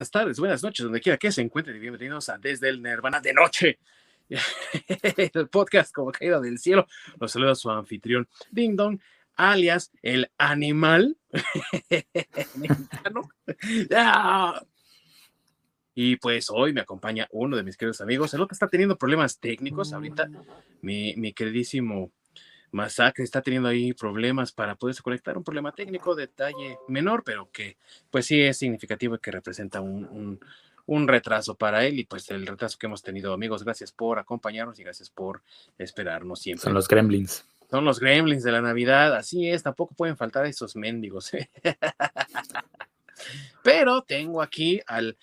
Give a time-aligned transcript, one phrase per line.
[0.00, 3.20] buenas tardes, buenas noches, donde quiera que se encuentren y bienvenidos a Desde el Nirvana
[3.20, 3.78] de Noche,
[5.34, 6.86] el podcast como caída del cielo.
[7.20, 8.98] Los saluda su anfitrión Ding Dong,
[9.36, 11.18] alias el animal
[15.94, 19.38] Y pues hoy me acompaña uno de mis queridos amigos, el otro está teniendo problemas
[19.38, 20.30] técnicos ahorita,
[20.80, 22.10] mi, mi queridísimo
[22.72, 27.76] Masacre está teniendo ahí problemas para poderse conectar, un problema técnico, detalle menor, pero que
[28.10, 30.40] pues sí es significativo y que representa un,
[30.86, 33.64] un, retraso para él y pues el retraso que hemos tenido, amigos.
[33.64, 35.42] Gracias por acompañarnos y gracias por
[35.78, 36.64] esperarnos siempre.
[36.64, 37.44] Son los gremlins.
[37.70, 41.32] Son los gremlins de la Navidad, así es, tampoco pueden faltar esos mendigos.
[41.34, 41.48] ¿eh?
[43.62, 45.16] Pero tengo aquí al,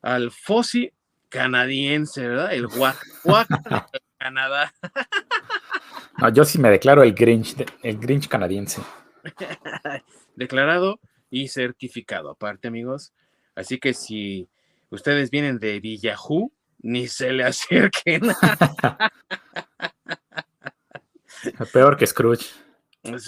[0.00, 0.90] al Fossi
[1.32, 2.52] canadiense, ¿verdad?
[2.52, 3.02] El guac,
[3.92, 4.72] de Canadá.
[6.18, 8.82] No, yo sí me declaro el Grinch, el Grinch canadiense.
[10.36, 13.12] Declarado y certificado, aparte, amigos.
[13.54, 14.48] Así que si
[14.90, 18.22] ustedes vienen de Villajú, ni se le acerquen.
[21.72, 22.46] Peor que Scrooge.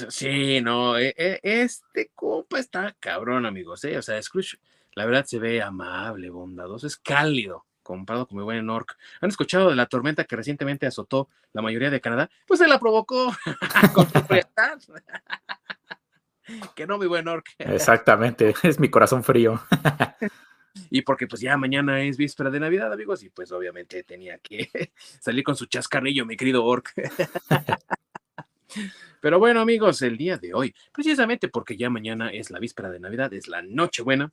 [0.08, 3.82] Sí, no, e, e, este compa está cabrón, amigos.
[3.84, 3.98] ¿eh?
[3.98, 4.58] O sea, Scrooge,
[4.94, 8.96] la verdad se ve amable, bondadoso, es cálido comparado con mi buen Nork.
[9.20, 12.28] ¿Han escuchado de la tormenta que recientemente azotó la mayoría de Canadá?
[12.46, 13.32] Pues se la provocó
[13.94, 14.92] con su
[16.74, 17.46] que no, mi buen Orc.
[17.58, 19.62] Exactamente, es mi corazón frío.
[20.90, 24.92] y porque pues ya mañana es víspera de Navidad, amigos, y pues obviamente tenía que
[25.20, 26.92] salir con su chascarrillo, mi querido Orc.
[29.20, 33.00] Pero bueno, amigos, el día de hoy, precisamente porque ya mañana es la víspera de
[33.00, 34.32] Navidad, es la Nochebuena,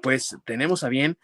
[0.00, 1.18] pues tenemos a bien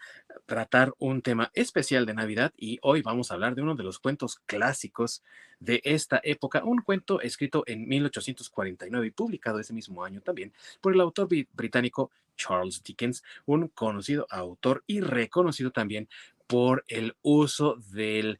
[0.45, 3.99] tratar un tema especial de Navidad y hoy vamos a hablar de uno de los
[3.99, 5.23] cuentos clásicos
[5.59, 10.93] de esta época, un cuento escrito en 1849 y publicado ese mismo año también por
[10.93, 16.07] el autor británico Charles Dickens, un conocido autor y reconocido también
[16.45, 18.39] por el uso del...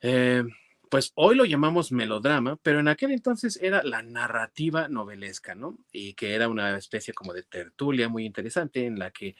[0.00, 0.44] Eh,
[0.88, 5.78] pues hoy lo llamamos melodrama, pero en aquel entonces era la narrativa novelesca, ¿no?
[5.92, 9.34] Y que era una especie como de tertulia muy interesante en la que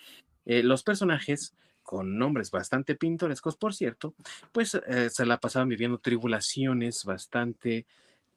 [0.45, 4.15] eh, los personajes con nombres bastante pintorescos, por cierto,
[4.53, 7.87] pues eh, se la pasaban viviendo tribulaciones bastante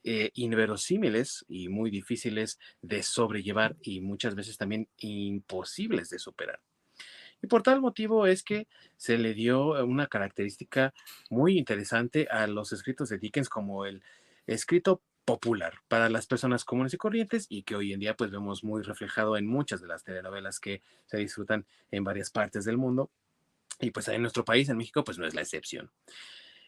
[0.04, 6.60] eh, inverosímiles y muy difíciles de sobrellevar y muchas veces también imposibles de superar.
[7.42, 8.68] Y por tal motivo es que
[8.98, 10.94] se le dio una característica
[11.30, 14.04] muy interesante a los escritos de Dickens como el
[14.46, 18.64] escrito popular para las personas comunes y corrientes y que hoy en día pues vemos
[18.64, 23.12] muy reflejado en muchas de las telenovelas que se disfrutan en varias partes del mundo
[23.80, 25.90] y pues en nuestro país, en México, pues no es la excepción.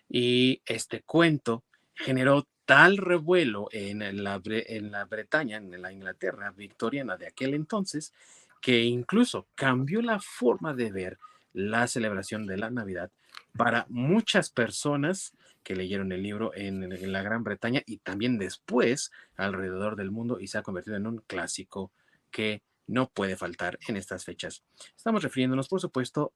[0.07, 7.17] Y este cuento generó tal revuelo en la, en la Bretaña, en la Inglaterra victoriana
[7.17, 8.13] de aquel entonces,
[8.61, 11.19] que incluso cambió la forma de ver
[11.53, 13.11] la celebración de la Navidad
[13.57, 19.11] para muchas personas que leyeron el libro en, en, la Gran Bretaña y también después
[19.35, 21.91] alrededor del mundo y se ha convertido en un clásico
[22.31, 24.63] que no puede faltar en estas fechas.
[24.95, 26.33] Estamos refiriéndonos, por supuesto,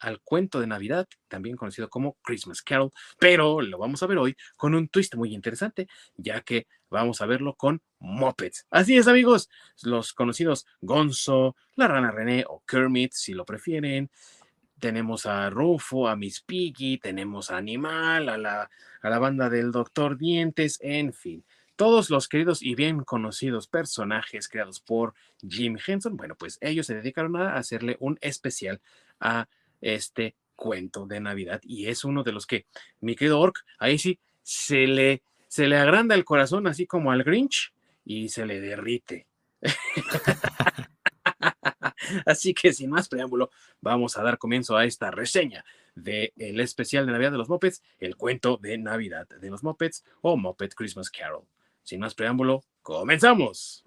[0.00, 4.36] al cuento de Navidad, también conocido como Christmas Carol, pero lo vamos a ver hoy
[4.56, 8.66] con un twist muy interesante, ya que vamos a verlo con Muppets.
[8.70, 9.48] Así es, amigos,
[9.82, 14.10] los conocidos Gonzo, la rana René o Kermit, si lo prefieren.
[14.78, 19.72] Tenemos a Rufo, a Miss Piggy, tenemos a Animal, a la, a la banda del
[19.72, 21.44] Doctor Dientes, en fin
[21.76, 25.14] todos los queridos y bien conocidos personajes creados por
[25.46, 28.80] Jim Henson, bueno, pues ellos se dedicaron a hacerle un especial
[29.20, 29.46] a
[29.80, 32.66] este cuento de Navidad y es uno de los que,
[33.00, 37.24] mi querido Orc, ahí sí se le, se le agranda el corazón así como al
[37.24, 37.72] Grinch
[38.04, 39.26] y se le derrite.
[42.24, 43.50] Así que sin más preámbulo,
[43.80, 47.82] vamos a dar comienzo a esta reseña del el especial de Navidad de los Muppets,
[47.98, 51.44] el cuento de Navidad de los Muppets o Muppet Christmas Carol.
[51.82, 53.84] Sin más preámbulo, comenzamos.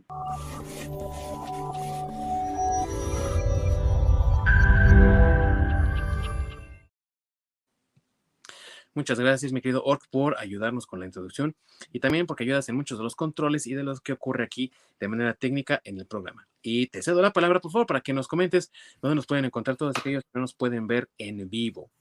[8.96, 11.56] Muchas gracias, mi querido Orc, por ayudarnos con la introducción
[11.91, 14.72] y también porque ayudas en muchos de los controles y de los que ocurre aquí
[15.00, 16.47] de manera técnica en el programa.
[16.62, 18.72] Y te cedo la palabra, por favor, para que nos comentes
[19.02, 21.91] dónde nos pueden encontrar todos aquellos que no nos pueden ver en vivo.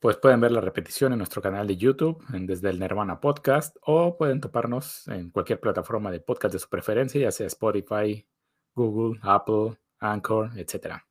[0.00, 3.76] Pues pueden ver la repetición en nuestro canal de YouTube, en Desde el Nirvana Podcast,
[3.82, 8.26] o pueden toparnos en cualquier plataforma de podcast de su preferencia, ya sea Spotify,
[8.74, 11.06] Google, Apple, Anchor, etcétera.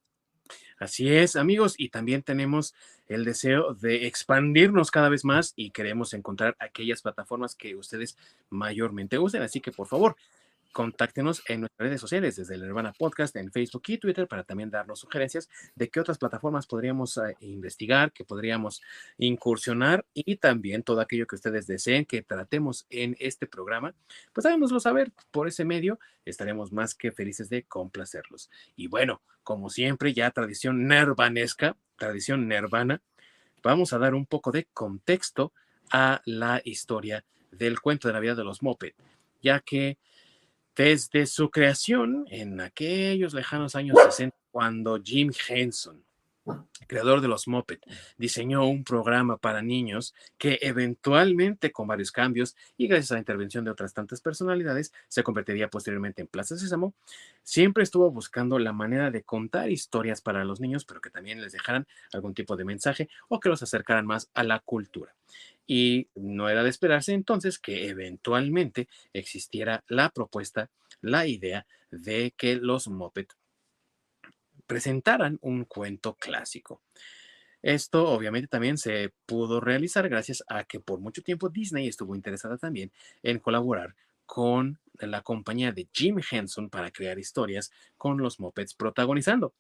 [0.82, 2.74] Así es, amigos, y también tenemos
[3.08, 8.18] el deseo de expandirnos cada vez más y queremos encontrar aquellas plataformas que ustedes
[8.50, 9.44] mayormente usen.
[9.44, 10.16] Así que, por favor,
[10.72, 14.70] contáctenos en nuestras redes sociales, desde el Nirvana Podcast en Facebook y Twitter, para también
[14.70, 18.82] darnos sugerencias de qué otras plataformas podríamos eh, investigar, que podríamos
[19.18, 23.94] incursionar y también todo aquello que ustedes deseen que tratemos en este programa,
[24.34, 28.50] pues háganoslo saber por ese medio, estaremos más que felices de complacerlos.
[28.76, 33.02] Y bueno, como siempre, ya tradición nervanesca, tradición nervana,
[33.64, 35.54] vamos a dar un poco de contexto
[35.92, 38.94] a la historia del cuento de Navidad de los Moped,
[39.42, 39.98] ya que
[40.76, 46.04] desde su creación en aquellos lejanos años 60, cuando Jim Henson,
[46.88, 47.80] creador de los Moped,
[48.18, 53.64] diseñó un programa para niños que eventualmente, con varios cambios y gracias a la intervención
[53.64, 56.94] de otras tantas personalidades, se convertiría posteriormente en Plaza Sésamo,
[57.44, 61.54] siempre estuvo buscando la manera de contar historias para los niños, pero que también les
[61.54, 65.16] dejaran algún tipo de mensaje o que los acercaran más a la cultura.
[65.68, 70.70] Y no era de esperarse entonces que eventualmente existiera la propuesta,
[71.02, 73.28] la idea de que los Moped
[74.72, 76.82] presentaran un cuento clásico.
[77.62, 82.58] Esto obviamente también se pudo realizar gracias a que por mucho tiempo Disney estuvo interesada
[82.58, 82.90] también
[83.22, 83.96] en colaborar
[84.26, 89.54] con la compañía de Jim Henson para crear historias con los Muppets protagonizando.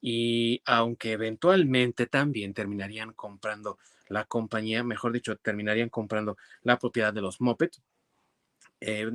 [0.00, 7.20] Y aunque eventualmente también terminarían comprando la compañía, mejor dicho, terminarían comprando la propiedad de
[7.20, 7.80] los Muppets,
[8.80, 9.08] eh,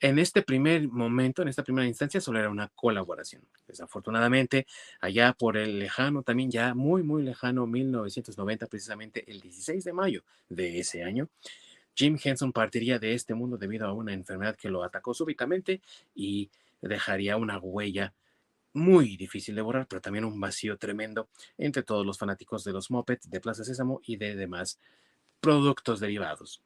[0.00, 3.42] en este primer momento, en esta primera instancia, solo era una colaboración.
[3.66, 4.66] Desafortunadamente,
[5.00, 10.22] allá por el lejano, también ya muy, muy lejano, 1990, precisamente el 16 de mayo
[10.48, 11.28] de ese año,
[11.94, 15.80] Jim Henson partiría de este mundo debido a una enfermedad que lo atacó súbitamente
[16.14, 16.48] y
[16.80, 18.14] dejaría una huella
[18.72, 22.90] muy difícil de borrar, pero también un vacío tremendo entre todos los fanáticos de los
[22.92, 24.78] Muppets, de Plaza Sésamo y de demás
[25.40, 26.62] productos derivados.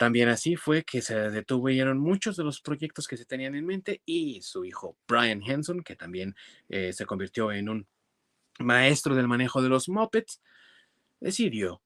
[0.00, 4.00] También así fue que se detuvieron muchos de los proyectos que se tenían en mente
[4.06, 6.34] y su hijo Brian Henson, que también
[6.70, 7.86] eh, se convirtió en un
[8.60, 10.40] maestro del manejo de los Muppets,
[11.20, 11.82] decidió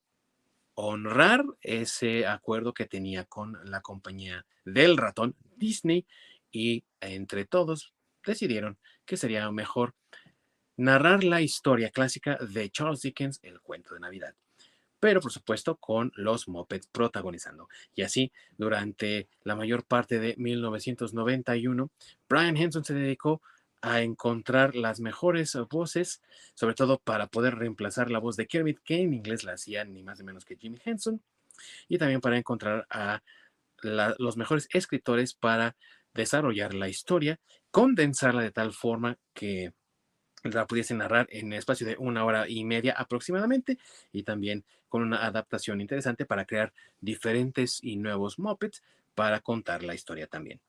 [0.75, 6.05] honrar ese acuerdo que tenía con la compañía del ratón Disney
[6.53, 7.93] y entre todos
[8.25, 9.93] decidieron que sería mejor
[10.77, 14.35] narrar la historia clásica de Charles Dickens, el cuento de Navidad
[15.05, 17.69] pero por supuesto con los Muppets protagonizando.
[17.93, 21.91] Y así, durante la mayor parte de 1991,
[22.27, 23.39] Brian Henson se dedicó
[23.83, 26.23] a encontrar las mejores voces,
[26.55, 30.01] sobre todo para poder reemplazar la voz de Kermit, que en inglés la hacía ni
[30.01, 31.21] más ni menos que Jimmy Henson,
[31.87, 33.21] y también para encontrar a
[33.83, 35.75] los mejores escritores para
[36.15, 39.71] desarrollar la historia, condensarla de tal forma que
[40.53, 43.77] la pudiese narrar en espacio de una hora y media aproximadamente
[44.11, 48.83] y también con una adaptación interesante para crear diferentes y nuevos Muppets
[49.15, 50.59] para contar la historia también.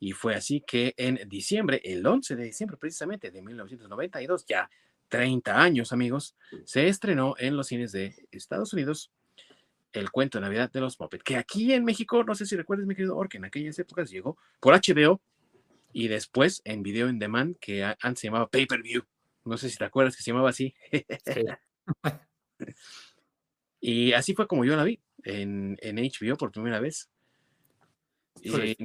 [0.00, 4.70] Y fue así que en diciembre, el 11 de diciembre precisamente de 1992, ya
[5.08, 9.10] 30 años amigos, se estrenó en los cines de Estados Unidos
[9.92, 12.86] el cuento de Navidad de los Muppets, que aquí en México, no sé si recuerdas
[12.86, 15.20] mi querido Ork, en aquellas épocas llegó por HBO
[15.92, 19.02] y después en video en demand que antes se llamaba Pay Per View.
[19.48, 20.74] No sé si te acuerdas que se llamaba así.
[23.80, 27.10] y así fue como yo la vi en, HBO por primera vez.
[28.42, 28.76] Eh,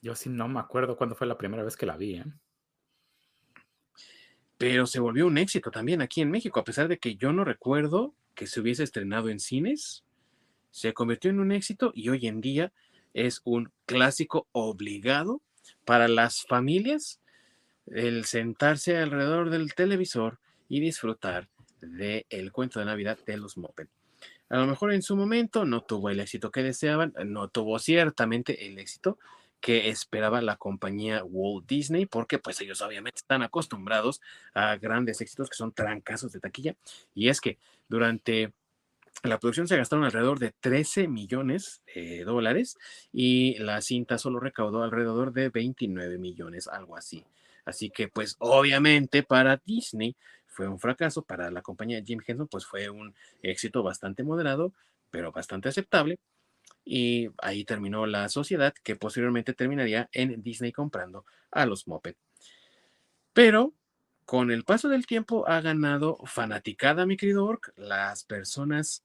[0.00, 2.16] yo sí no me acuerdo cuándo fue la primera vez que la vi.
[2.16, 2.24] ¿eh?
[4.58, 7.44] Pero se volvió un éxito también aquí en México, a pesar de que yo no
[7.44, 10.04] recuerdo que se hubiese estrenado en cines.
[10.70, 12.72] Se convirtió en un éxito y hoy en día
[13.12, 15.42] es un clásico obligado
[15.84, 17.21] para las familias
[17.86, 21.48] el sentarse alrededor del televisor y disfrutar
[21.80, 23.88] del el cuento de Navidad de los Muppet.
[24.48, 28.66] A lo mejor en su momento no tuvo el éxito que deseaban, no tuvo ciertamente
[28.66, 29.18] el éxito
[29.60, 34.20] que esperaba la compañía Walt Disney, porque pues ellos obviamente están acostumbrados
[34.54, 36.74] a grandes éxitos que son trancazos de taquilla.
[37.14, 37.58] Y es que
[37.88, 38.52] durante
[39.22, 42.76] la producción se gastaron alrededor de 13 millones de dólares
[43.12, 47.24] y la cinta solo recaudó alrededor de 29 millones, algo así.
[47.64, 50.16] Así que pues obviamente para Disney
[50.46, 54.72] fue un fracaso, para la compañía Jim Henson pues fue un éxito bastante moderado,
[55.10, 56.18] pero bastante aceptable.
[56.84, 62.16] Y ahí terminó la sociedad que posteriormente terminaría en Disney comprando a los Muppet.
[63.32, 63.72] Pero
[64.24, 67.72] con el paso del tiempo ha ganado fanaticada, mi querido Orc.
[67.76, 69.04] Las personas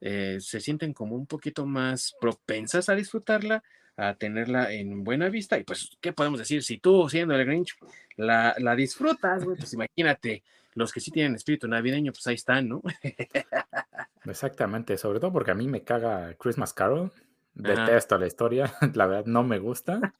[0.00, 3.62] eh, se sienten como un poquito más propensas a disfrutarla
[3.98, 5.58] a tenerla en buena vista.
[5.58, 6.62] Y pues, ¿qué podemos decir?
[6.62, 7.76] Si tú, siendo el Grinch,
[8.16, 12.80] la, la disfrutas, pues imagínate, los que sí tienen espíritu navideño, pues ahí están, ¿no?
[14.24, 17.12] Exactamente, sobre todo porque a mí me caga Christmas Carol.
[17.54, 20.14] Detesto la historia, la verdad no me gusta.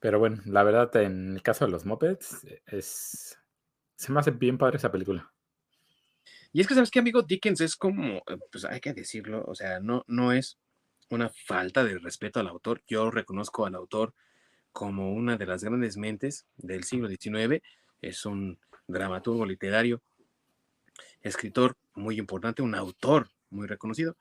[0.00, 3.38] Pero bueno, la verdad, en el caso de los Muppets, es.
[3.96, 5.30] Se me hace bien padre esa película.
[6.52, 7.20] Y es que, ¿sabes qué, amigo?
[7.20, 10.56] Dickens es como, eh, pues hay que decirlo, o sea, no, no es
[11.10, 12.82] una falta de respeto al autor.
[12.86, 14.14] Yo reconozco al autor
[14.72, 17.62] como una de las grandes mentes del siglo XIX.
[18.00, 20.02] Es un dramaturgo literario,
[21.20, 24.16] escritor muy importante, un autor muy reconocido.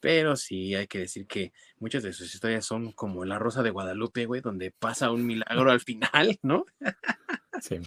[0.00, 3.70] Pero sí hay que decir que muchas de sus historias son como La Rosa de
[3.70, 6.66] Guadalupe, güey, donde pasa un milagro al final, ¿no?
[7.60, 7.78] Sí.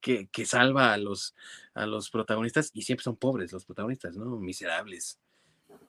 [0.00, 1.36] Que, que, salva a los,
[1.74, 4.36] a los protagonistas y siempre son pobres los protagonistas, ¿no?
[4.40, 5.20] Miserables,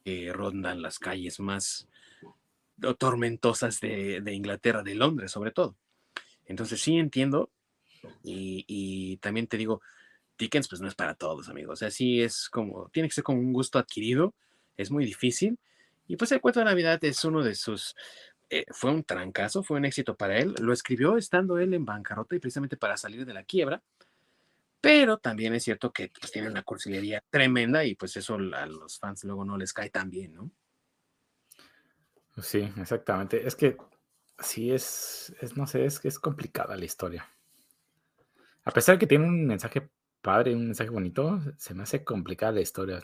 [0.03, 1.87] que rondan las calles más
[2.97, 5.75] tormentosas de, de, Inglaterra, de Londres sobre todo.
[6.45, 7.49] Entonces sí entiendo
[8.23, 9.81] y, y, también te digo,
[10.37, 11.73] Dickens pues no es para todos, amigos.
[11.73, 14.33] O sea, sí es como, tiene que ser como un gusto adquirido
[14.77, 15.57] es muy difícil.
[16.07, 17.95] Y pues el cuento de Navidad es uno de sus...
[18.49, 20.53] Eh, fue un trancazo, fue un éxito para él.
[20.59, 23.81] Lo escribió estando él en bancarrota y precisamente para salir de la quiebra.
[24.83, 28.99] Pero también es cierto que pues, tiene una cursilería tremenda y pues eso a los
[28.99, 30.51] fans luego no les cae tan bien, ¿no?
[32.41, 33.47] Sí, exactamente.
[33.47, 33.77] Es que
[34.39, 37.25] sí es, es no sé, es que es complicada la historia.
[38.65, 39.89] A pesar de que tiene un mensaje
[40.21, 42.99] padre, un mensaje bonito, se me hace complicada la historia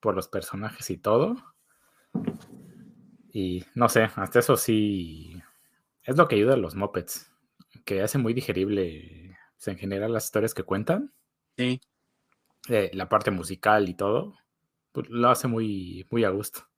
[0.00, 1.36] por los personajes y todo.
[3.32, 5.40] Y no sé, hasta eso sí
[6.02, 7.30] es lo que ayuda a los mopeds,
[7.84, 11.12] que hace muy digerible pues, en general las historias que cuentan.
[11.60, 11.78] Sí.
[12.70, 14.34] Eh, la parte musical y todo,
[14.92, 16.68] pues, lo hace muy, muy a gusto.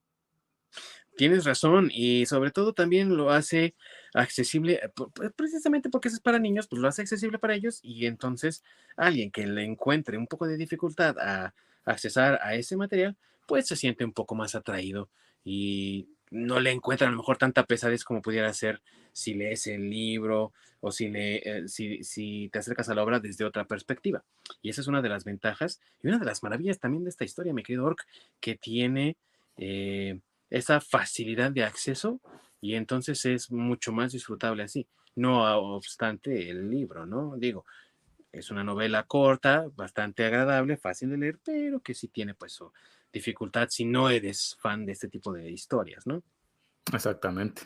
[1.17, 3.75] Tienes razón, y sobre todo también lo hace
[4.15, 8.65] accesible, eh, precisamente porque es para niños, pues lo hace accesible para ellos, y entonces
[8.97, 13.77] alguien que le encuentre un poco de dificultad a accesar a ese material, pues se
[13.77, 15.11] siente un poco más atraído
[15.45, 18.81] y no le encuentra a lo mejor tanta pesadez como pudiera ser
[19.13, 23.21] si lees el libro o si, le, eh, si, si, te acercas a la obra
[23.21, 24.25] desde otra perspectiva.
[24.63, 27.25] Y esa es una de las ventajas y una de las maravillas también de esta
[27.25, 28.05] historia, mi querido Orc,
[28.41, 29.17] que tiene
[29.57, 30.19] eh,
[30.51, 32.21] esa facilidad de acceso
[32.61, 34.87] y entonces es mucho más disfrutable así.
[35.15, 37.37] No obstante el libro, ¿no?
[37.37, 37.65] Digo,
[38.33, 42.59] es una novela corta, bastante agradable, fácil de leer, pero que sí tiene pues
[43.13, 46.23] dificultad si no eres fan de este tipo de historias, ¿no?
[46.93, 47.63] Exactamente.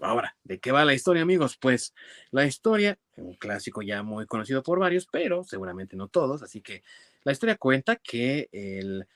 [0.00, 1.56] Ahora, ¿de qué va la historia, amigos?
[1.56, 1.94] Pues
[2.30, 6.82] la historia, un clásico ya muy conocido por varios, pero seguramente no todos, así que
[7.24, 9.06] la historia cuenta que el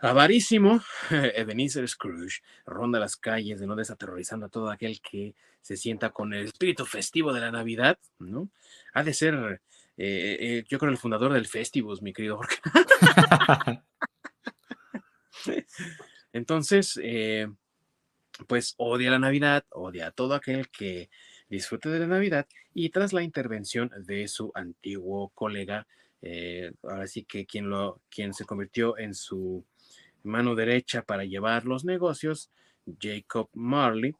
[0.00, 6.10] avarísimo Ebenezer Scrooge ronda las calles de Londres aterrorizando a todo aquel que se sienta
[6.10, 8.50] con el espíritu festivo de la Navidad, ¿no?
[8.92, 9.62] Ha de ser,
[9.96, 12.60] eh, eh, yo creo, el fundador del Festivus, mi querido Jorge.
[16.32, 17.48] Entonces, eh,
[18.46, 21.10] pues odia la Navidad, odia a todo aquel que
[21.48, 25.86] disfrute de la Navidad y tras la intervención de su antiguo colega,
[26.82, 29.64] ahora sí que quien, lo, quien se convirtió en su
[30.22, 32.50] mano derecha para llevar los negocios,
[33.00, 34.14] Jacob Marley,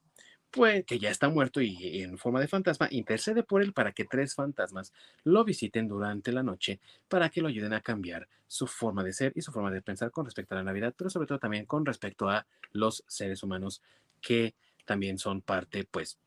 [0.50, 4.04] pues, que ya está muerto y en forma de fantasma, intercede por él para que
[4.04, 4.92] tres fantasmas
[5.25, 6.78] lo visiten durante la noche
[7.09, 10.12] para que lo ayuden a cambiar su forma de ser y su forma de pensar
[10.12, 13.83] con respecto a la Navidad, pero sobre todo también con respecto a los seres humanos
[14.25, 14.54] que
[14.87, 16.19] también son parte, pues,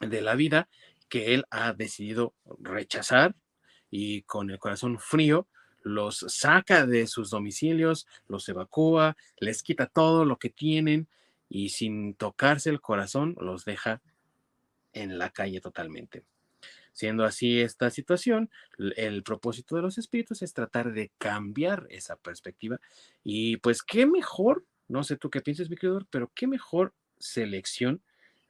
[0.00, 0.68] de la vida
[1.08, 3.34] que él ha decidido rechazar
[3.90, 5.48] y con el corazón frío
[5.82, 11.08] los saca de sus domicilios, los evacúa, les quita todo lo que tienen
[11.48, 14.02] y sin tocarse el corazón los deja
[14.92, 16.24] en la calle totalmente.
[16.92, 18.50] Siendo así esta situación,
[18.96, 22.80] el propósito de los espíritus es tratar de cambiar esa perspectiva
[23.22, 28.02] y pues qué mejor, no sé tú qué piensas, mi querido, pero qué mejor selección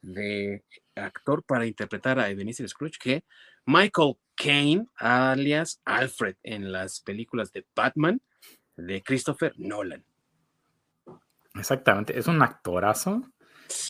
[0.02, 0.62] de
[0.94, 3.24] actor para interpretar a Ebenezer Scrooge que
[3.64, 8.20] Michael Caine, alias Alfred, en las películas de Batman
[8.76, 10.04] de Christopher Nolan.
[11.54, 13.22] Exactamente, es un actorazo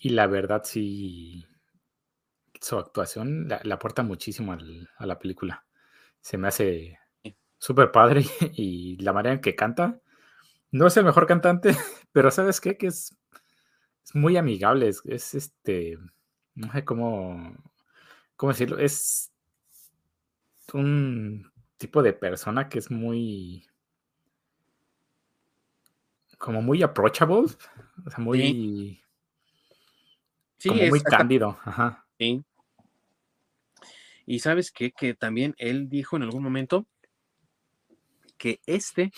[0.00, 1.44] y la verdad sí,
[2.60, 5.64] su actuación la, aporta muchísimo a la película.
[6.20, 6.98] Se me hace
[7.58, 10.00] súper padre y la manera en que canta,
[10.70, 11.76] no es el mejor cantante,
[12.12, 12.76] pero ¿sabes qué?
[12.76, 13.16] Que es,
[14.06, 15.98] es muy amigable, es, es, este,
[16.54, 17.56] no sé cómo,
[18.36, 19.32] cómo decirlo, es
[20.72, 23.66] un tipo de persona que es muy
[26.38, 27.46] como muy approachable,
[28.04, 29.02] o sea, muy
[30.58, 30.68] sí.
[30.68, 32.06] como muy cándido, ajá.
[32.18, 32.44] Sí.
[34.26, 34.92] Y sabes qué?
[34.92, 36.86] que también él dijo en algún momento
[38.36, 39.12] que este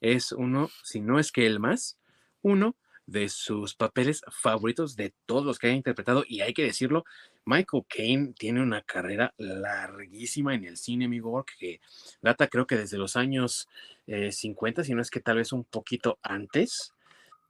[0.00, 1.98] es uno, si no es que el más,
[2.42, 6.24] uno de sus papeles favoritos de todos los que ha interpretado.
[6.26, 7.04] Y hay que decirlo,
[7.44, 11.80] Michael Caine tiene una carrera larguísima en el cine, amigo, que
[12.20, 13.68] data creo que desde los años
[14.06, 16.92] 50, eh, si no es que tal vez un poquito antes,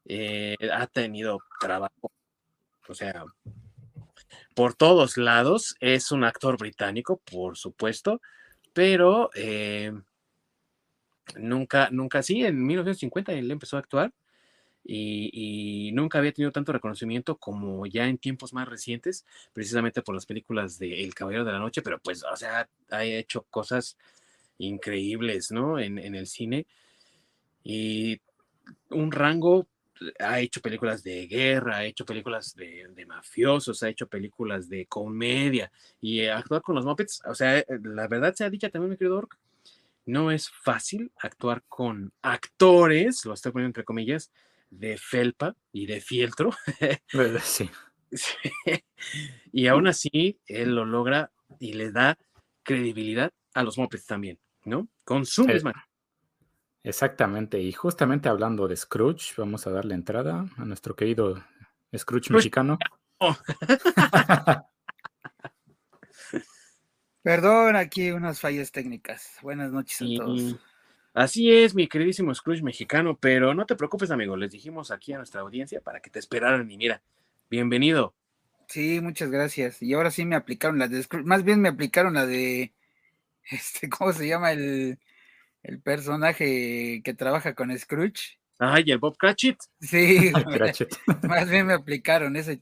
[0.04, 2.12] eh, ha tenido trabajo,
[2.88, 3.24] o sea,
[4.54, 5.76] por todos lados.
[5.80, 8.20] Es un actor británico, por supuesto,
[8.72, 9.92] pero eh,
[11.36, 14.12] nunca, nunca, sí, en 1950 él empezó a actuar
[14.86, 20.26] y, nunca había tenido tanto reconocimiento como ya en tiempos más recientes, precisamente por las
[20.26, 23.96] películas de El Caballero de la Noche, pero pues, o sea, ha hecho cosas
[24.58, 25.78] increíbles, ¿no?
[25.78, 26.66] En, en el cine
[27.64, 28.20] y
[28.90, 29.66] un rango
[30.20, 35.70] ha hecho películas de guerra, ha hecho películas de, mafiosos, ha hecho películas de comedia
[36.00, 39.36] y actuar con los Muppets, o sea, la verdad sea dicha también, mi querido Ork,
[40.04, 44.30] no es fácil actuar con actores, lo estoy poniendo entre comillas,
[44.70, 46.50] de felpa y de fieltro.
[48.12, 48.40] Sí.
[49.52, 52.16] Y aún así, él lo logra y le da
[52.62, 54.88] credibilidad a los Muppets también, ¿no?
[55.04, 55.88] Con su misma.
[56.84, 61.44] Exactamente, y justamente hablando de Scrooge, vamos a darle entrada a nuestro querido
[61.96, 62.78] Scrooge, mexicano.
[67.22, 69.36] Perdón, aquí unas fallas técnicas.
[69.42, 70.56] Buenas noches a todos.
[71.16, 75.16] Así es, mi queridísimo Scrooge mexicano, pero no te preocupes, amigo, les dijimos aquí a
[75.16, 77.00] nuestra audiencia para que te esperaran y mira,
[77.48, 78.14] bienvenido.
[78.68, 79.80] Sí, muchas gracias.
[79.80, 82.74] Y ahora sí me aplicaron la de Scrooge, más bien me aplicaron la de,
[83.50, 84.98] este, ¿cómo se llama el,
[85.62, 88.38] el personaje que trabaja con Scrooge.
[88.58, 89.56] Ay, el Bob Cratchit.
[89.80, 90.30] Sí,
[91.22, 92.60] más bien me aplicaron ese.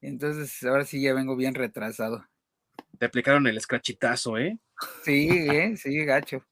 [0.00, 2.26] Entonces, ahora sí ya vengo bien retrasado.
[2.98, 4.58] Te aplicaron el scratchitazo, ¿eh?
[5.04, 5.76] Sí, ¿eh?
[5.76, 6.44] sí, gacho.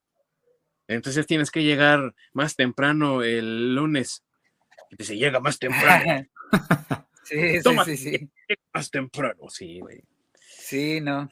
[0.89, 4.25] Entonces tienes que llegar más temprano el lunes.
[4.91, 6.27] Y te se llega más temprano.
[7.25, 8.31] sí, sí, sí, sí.
[8.73, 10.03] Más temprano, sí, güey.
[10.39, 11.31] Sí, no.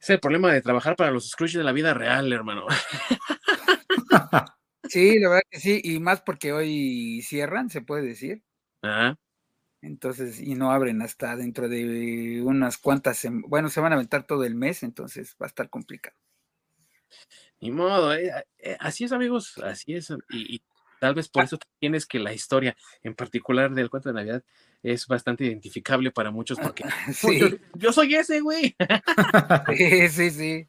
[0.00, 2.66] Es el problema de trabajar para los Scrooge de la vida real, hermano.
[4.88, 8.42] Sí, la verdad que sí, y más porque hoy cierran, se puede decir.
[8.82, 9.16] Ajá.
[9.80, 14.44] Entonces, y no abren hasta dentro de unas cuantas, bueno, se van a aventar todo
[14.44, 16.16] el mes, entonces va a estar complicado.
[17.62, 20.12] Ni modo, eh, eh, así es, amigos, así es.
[20.30, 20.60] y,
[21.02, 21.46] Tal vez por ah.
[21.46, 24.44] eso tienes que la historia en particular del cuento de Navidad
[24.84, 26.84] es bastante identificable para muchos porque
[27.74, 28.76] yo, soy ese, güey.
[29.76, 30.68] Sí, sí, sí.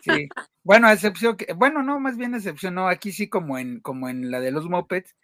[0.00, 0.28] sí.
[0.62, 4.08] Bueno, a excepción que, bueno, no, más bien excepción, no, aquí sí como en, como
[4.08, 5.14] en la de los mopeds,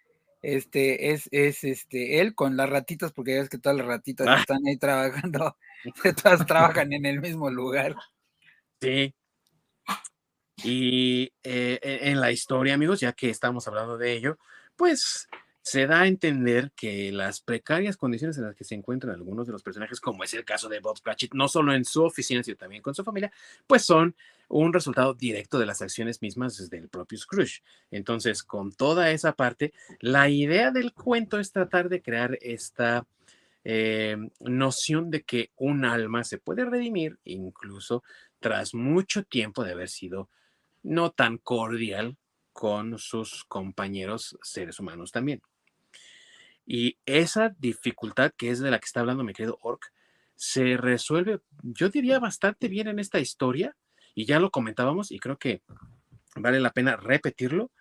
[0.43, 4.27] este, es, es este, él con las ratitas, porque ya ves que todas las ratitas
[4.27, 4.37] ah.
[4.39, 5.57] están ahí trabajando,
[6.23, 7.95] todas trabajan en el mismo lugar.
[8.79, 9.15] Sí,
[10.63, 14.37] y eh, e, en la historia, amigos, ya que estamos hablando de ello,
[14.75, 15.27] pues
[15.61, 19.51] se da a entender que las precarias condiciones en las que se encuentran algunos de
[19.51, 22.55] los personajes, como es el caso de Bob Cratchit, no solo en su oficina, sino
[22.55, 23.33] también con su familia,
[23.67, 24.15] pues son
[24.47, 27.63] un resultado directo de las acciones mismas del propio Scrooge.
[27.91, 33.05] Entonces, con toda esa parte, la idea del cuento es tratar de crear esta
[33.65, 38.03] eh, noción de que un alma se puede redimir incluso
[38.39, 40.29] tras mucho tiempo de haber sido
[40.87, 42.17] no tan cordial
[42.53, 45.41] con sus compañeros seres humanos también.
[46.65, 49.91] Y esa dificultad que es de la que está hablando mi querido Orc,
[50.35, 53.75] se resuelve, yo diría, bastante bien en esta historia,
[54.15, 55.61] y ya lo comentábamos, y creo que
[56.35, 57.71] vale la pena repetirlo,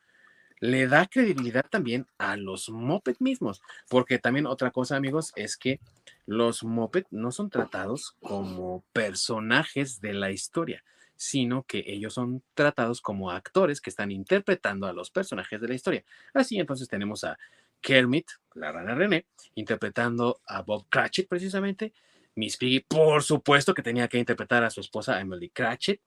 [0.59, 5.81] le da credibilidad también a los Moped mismos, porque también otra cosa, amigos, es que
[6.25, 10.83] los Moped no son tratados como personajes de la historia,
[11.17, 15.75] sino que ellos son tratados como actores que están interpretando a los personajes de la
[15.75, 16.05] historia.
[16.35, 17.39] Así entonces tenemos a
[17.81, 21.93] Kermit, la rana René, interpretando a Bob Cratchit precisamente,
[22.35, 26.01] Miss Piggy, por supuesto que tenía que interpretar a su esposa Emily Cratchit.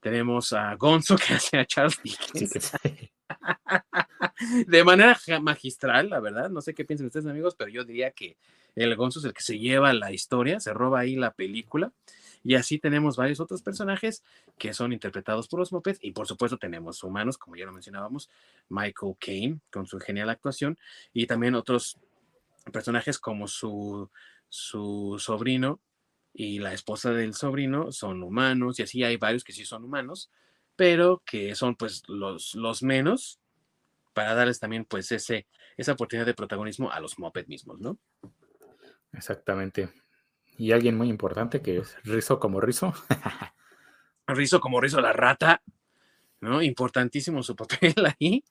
[0.00, 2.72] Tenemos a Gonzo que hace a Charles Dickens.
[4.66, 6.50] de manera magistral, la verdad.
[6.50, 8.36] No sé qué piensan ustedes, amigos, pero yo diría que
[8.76, 11.92] el Gonzo es el que se lleva la historia, se roba ahí la película.
[12.46, 14.22] Y así tenemos varios otros personajes
[14.56, 18.30] que son interpretados por los Muppets y por supuesto tenemos humanos, como ya lo mencionábamos,
[18.68, 20.78] Michael Caine con su genial actuación
[21.12, 21.98] y también otros
[22.72, 24.08] personajes como su,
[24.48, 25.80] su sobrino
[26.32, 30.30] y la esposa del sobrino son humanos y así hay varios que sí son humanos,
[30.76, 33.40] pero que son pues los, los menos
[34.14, 37.98] para darles también pues ese, esa oportunidad de protagonismo a los Muppets mismos, ¿no?
[39.12, 39.88] Exactamente
[40.58, 42.94] y alguien muy importante que es Rizo como Rizo.
[44.26, 45.62] Rizo como Rizo la rata,
[46.40, 46.62] ¿no?
[46.62, 48.44] Importantísimo su papel ahí.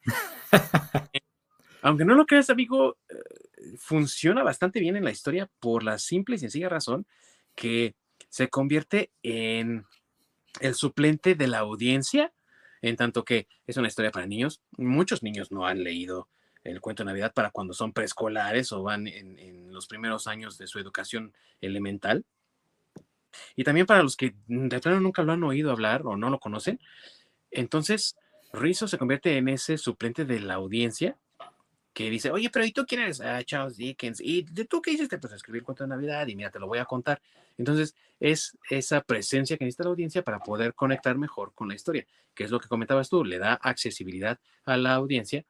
[1.82, 6.36] Aunque no lo creas, amigo, eh, funciona bastante bien en la historia por la simple
[6.36, 7.06] y sencilla razón
[7.54, 7.96] que
[8.30, 9.86] se convierte en
[10.62, 12.34] el suplente de la audiencia,
[12.82, 14.62] en tanto que es una historia para niños.
[14.78, 16.28] Muchos niños no han leído
[16.66, 20.68] el cuento de Navidad para cuando son preescolares o van en, los primeros años de
[20.68, 22.26] su educación elemental.
[23.56, 26.40] Y también para los que de plano nunca lo han oído hablar o no lo
[26.40, 26.80] conocen.
[27.52, 28.16] Entonces,
[28.54, 31.18] Rizzo se convierte en ese suplente de la audiencia
[31.94, 33.22] que dice, oye, pero ¿y tú quién eres?
[33.22, 34.20] Ah, Charles Dickens.
[34.22, 35.18] ¿Y de tú qué hiciste?
[35.18, 37.22] Pues escribir cuento de Navidad y mira, te lo voy a contar.
[37.58, 42.06] Entonces, es esa presencia que necesita la audiencia para poder conectar mejor con la historia,
[42.34, 45.46] que es lo que comentabas tú, le da accesibilidad a la audiencia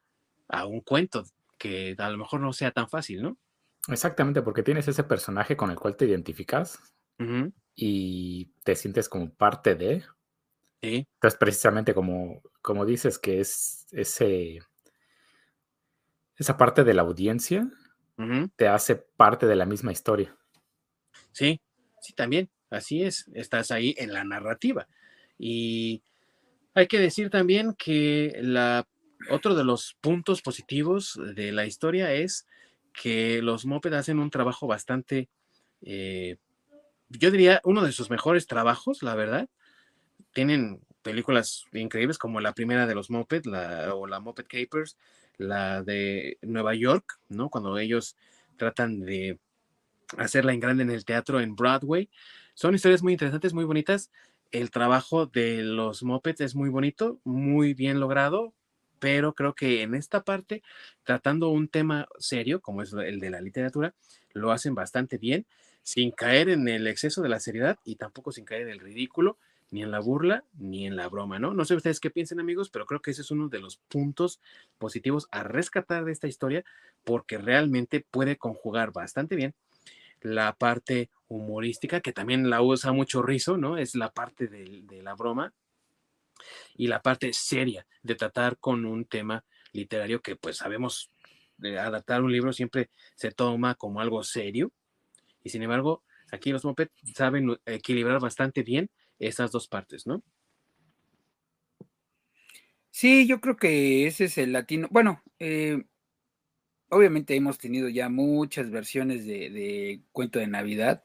[0.48, 1.24] a un cuento
[1.58, 3.38] que a lo mejor no sea tan fácil, ¿no?
[3.88, 6.78] Exactamente, porque tienes ese personaje con el cual te identificas
[7.74, 10.04] y te sientes como parte de.
[10.82, 11.06] Sí.
[11.14, 14.58] Entonces, precisamente como, como dices, que es ese
[16.36, 17.68] esa parte de la audiencia
[18.56, 20.34] te hace parte de la misma historia.
[21.32, 21.60] Sí,
[22.00, 24.88] sí, también, así es, estás ahí en la narrativa.
[25.38, 26.02] Y
[26.72, 28.86] hay que decir también que la,
[29.30, 32.46] otro de los puntos positivos de la historia es
[32.92, 35.28] que los Moped hacen un trabajo bastante,
[35.82, 36.36] eh,
[37.08, 39.48] yo diría, uno de sus mejores trabajos, la verdad.
[40.32, 43.42] Tienen películas increíbles como la primera de los Moped
[43.92, 44.96] o la Moped Capers,
[45.38, 47.48] la de Nueva York, ¿no?
[47.48, 48.16] Cuando ellos
[48.56, 49.38] tratan de
[50.16, 52.08] hacerla en grande en el teatro en Broadway.
[52.54, 54.10] Son historias muy interesantes, muy bonitas.
[54.50, 58.54] El trabajo de los Muppets es muy bonito, muy bien logrado,
[58.98, 60.62] pero creo que en esta parte,
[61.04, 63.94] tratando un tema serio, como es el de la literatura,
[64.32, 65.46] lo hacen bastante bien,
[65.82, 69.38] sin caer en el exceso de la seriedad y tampoco sin caer en el ridículo
[69.70, 71.54] ni en la burla ni en la broma, ¿no?
[71.54, 74.40] No sé ustedes qué piensen, amigos, pero creo que ese es uno de los puntos
[74.78, 76.64] positivos a rescatar de esta historia,
[77.04, 79.54] porque realmente puede conjugar bastante bien
[80.20, 83.76] la parte humorística, que también la usa mucho Rizo, ¿no?
[83.76, 85.52] Es la parte de, la broma
[86.74, 91.10] y la parte seria de tratar con un tema literario que pues sabemos
[91.56, 94.72] de adaptar un libro siempre se toma como algo serio
[95.42, 100.22] y sin embargo aquí los Moped saben equilibrar bastante bien esas dos partes, ¿no?
[102.90, 104.88] Sí, yo creo que ese es el latino.
[104.90, 105.84] Bueno, eh,
[106.88, 111.04] obviamente hemos tenido ya muchas versiones de, cuento de Navidad.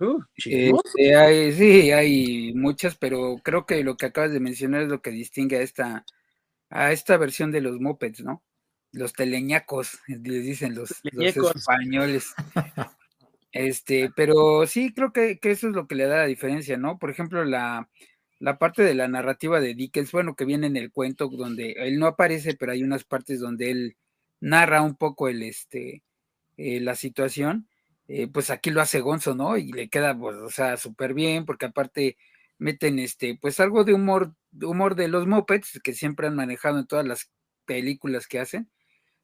[0.00, 5.02] Uh, este, sí, hay muchas, pero creo que lo que acabas de mencionar es lo
[5.02, 6.06] que distingue a esta,
[6.70, 8.42] a esta versión de los mopeds, ¿no?
[8.92, 12.34] Los teleñacos, les dicen los, los españoles.
[13.52, 16.98] Este, pero sí, creo que, eso es lo que le da la diferencia, ¿no?
[16.98, 17.88] Por ejemplo, la,
[18.58, 22.06] parte de la narrativa de Dickens, bueno, que viene en el cuento donde él no
[22.06, 23.96] aparece, pero hay unas partes donde él
[24.40, 26.04] narra un poco el, este,
[26.56, 27.68] eh, la situación,
[28.12, 29.56] eh, pues aquí lo hace Gonzo, ¿no?
[29.56, 32.16] Y le queda, pues, o sea, súper bien, porque aparte
[32.58, 36.86] meten, este, pues algo de humor, humor de los mopeds que siempre han manejado en
[36.88, 37.30] todas las
[37.66, 38.68] películas que hacen,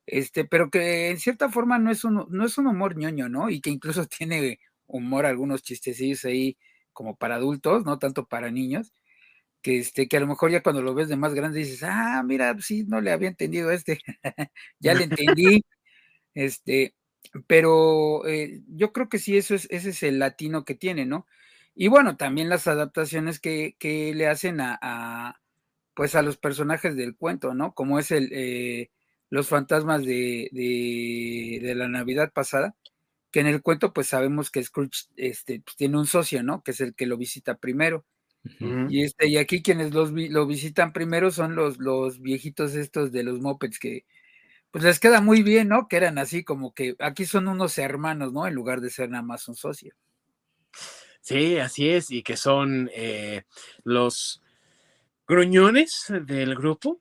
[0.07, 3.51] este, pero que en cierta forma no es un, no es un humor ñoño, ¿no?
[3.51, 6.59] Y que incluso tiene humor, algunos chistecillos ahí
[6.93, 8.93] como para adultos, no tanto para niños,
[9.63, 12.23] que este, que a lo mejor ya cuando lo ves de más grande dices, ah,
[12.25, 14.01] mira, sí, no le había entendido este,
[14.81, 15.65] ya le entendí,
[16.35, 16.95] este,
[17.47, 21.27] pero eh, yo creo que sí, eso es, ese es el latino que tiene, ¿no?
[21.75, 25.41] Y bueno, también las adaptaciones que, que le hacen a, a,
[25.95, 27.75] pues a los personajes del cuento, ¿no?
[27.75, 28.91] Como es el, eh,
[29.31, 32.77] los fantasmas de, de, la Navidad pasada,
[33.31, 36.63] que en el cuento pues sabemos que Scrooge este, pues, tiene un socio, ¿no?
[36.63, 38.05] Que es el que lo visita primero.
[38.89, 43.25] Y, este, y aquí quienes los, lo visitan primero son los, los viejitos estos de
[43.25, 44.05] los mopeds que
[44.71, 45.89] pues les queda muy bien, ¿no?
[45.89, 48.47] Que eran así como que aquí son unos hermanos, ¿no?
[48.47, 49.95] En lugar de ser nada más un socio.
[51.21, 53.43] Sí, así es, y que son eh,
[53.83, 54.43] los
[55.27, 57.01] gruñones del grupo,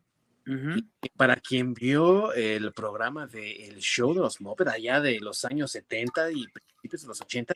[1.15, 6.31] para quien vio el programa del show de los Muppets allá de los años 70
[6.31, 7.53] y principios de los 80,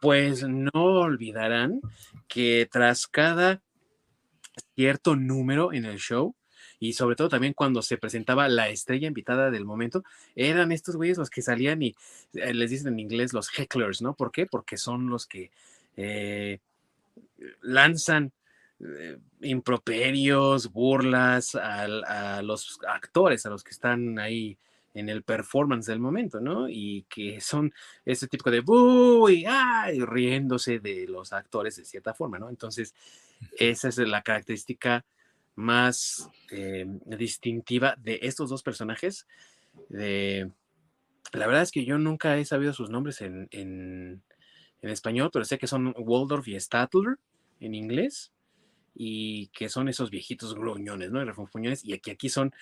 [0.00, 1.80] pues no olvidarán
[2.28, 3.62] que tras cada
[4.74, 6.34] cierto número en el show,
[6.80, 10.02] y sobre todo también cuando se presentaba la estrella invitada del momento,
[10.34, 11.94] eran estos güeyes los que salían y
[12.32, 14.14] eh, les dicen en inglés los hecklers, ¿no?
[14.14, 14.46] ¿Por qué?
[14.46, 15.50] Porque son los que
[15.98, 16.58] eh,
[17.60, 18.32] lanzan
[18.80, 24.56] eh, improperios, burlas a, los actores, a los que están ahí
[24.94, 26.66] en el performance del momento, ¿no?
[26.66, 27.74] Y que son
[28.06, 29.44] ese tipo de ¡Uy!
[29.46, 30.00] ¡Ay!
[30.00, 32.48] riéndose de los actores de cierta forma, ¿no?
[32.48, 32.94] Entonces,
[33.58, 35.04] esa es la característica
[35.54, 39.26] más eh, distintiva de estos dos personajes
[39.88, 40.50] de...
[41.32, 44.20] La verdad es que yo nunca he sabido sus nombres en, en,
[44.82, 47.18] en español, pero sé que son Waldorf y Statler
[47.60, 48.32] en inglés
[48.94, 51.24] y que son esos viejitos gruñones, ¿no?
[51.24, 52.52] Refunfuñones, y aquí, aquí son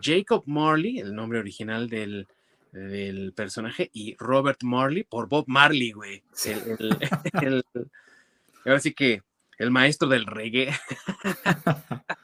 [0.00, 2.26] Jacob Marley, el nombre original del,
[2.72, 6.22] del personaje, y Robert Marley por Bob Marley, güey.
[8.64, 9.22] ahora sí que
[9.58, 10.72] el maestro del reggae.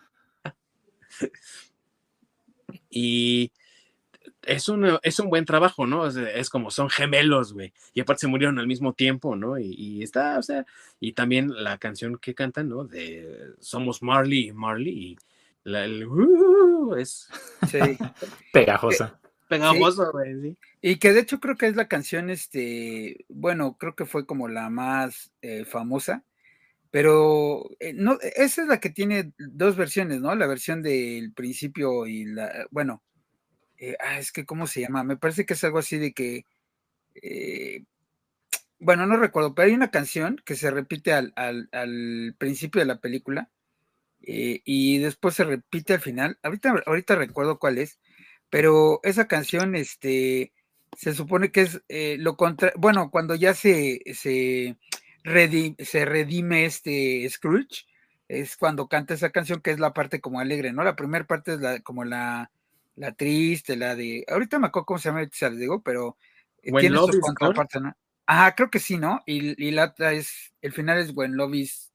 [2.90, 3.52] y
[4.42, 6.06] es un, es un buen trabajo, ¿no?
[6.06, 7.72] Es, como son gemelos, güey.
[7.94, 9.58] Y aparte se murieron al mismo tiempo, ¿no?
[9.58, 10.66] Y, está, o sea,
[10.98, 12.84] y también la canción que cantan, ¿no?
[12.84, 14.92] De Somos Marley y Marley.
[14.92, 15.18] Y
[15.64, 17.28] la, el, uh, es
[18.52, 19.20] pegajosa.
[19.48, 20.56] Pegajosa, güey, sí.
[20.80, 24.48] Y que de hecho creo que es la canción, este, bueno, creo que fue como
[24.48, 26.24] la más eh, famosa,
[26.90, 30.34] pero eh, no, esa es la que tiene dos versiones, ¿no?
[30.34, 33.02] La versión del principio y la, bueno,
[33.78, 35.04] eh, ah, es que, ¿cómo se llama?
[35.04, 36.44] Me parece que es algo así de que,
[37.22, 37.84] eh,
[38.80, 41.34] bueno, no recuerdo, pero hay una canción que se repite al,
[42.38, 43.50] principio de la película
[44.22, 46.38] y después se repite al final.
[46.42, 48.00] Ahorita, ahorita recuerdo cuál es,
[48.50, 50.52] pero esa canción, este,
[50.96, 51.82] se supone que es
[52.18, 54.76] lo contra, bueno, cuando ya se, se,
[55.24, 57.86] se redime este Scrooge,
[58.28, 60.84] es cuando canta esa canción que es la parte como alegre, ¿no?
[60.84, 62.50] La primera parte es la, como la
[63.00, 64.24] la triste, la de.
[64.28, 66.18] Ahorita me acuerdo cómo se llama, se les digo, pero
[66.62, 67.96] eh, tiene su contraparte, ¿no?
[68.26, 69.20] Ajá, creo que sí, ¿no?
[69.26, 70.52] Y, la otra es.
[70.60, 71.90] El final es When Love is.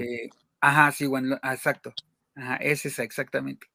[0.00, 1.92] Eh, ajá, sí, when, ah, exacto.
[2.34, 3.66] Ajá, es esa, exactamente.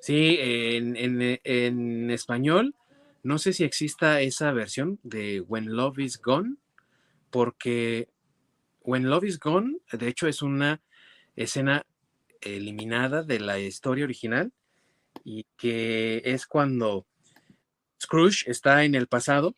[0.00, 2.74] Sí, en, en, español,
[3.22, 6.56] no sé si exista esa versión de When Love is Gone,
[7.32, 8.08] porque
[8.82, 10.80] When Love is Gone, de hecho, es una
[11.34, 11.84] escena
[12.40, 14.52] eliminada de la historia original
[15.24, 17.06] y que es cuando
[18.00, 19.56] Scrooge está en el pasado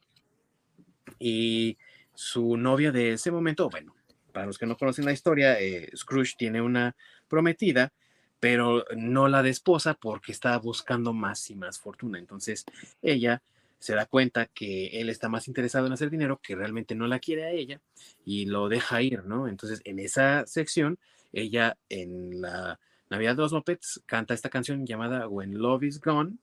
[1.19, 1.77] y
[2.15, 3.95] su novia de ese momento, bueno,
[4.33, 6.95] para los que no conocen la historia, eh, Scrooge tiene una
[7.29, 7.93] prometida,
[8.39, 9.55] pero no la de
[10.01, 12.19] porque está buscando más y más fortuna.
[12.19, 12.65] Entonces
[13.03, 13.43] ella
[13.79, 17.19] se da cuenta que él está más interesado en hacer dinero, que realmente no la
[17.19, 17.81] quiere a ella
[18.25, 19.49] y lo deja ir, ¿no?
[19.49, 20.99] Entonces en esa sección,
[21.33, 26.37] ella en la Navidad de los Muppets canta esta canción llamada When Love is Gone,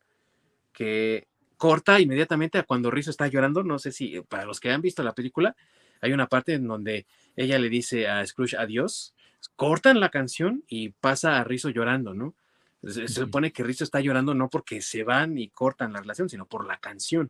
[0.73, 3.63] que corta inmediatamente a cuando Rizzo está llorando.
[3.63, 5.55] No sé si para los que han visto la película,
[6.01, 9.13] hay una parte en donde ella le dice a Scrooge adiós,
[9.55, 12.35] cortan la canción y pasa a Rizzo llorando, ¿no?
[12.83, 16.45] Se, supone que Rizzo está llorando no porque se van y cortan la relación, sino
[16.45, 17.29] por la canción.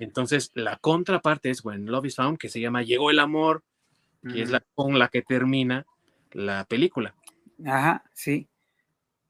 [0.00, 3.62] Entonces, la contraparte es When Love is Found, que se llama Llegó el amor,
[4.22, 5.86] que es la con la que termina
[6.32, 7.14] la película.
[7.64, 8.48] Ajá, sí.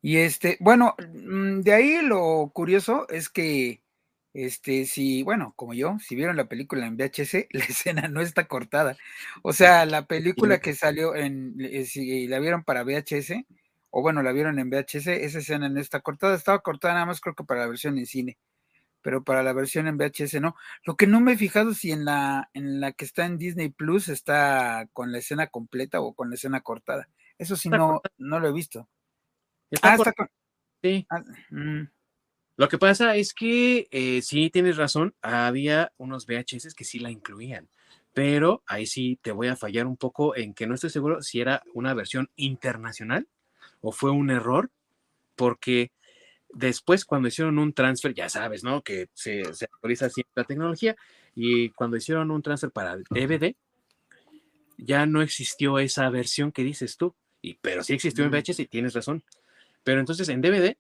[0.03, 3.83] Y este, bueno, mm, de ahí lo curioso es que,
[4.33, 8.47] este, si, bueno, como yo, si vieron la película en VHS, la escena no está
[8.47, 8.97] cortada.
[9.43, 13.45] O sea, la película que salió en, eh, si la vieron para VHS,
[13.91, 17.21] o bueno, la vieron en VHS, esa escena no está cortada, estaba cortada nada más
[17.21, 18.39] creo que para la versión en cine,
[19.03, 20.57] pero para la versión en VHS no.
[20.85, 23.71] Lo que no me he fijado si en la, en la que está en Disney
[23.71, 27.09] Plus está con la escena completa o con la escena cortada.
[27.39, 28.89] Eso sí no, no lo he visto.
[29.83, 29.97] Ah,
[30.83, 31.07] sí.
[31.11, 31.89] Ah, mm.
[32.57, 37.11] Lo que pasa es que eh, sí tienes razón, había unos VHS que sí la
[37.11, 37.71] incluían,
[38.13, 41.41] pero ahí sí te voy a fallar un poco en que no estoy seguro si
[41.41, 43.27] era una versión internacional
[43.81, 44.71] o fue un error,
[45.37, 45.93] porque
[46.51, 48.83] después cuando hicieron un transfer, ya sabes, ¿no?
[48.83, 50.97] Que se, se actualiza siempre la tecnología
[51.35, 53.55] y cuando hicieron un transfer para DVD,
[54.77, 58.31] ya no existió esa versión que dices tú, y, pero sí existió en.
[58.31, 59.23] VHS y tienes razón.
[59.85, 60.77] Pero entonces en DVD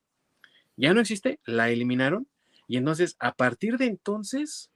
[0.76, 2.26] ya no existe, la eliminaron
[2.66, 4.70] y entonces a partir de entonces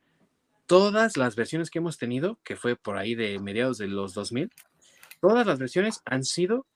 [0.67, 4.51] todas las versiones que hemos tenido, que fue por ahí de mediados de los 2000,
[5.21, 6.67] todas las versiones han sido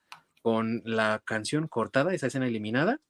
[0.48, 3.02] con la canción cortada, esa escena eliminada.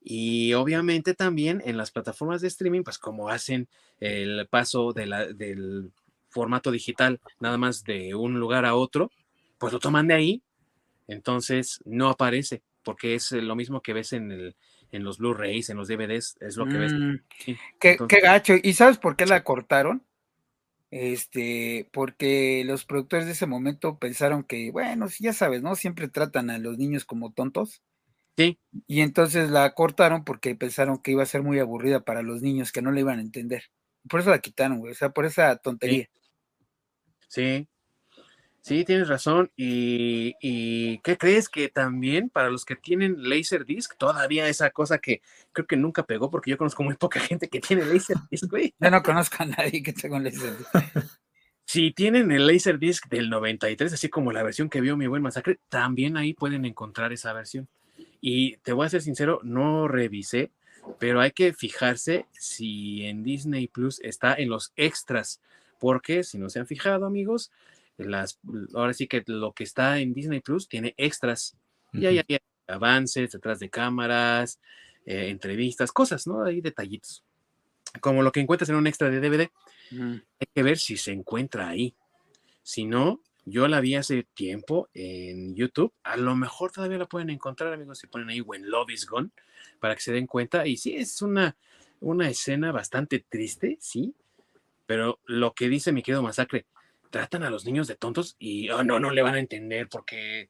[0.00, 3.66] Y obviamente también en las plataformas de streaming, pues como hacen
[3.98, 5.90] el paso de la, del
[6.28, 9.10] formato digital nada más de un lugar a otro,
[9.58, 10.42] pues lo toman de ahí,
[11.08, 14.54] entonces no aparece porque es lo mismo que ves en, el,
[14.92, 16.92] en los Blu-rays, en los DVDs, es lo que ves.
[16.92, 17.14] Mm,
[17.80, 18.54] qué, gacho.
[18.62, 20.05] ¿Y sabes por qué la cortaron?
[20.98, 25.76] Este, porque los productores de ese momento pensaron que, bueno, ya sabes, ¿no?
[25.76, 27.82] Siempre tratan a los niños como tontos.
[28.36, 28.58] Sí.
[28.86, 32.72] Y entonces la cortaron porque pensaron que iba a ser muy aburrida para los niños,
[32.72, 33.64] que no la iban a entender.
[34.08, 36.08] Por eso la quitaron, güey, o sea, por esa tontería.
[37.28, 37.68] Sí.
[37.68, 37.68] Sí,
[38.66, 39.52] tienes razón.
[39.56, 45.22] Y, y, ¿qué crees que también para los que tienen Laserdisc, todavía esa cosa que
[45.52, 48.74] creo que nunca pegó, porque yo conozco muy poca gente que tiene Laserdisc, güey.
[48.80, 50.68] Yo no conozco a nadie que tenga un Laserdisc.
[51.64, 55.60] si tienen el Laserdisc del 93, así como la versión que vio mi buen masacre,
[55.68, 57.68] también ahí pueden encontrar esa versión.
[58.20, 60.50] Y te voy a ser sincero, no revisé,
[60.98, 65.40] pero hay que fijarse si en Disney Plus está en los extras,
[65.78, 67.52] porque si no se han fijado, amigos,
[67.98, 68.38] las,
[68.74, 71.56] ahora sí que lo que está en Disney Plus tiene extras.
[71.92, 72.22] Y hay,
[72.66, 74.60] avances detrás de cámaras,
[75.06, 76.44] eh, entrevistas, cosas, ¿no?
[76.44, 77.24] Hay detallitos.
[78.00, 79.50] Como lo que encuentras en un extra de DVD.
[79.90, 81.94] Hay que ver si se encuentra ahí.
[82.62, 85.92] Si no, yo la vi hace tiempo en YouTube.
[86.02, 89.30] A lo mejor todavía la pueden encontrar, amigos, si ponen ahí When Love is Gone,
[89.78, 90.66] para que se den cuenta.
[90.66, 91.56] Y sí, es una,
[92.00, 94.14] una escena bastante triste, sí.
[94.86, 96.66] Pero lo que dice mi querido Masacre,
[97.10, 100.04] tratan a los niños de tontos y oh, no, no le van a entender por
[100.04, 100.48] qué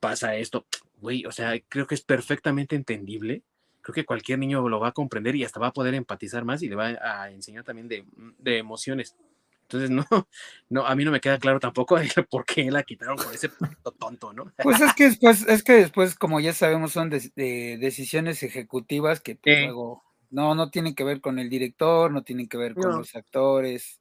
[0.00, 0.66] pasa esto.
[0.98, 3.42] Güey, o sea, creo que es perfectamente entendible.
[3.80, 6.62] Creo que cualquier niño lo va a comprender y hasta va a poder empatizar más
[6.62, 8.04] y le va a enseñar también de,
[8.38, 9.16] de emociones.
[9.62, 10.28] Entonces, no,
[10.68, 11.98] no, a mí no me queda claro tampoco
[12.30, 13.50] por qué la quitaron por ese
[13.98, 14.52] tonto, ¿no?
[14.62, 19.36] Pues es que después, es que después, como ya sabemos, son de, decisiones ejecutivas que
[19.36, 22.98] pues, luego no, no tienen que ver con el director, no tienen que ver con
[22.98, 24.00] los actores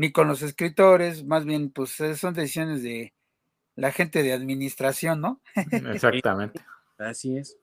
[0.00, 3.12] ni con los escritores, más bien pues eh, son decisiones de
[3.76, 5.42] la gente de administración, ¿no?
[5.92, 6.62] Exactamente.
[6.96, 7.58] Así es.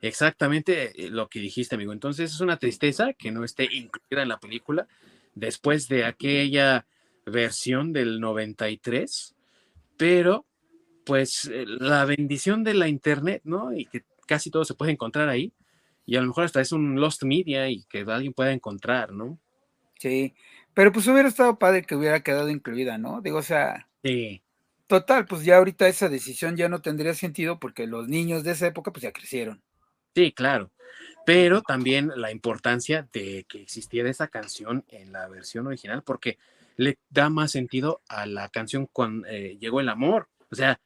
[0.00, 1.92] Exactamente eh, lo que dijiste, amigo.
[1.92, 4.86] Entonces es una tristeza que no esté incluida en la película
[5.34, 6.86] después de aquella
[7.26, 9.34] versión del 93,
[9.96, 10.46] pero
[11.04, 13.74] pues eh, la bendición de la internet, ¿no?
[13.74, 15.52] Y que casi todo se puede encontrar ahí,
[16.06, 19.40] y a lo mejor hasta es un lost media y que alguien pueda encontrar, ¿no?
[19.98, 20.34] Sí,
[20.74, 23.20] pero pues hubiera estado padre que hubiera quedado incluida, ¿no?
[23.20, 23.88] Digo, o sea.
[24.02, 24.42] Sí.
[24.86, 28.66] Total, pues ya ahorita esa decisión ya no tendría sentido porque los niños de esa
[28.66, 29.62] época pues ya crecieron.
[30.14, 30.70] Sí, claro.
[31.24, 36.38] Pero también la importancia de que existiera esa canción en la versión original porque
[36.76, 40.28] le da más sentido a la canción cuando eh, llegó el amor.
[40.50, 40.78] O sea,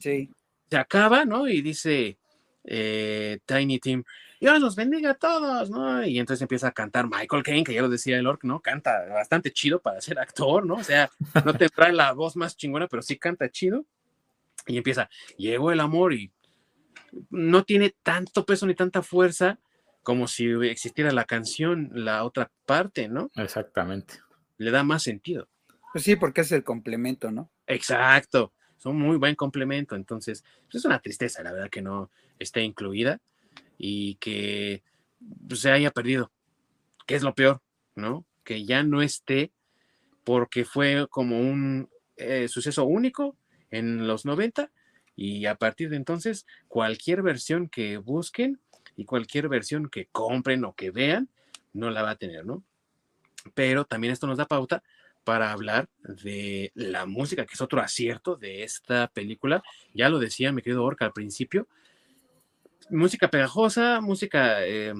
[0.00, 0.30] sí.
[0.68, 1.46] se acaba, ¿no?
[1.46, 2.18] Y dice
[2.64, 4.04] eh, Tiny Tim,
[4.40, 6.02] Dios los bendiga a todos, ¿no?
[6.02, 8.60] Y entonces empieza a cantar Michael Caine, que ya lo decía el Orc, ¿no?
[8.60, 10.76] Canta bastante chido para ser actor, ¿no?
[10.76, 11.10] O sea,
[11.44, 13.84] no te trae la voz más chingona, pero sí canta chido.
[14.66, 16.32] Y empieza, llegó el amor y
[17.28, 19.58] no tiene tanto peso ni tanta fuerza
[20.02, 23.30] como si existiera la canción, la otra parte, ¿no?
[23.36, 24.14] Exactamente.
[24.56, 25.48] Le da más sentido.
[25.92, 27.50] Pues sí, porque es el complemento, ¿no?
[27.66, 28.54] Exacto.
[28.78, 29.96] Son muy buen complemento.
[29.96, 33.20] Entonces, pues es una tristeza, la verdad, que no esté incluida
[33.82, 34.82] y que
[35.48, 36.30] pues, se haya perdido,
[37.06, 37.62] que es lo peor,
[37.94, 38.26] ¿no?
[38.44, 39.52] Que ya no esté
[40.22, 43.36] porque fue como un eh, suceso único
[43.70, 44.70] en los 90
[45.16, 48.60] y a partir de entonces cualquier versión que busquen
[48.96, 51.30] y cualquier versión que compren o que vean
[51.72, 52.62] no la va a tener, ¿no?
[53.54, 54.82] Pero también esto nos da pauta
[55.24, 59.62] para hablar de la música, que es otro acierto de esta película.
[59.94, 61.66] Ya lo decía mi querido Orca al principio,
[62.88, 64.94] música pegajosa, música eh,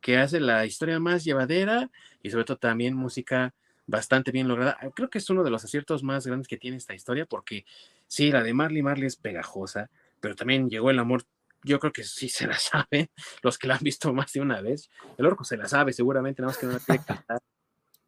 [0.00, 1.90] que hace la historia más llevadera
[2.22, 3.54] y sobre todo también música
[3.86, 4.78] bastante bien lograda.
[4.94, 7.64] Creo que es uno de los aciertos más grandes que tiene esta historia porque
[8.06, 11.24] sí, la de Marley Marley es pegajosa, pero también llegó el amor.
[11.62, 13.08] Yo creo que sí se la saben
[13.42, 14.90] los que la han visto más de una vez.
[15.16, 17.40] El orco se la sabe seguramente, nada más que no la cantar.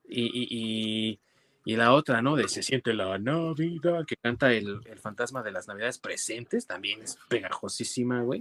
[0.09, 1.19] Y,
[1.65, 2.37] la otra, ¿no?
[2.37, 7.03] De Se siente la Navidad, que canta el, el fantasma de las Navidades presentes, también
[7.03, 8.41] es pegajosísima, güey.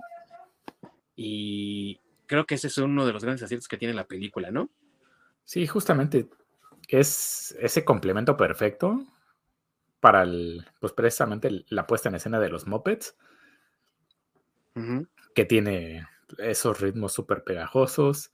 [1.16, 4.70] Y creo que ese es uno de los grandes aciertos que tiene la película, ¿no?
[5.44, 6.28] Sí, justamente
[6.88, 9.04] es ese complemento perfecto
[10.00, 13.16] para el, pues precisamente la puesta en escena de los mopeds,
[15.34, 16.06] que tiene
[16.38, 18.32] esos ritmos súper pegajosos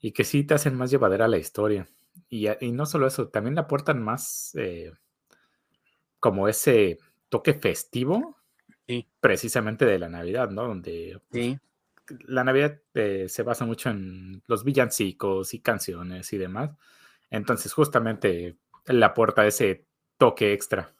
[0.00, 1.88] y que sí te hacen más llevadera la historia.
[2.28, 4.92] Y, no solo eso, también le aportan más eh,
[6.20, 6.98] como ese
[7.30, 8.36] toque festivo,
[9.20, 10.68] precisamente de la Navidad, ¿no?
[10.68, 11.58] Donde sí
[12.26, 16.70] la Navidad eh, se basa mucho en los villancicos y canciones y demás.
[17.30, 18.56] Entonces, justamente
[18.86, 19.84] le aporta ese
[20.18, 20.92] toque extra.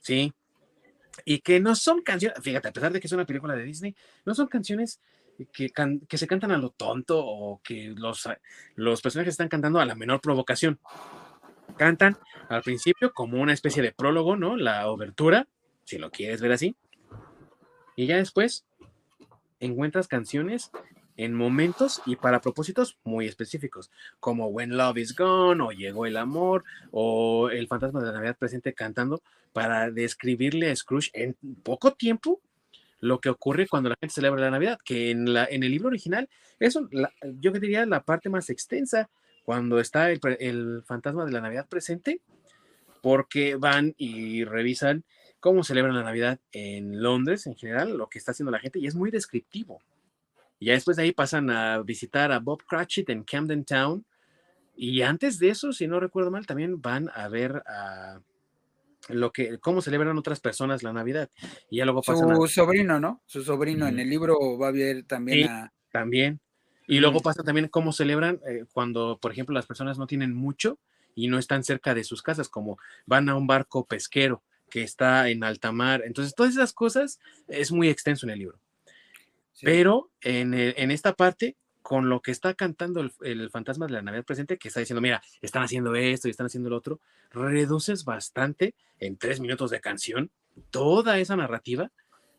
[0.00, 0.32] Sí.
[1.24, 3.96] Y que no son canciones, fíjate, a pesar de que es una película de Disney,
[4.24, 5.00] no son canciones
[5.52, 5.70] que,
[6.16, 8.28] se cantan a lo tonto o que los,
[8.74, 10.78] los personajes están cantando a la menor provocación.
[11.76, 12.16] Cantan
[12.48, 14.56] al principio como una especie de prólogo, ¿no?
[14.56, 15.48] La obertura,
[15.84, 16.76] si lo quieres ver así.
[17.96, 18.64] Y ya después
[19.60, 20.70] encuentras canciones
[21.16, 23.90] en momentos y para propósitos muy específicos,
[24.20, 28.36] como When Love is Gone, o Llegó el Amor, o El Fantasma de la Navidad
[28.38, 32.40] presente cantando, para describirle a Scrooge en poco tiempo
[33.00, 35.88] lo que ocurre cuando la gente celebra la Navidad, que en, la, en el libro
[35.88, 36.28] original,
[36.58, 36.88] eso,
[37.40, 39.08] yo diría la parte más extensa,
[39.44, 42.20] cuando está el, el fantasma de la Navidad presente,
[43.00, 45.04] porque van y revisan
[45.46, 48.88] cómo celebran la Navidad en Londres en general, lo que está haciendo la gente, y
[48.88, 49.80] es muy descriptivo.
[50.58, 54.04] Y ya después de ahí pasan a visitar a Bob Cratchit en Camden Town.
[54.74, 58.18] Y antes de eso, si no recuerdo mal, también van a ver a
[59.08, 61.30] lo que, cómo celebran otras personas la Navidad.
[61.70, 63.22] Y ya luego pasan Su sobrino, ¿no?
[63.24, 65.72] Su sobrino en el libro va a ver también a...
[65.92, 66.40] También.
[66.88, 70.80] Y luego pasa también cómo celebran eh, cuando, por ejemplo, las personas no tienen mucho
[71.14, 75.28] y no están cerca de sus casas, como van a un barco pesquero que está
[75.28, 76.02] en alta mar.
[76.04, 78.58] Entonces, todas esas cosas es muy extenso en el libro.
[79.62, 84.02] Pero en, en, esta parte, con lo que está cantando el, el, fantasma de la
[84.02, 87.00] Navidad presente, que está diciendo, mira, están haciendo esto y están haciendo lo otro,
[87.30, 90.30] reduces bastante en tres minutos de canción
[90.70, 91.90] toda esa narrativa,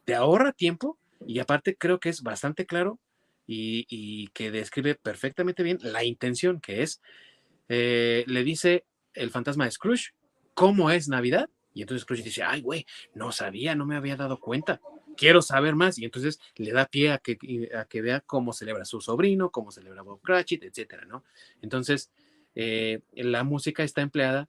[0.05, 2.99] te ahorra tiempo y aparte creo que es bastante claro
[3.45, 7.01] y, y que describe perfectamente bien la intención que es,
[7.69, 10.13] eh, le dice el fantasma de Scrooge,
[10.53, 11.49] ¿cómo es Navidad?
[11.78, 14.82] Y entonces Scrooge dice, ay, güey, no sabía, no me había dado cuenta
[15.17, 17.38] quiero saber más y entonces le da pie a que,
[17.75, 21.25] a que vea cómo celebra su sobrino, cómo celebra Bob Cratchit, etcétera, ¿no?
[21.61, 22.11] Entonces,
[22.55, 24.47] eh, la música está empleada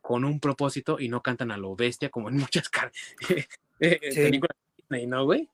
[0.00, 2.70] con un propósito y no cantan a lo bestia como en muchas
[3.80, 4.56] eh, películas,
[5.08, 5.48] ¿no, güey?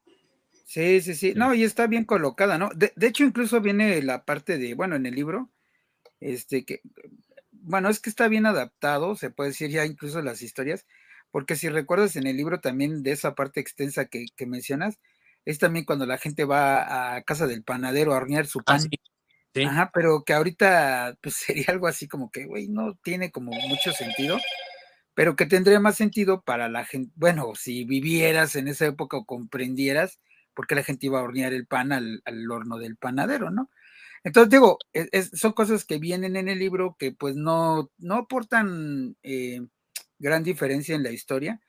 [0.64, 2.68] Sí, sí, sí, no, y está bien colocada, ¿no?
[2.74, 5.48] De, de, hecho, incluso viene la parte de, bueno, en el libro,
[6.20, 6.82] este, que,
[7.52, 10.84] bueno, es que está bien adaptado, se puede decir ya incluso las historias,
[11.30, 14.98] porque si recuerdas en el libro también de esa parte extensa que, que mencionas,
[15.44, 18.78] es también cuando la gente va a casa del panadero a hornear su Ah, pan.
[18.78, 18.96] sí,
[19.54, 19.68] sí.
[19.68, 23.92] Ajá, pero que ahorita pues sería algo así como que, güey, no tiene como mucho
[23.92, 24.38] sentido,
[25.14, 29.24] pero que tendría más sentido para la gente, bueno, si vivieras en esa época o
[29.26, 30.20] comprendieras
[30.54, 33.70] por qué la gente iba a hornear el pan al, al horno del panadero, ¿no?
[34.24, 38.16] Entonces digo, es, es, son cosas que vienen en el libro que pues no, no
[38.16, 39.62] aportan eh,
[40.18, 41.60] gran diferencia en la historia,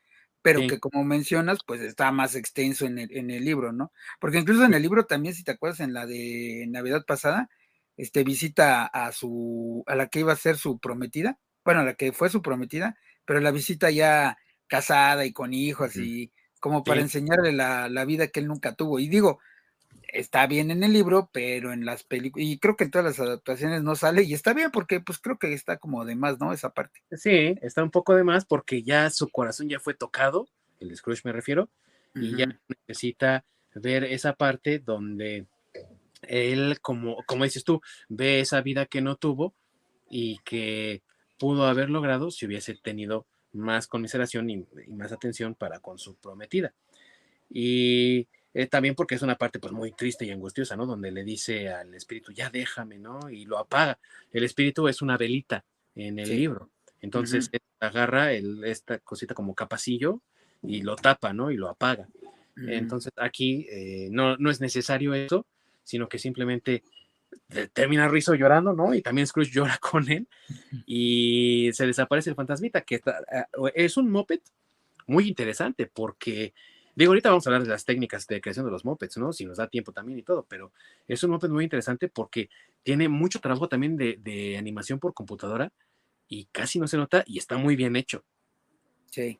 [0.41, 0.68] pero sí.
[0.68, 3.91] que como mencionas, pues está más extenso en el, en el, libro, ¿no?
[4.20, 7.50] Porque incluso en el libro también, si te acuerdas, en la de Navidad pasada,
[7.97, 11.95] este visita a su, a la que iba a ser su prometida, bueno, a la
[11.95, 14.38] que fue su prometida, pero la visita ya
[14.68, 16.02] casada y con hijos sí.
[16.24, 17.04] y como para sí.
[17.04, 19.00] enseñarle la, la, vida que él nunca tuvo.
[19.00, 19.39] Y digo,
[20.14, 23.20] está bien en el libro, pero en las películas, y creo que en todas las
[23.20, 26.53] adaptaciones no sale, y está bien porque pues creo que está como de más, ¿no?
[26.53, 27.01] Esa parte.
[27.12, 30.47] Sí, está un poco de más porque ya su corazón ya fue tocado,
[30.80, 31.70] el Scrooge me refiero,
[32.16, 32.24] uh -huh.
[32.24, 33.45] y ya necesita
[33.76, 35.45] ver esa parte donde
[36.24, 39.53] él, como, como dices tú, ve esa vida que no tuvo
[40.10, 41.01] y que
[41.38, 46.16] pudo haber logrado si hubiese tenido más conmiseración y, y más atención para con su
[46.16, 46.74] prometida.
[47.49, 50.86] Y eh, también porque es una parte pues muy triste y angustiosa, ¿no?
[50.86, 53.30] Donde le dice al espíritu, ya déjame, ¿no?
[53.30, 54.00] Y lo apaga.
[54.32, 55.64] El espíritu es una velita
[55.95, 56.36] en el sí.
[56.36, 56.70] libro.
[57.02, 57.62] Entonces uh -huh.
[57.80, 60.22] agarra el, esta cosita como capacillo
[60.64, 61.52] y lo tapa, ¿no?
[61.52, 62.08] Y lo apaga.
[62.14, 62.74] Uh -huh.
[62.74, 65.45] Entonces aquí eh, no, no es necesario eso,
[65.84, 66.84] sino que simplemente
[67.74, 68.93] termina Rizzo llorando, ¿no?
[68.93, 70.28] Y también Scrooge llora con él
[70.86, 74.39] y se desaparece el fantasmita, que está, eh, es un moped
[75.08, 76.54] muy interesante porque
[77.00, 79.32] Digo, ahorita vamos a hablar de las técnicas de creación de los mopeds, ¿no?
[79.32, 80.74] Si nos da tiempo también y todo, pero
[81.08, 82.50] es un moped muy interesante porque
[82.84, 85.72] tiene mucho trabajo también de, animación por computadora
[86.28, 88.26] y casi no se nota y está muy bien hecho.
[89.06, 89.39] Sí.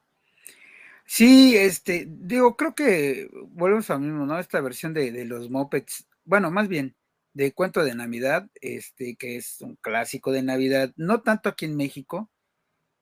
[1.05, 4.39] Sí, este, digo, creo que volvemos a lo mismo, ¿no?
[4.39, 6.95] Esta versión de, de los mopeds, bueno, más bien
[7.34, 11.76] de Cuento de Navidad, este, que es un clásico de Navidad, no tanto aquí en
[11.76, 12.30] México,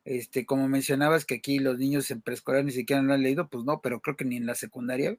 [0.08, 3.66] este, como mencionabas que aquí los niños en preescolar ni siquiera lo han leído, pues
[3.66, 5.18] no, pero creo que ni en la secundaria,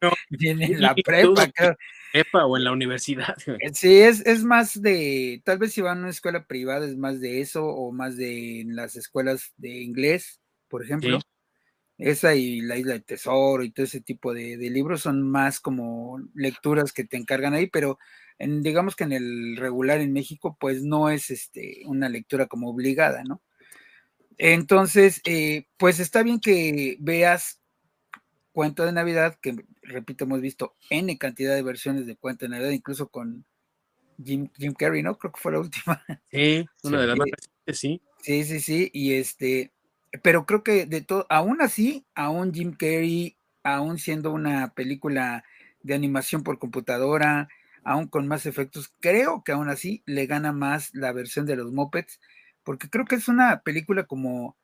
[0.00, 1.76] no, ni en la prepa, creo.
[2.12, 3.36] Prepa o en la universidad.
[3.74, 7.20] Sí, es, es más de, tal vez si van a una escuela privada es más
[7.20, 11.20] de eso, o más de en las escuelas de inglés, por ejemplo.
[11.20, 11.26] Sí.
[11.98, 15.60] Esa y la isla del tesoro y todo ese tipo de, de, libros son más
[15.60, 17.98] como lecturas que te encargan ahí, pero
[18.38, 22.70] en, digamos que en el regular en México, pues no es este, una lectura como
[22.70, 23.42] obligada, ¿no?
[24.38, 27.60] Entonces, eh, pues está bien que veas
[28.52, 32.70] Cuento de Navidad, que repito, hemos visto N cantidad de versiones de Cuento de Navidad,
[32.70, 33.44] incluso con
[34.24, 35.18] Jim, Jim Carrey, ¿no?
[35.18, 36.04] Creo que fue la última.
[36.30, 38.02] Sí, una de las más recientes, sí.
[38.20, 39.72] Sí, sí, sí, y este,
[40.22, 45.44] pero creo que de todo, aún así, aún Jim Carrey, aún siendo una película
[45.82, 47.48] de animación por computadora,
[47.84, 48.92] aún con más efectos.
[49.00, 52.20] Creo que aún así le gana más la versión de los Muppets,
[52.68, 54.54] porque creo que es una película como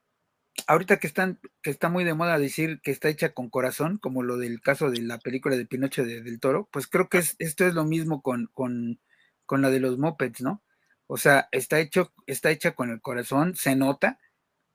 [0.67, 4.21] ahorita que están, que está muy de moda decir que está hecha con corazón, como
[4.21, 7.65] lo del caso de la película de Pinocho del Toro, pues creo que es, esto
[7.65, 8.99] es lo mismo con, con,
[9.47, 10.61] con la de los Muppets, ¿no?
[11.07, 14.19] O sea, está hecho, está hecha con el corazón, se nota,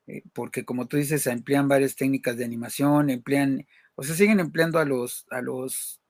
[0.09, 3.64] eh, porque como tú dices, se emplean varias técnicas de animación, emplean,
[3.95, 6.01] o sea, siguen empleando a los, a los,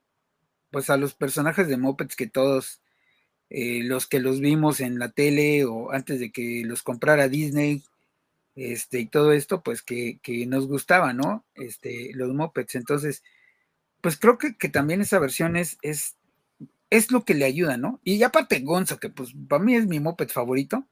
[0.71, 2.80] pues a los personajes de Muppets que todos,
[3.53, 7.83] eh, los que los vimos en la tele o antes de que los comprara Disney,
[8.55, 11.45] este, y todo esto, pues que, que nos gustaba, ¿no?
[11.55, 12.75] Este, los Muppets.
[12.75, 13.23] Entonces,
[13.99, 16.15] pues creo que, que también esa versión es, es,
[16.89, 17.99] es, lo que le ayuda, ¿no?
[18.05, 20.87] Y aparte Gonzo, que pues para mí es mi Muppet favorito,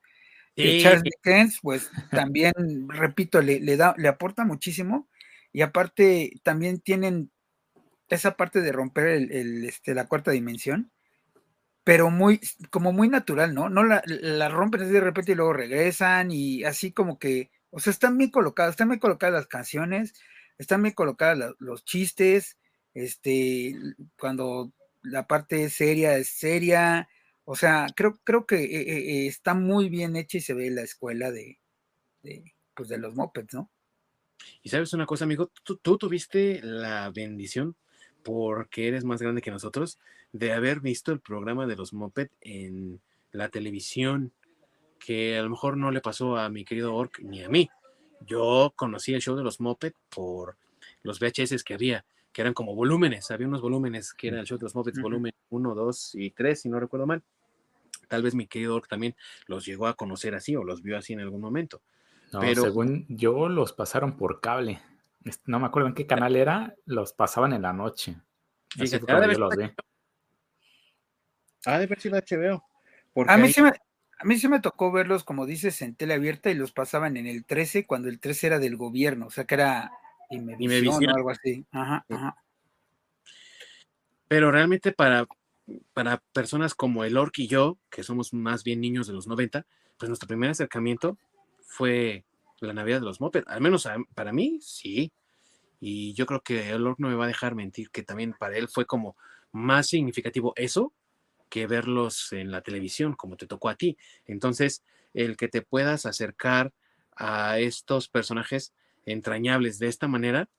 [0.57, 0.81] sí.
[0.81, 2.53] Charles Dickens, pues también,
[2.89, 5.07] repito, le, le, da, le aporta muchísimo.
[5.53, 7.31] Y aparte también tienen
[8.09, 10.91] esa parte de romper el, el, este, la cuarta dimensión,
[11.89, 13.67] pero muy, como muy natural, ¿no?
[13.67, 17.79] No la, la rompen así de repente y luego regresan y así como que, o
[17.79, 20.13] sea, están bien colocadas, están bien colocadas las canciones,
[20.59, 22.59] están bien colocadas los chistes,
[22.93, 23.75] este,
[24.19, 24.71] cuando
[25.01, 27.09] la parte seria es seria,
[27.43, 30.83] o sea, creo, creo que eh, eh, está muy bien hecha y se ve la
[30.83, 31.57] escuela de,
[32.21, 33.71] de, pues de los mopeds, ¿no?
[34.61, 37.75] Y sabes una cosa, amigo, tú, tú tuviste la bendición
[38.23, 39.97] porque eres más grande que nosotros,
[40.31, 43.01] de haber visto el programa de los Moped en
[43.31, 44.31] la televisión,
[44.99, 47.69] que a lo mejor no le pasó a mi querido Orc ni a mí.
[48.25, 50.57] Yo conocí el show de los Moped por
[51.03, 54.57] los VHS que había, que eran como volúmenes, había unos volúmenes que era el show
[54.57, 55.03] de los Mopeds, uh -huh.
[55.03, 57.23] volumen 1, 2 y 3, si no recuerdo mal.
[58.07, 59.15] Tal vez mi querido Orc también
[59.47, 61.81] los llegó a conocer así o los vio así en algún momento.
[62.33, 64.79] No, Pero, según yo, los pasaron por cable
[65.45, 68.15] no me acuerdo en qué canal era, los pasaban en la noche.
[68.69, 69.53] Fíjate, los.
[71.65, 72.63] Ha de ver si la HBO.
[73.27, 73.53] A mí, ahí...
[73.53, 73.69] sí me,
[74.19, 77.25] a mí sí me tocó verlos, como dices, en tele abierta y los pasaban en
[77.25, 79.91] el 13, cuando el 13 era del gobierno, o sea que era
[80.29, 81.65] Imevisión o algo así.
[81.71, 82.35] Ajá, ajá.
[84.27, 85.25] Pero realmente para,
[85.93, 89.65] para personas como el Orc y yo, que somos más bien niños de los 90,
[89.97, 91.17] pues nuestro primer acercamiento
[91.63, 92.25] fue
[92.59, 93.45] la Navidad de los Moped.
[93.47, 95.13] Al menos para mí, sí.
[95.79, 98.57] Y yo creo que el Lord no me va a dejar mentir que también para
[98.57, 99.15] él fue como
[99.51, 100.93] más significativo eso
[101.49, 103.97] que verlos en la televisión, como te tocó a ti.
[104.25, 104.83] Entonces,
[105.13, 106.71] el que te puedas acercar
[107.15, 108.73] a estos personajes
[109.05, 110.49] entrañables de esta manera,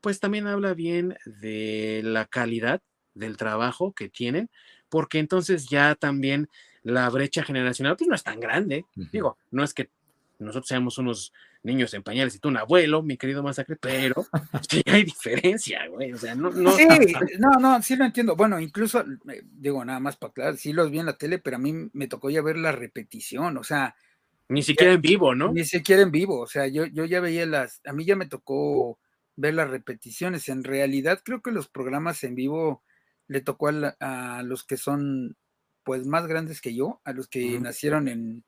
[0.00, 2.82] pues también habla bien de la calidad
[3.14, 4.50] del trabajo que tienen,
[4.88, 6.48] porque entonces ya también
[6.82, 8.84] la brecha generacional pues no es tan grande.
[8.96, 9.10] Uh -huh.
[9.10, 9.90] Digo, no es que
[10.38, 11.32] nosotros seamos unos
[11.62, 14.26] niños en pañales y tú un abuelo, mi querido Masacre, pero
[14.68, 16.12] sí hay diferencia, güey.
[16.12, 16.72] O sea, no, no.
[16.72, 16.86] Sí,
[17.38, 18.36] no, no, sí lo entiendo.
[18.36, 21.56] Bueno, incluso, eh, digo, nada más para aclarar, sí los vi en la tele, pero
[21.56, 23.94] a mí me tocó ya ver la repetición, o sea.
[24.48, 25.52] Ni siquiera ya, en vivo, ¿no?
[25.52, 28.26] Ni siquiera en vivo, o sea, yo, yo ya veía las, a mí ya me
[28.26, 28.98] tocó
[29.36, 30.48] ver las repeticiones.
[30.48, 32.82] En realidad, creo que los programas en vivo
[33.28, 35.36] le tocó a, la, a los que son,
[35.84, 37.62] pues, más grandes que yo, a los que uh -huh.
[37.62, 38.44] nacieron en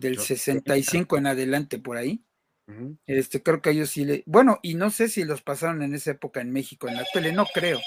[0.00, 2.24] del 65 en adelante por ahí.
[2.68, 2.98] Uh -huh.
[3.06, 4.22] Este, creo que ellos sí le.
[4.26, 7.32] Bueno, y no sé si los pasaron en esa época en México, en la tele,
[7.32, 7.80] no creo.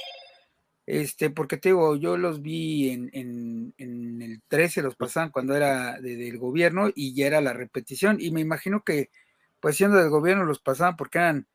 [0.88, 5.56] Este, porque te digo, yo los vi en, en, en el 13, los pasaban cuando
[5.56, 8.18] era de, del gobierno y ya era la repetición.
[8.20, 9.10] Y me imagino que,
[9.60, 11.48] pues siendo del gobierno, los pasaban porque eran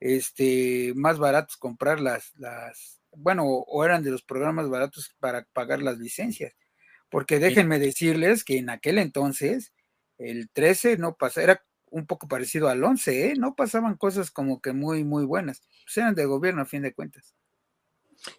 [0.00, 5.82] este, más baratos comprar las, las, bueno, o eran de los programas baratos para pagar
[5.82, 6.54] las licencias.
[7.10, 9.72] Porque déjenme decirles que en aquel entonces
[10.20, 13.34] el 13 no pasaba, era un poco parecido al 11, ¿eh?
[13.36, 15.62] no pasaban cosas como que muy, muy buenas.
[15.84, 17.34] Pues eran de gobierno a fin de cuentas.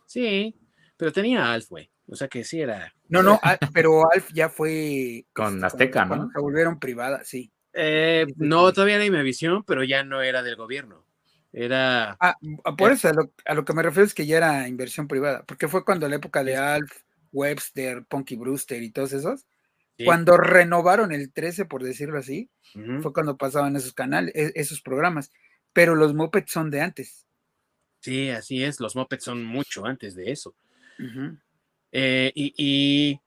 [0.05, 0.55] Sí,
[0.95, 1.91] pero tenía Alf, güey.
[2.07, 2.93] O sea que sí era.
[3.07, 3.39] No, no,
[3.73, 5.25] pero Alf ya fue.
[5.33, 6.21] Con este, Azteca, cuando, ¿no?
[6.21, 7.51] Cuando se volvieron privadas, sí.
[7.73, 11.05] Eh, no, todavía era Imevisión, pero ya no era del gobierno.
[11.53, 12.17] Era.
[12.19, 12.37] Ah,
[12.77, 15.43] por eso a lo, a lo, que me refiero es que ya era inversión privada,
[15.45, 16.91] porque fue cuando la época de Alf,
[17.31, 19.45] Webster, Punky Brewster y todos esos,
[20.01, 20.05] sí.
[20.05, 23.01] cuando renovaron el 13, por decirlo así, uh -huh.
[23.01, 25.31] fue cuando pasaban esos canales, esos programas.
[25.73, 27.27] Pero los Muppets son de antes.
[28.01, 30.55] Sí, así es, los Muppets son mucho antes de eso.
[30.99, 31.39] Uh -huh.
[31.91, 33.19] eh, y, y,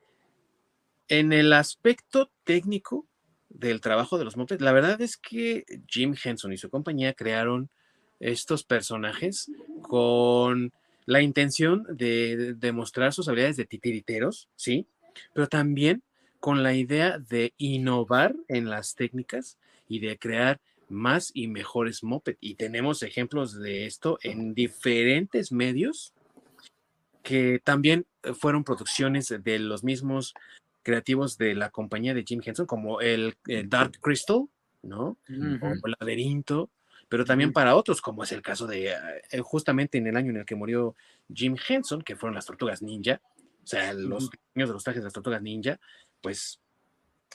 [1.09, 3.07] en el aspecto técnico
[3.49, 7.71] del trabajo de los Muppets, la verdad es que Jim Henson y su compañía crearon
[8.21, 9.51] estos personajes
[9.83, 10.73] con
[11.07, 14.87] la intención de demostrar sus habilidades de titiriteros, ¿sí?
[15.35, 16.03] Pero también
[16.45, 19.57] con la idea de innovar en las técnicas
[19.89, 22.37] y de crear más y mejores moped.
[22.39, 26.13] Y tenemos ejemplos de esto en diferentes medios
[27.23, 28.05] que también
[28.39, 30.35] fueron producciones de los mismos
[30.83, 34.45] creativos de la compañía de Jim Henson, como el, el Dark Crystal,
[34.83, 35.17] ¿no?
[35.27, 35.67] Ujú.
[35.83, 36.69] O el Laberinto,
[37.09, 40.37] pero también para otros, como es el caso de eh, justamente en el año en
[40.37, 40.95] el que murió
[41.33, 43.23] Jim Henson, que fueron las tortugas ninja,
[43.65, 45.81] o sea, los diseños de los trajes de las tortugas ninja,
[46.25, 46.59] pues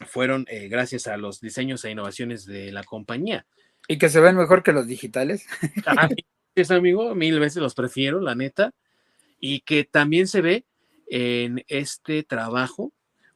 [0.07, 3.45] fueron eh, gracias a los diseños e innovaciones de la compañía.
[3.87, 5.45] Y que se ven mejor que los digitales.
[5.85, 6.09] Ah,
[6.55, 8.73] es amigo, mil veces los prefiero, la neta,
[9.39, 10.65] y que también se ve
[11.07, 12.91] en este trabajo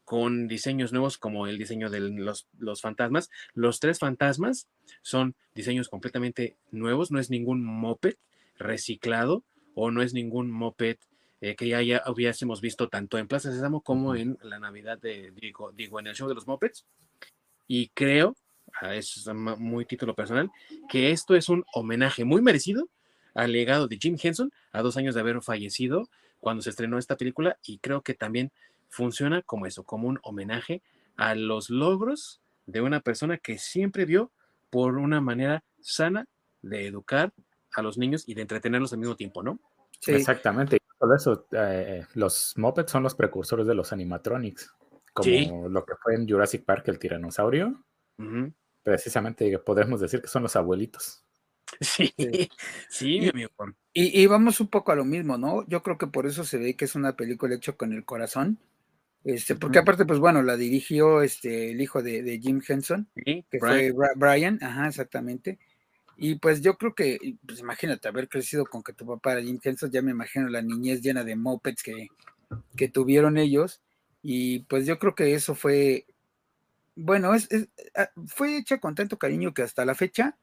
[0.06, 3.30] con diseños nuevos como el diseño de los, los fantasmas.
[3.54, 4.68] Los tres fantasmas
[5.04, 8.16] son diseños completamente nuevos, no es ningún moped
[8.58, 9.44] reciclado
[9.76, 10.98] o no es ningún moped
[11.44, 15.32] eh, que ya, ya hubiésemos visto tanto en Plaza Sésamo como en la Navidad de,
[15.32, 16.86] digo, digo, en el show de los mopeds.
[17.68, 18.38] Y creo,
[18.80, 19.28] ah, es
[19.58, 20.50] muy título personal,
[20.88, 22.88] que esto es un homenaje muy merecido
[23.34, 26.08] al legado de Jim Henson a dos años de haber fallecido
[26.40, 28.54] cuando se estrenó esta película y creo que también
[28.88, 30.82] funciona como eso, como un homenaje
[31.18, 34.32] a los logros de una persona que siempre vio
[34.70, 36.26] por una manera sana
[36.62, 37.34] de educar
[37.74, 39.60] a los niños y de entretenerlos al mismo tiempo, ¿no?
[40.00, 40.14] Sí.
[40.14, 40.83] Exactamente.
[41.04, 44.74] Solo eso, eh, los mopeds son los precursores de los animatronics,
[45.12, 45.52] como Sí.
[45.70, 47.84] lo que fue en Jurassic Park el tiranosaurio.
[48.84, 51.26] Precisamente podemos decir que son los abuelitos.
[51.82, 52.50] Sí, Sí.
[52.90, 53.50] sí, mi amigo.
[53.58, 55.68] por- Y, y vamos un poco a lo mismo, ¿no?
[55.68, 58.58] Yo creo que por eso se ve que es una película hecha con el corazón.
[59.26, 63.46] Este, porque aparte, pues bueno, la dirigió este, el hijo de, de Jim Henson, Sí,
[63.52, 63.76] que Brian.
[63.78, 65.60] fue Bra- Brian, ajá, exactamente.
[66.24, 69.60] Y pues yo creo que, pues imagínate, haber crecido con que tu papá era Jim
[69.62, 72.08] Henson, ya me imagino la niñez llena de mopeds que,
[72.78, 73.82] que tuvieron ellos.
[74.22, 76.08] Y pues yo creo que eso fue,
[76.96, 80.38] bueno, es, es- ah, fue hecha con tanto cariño que hasta la fecha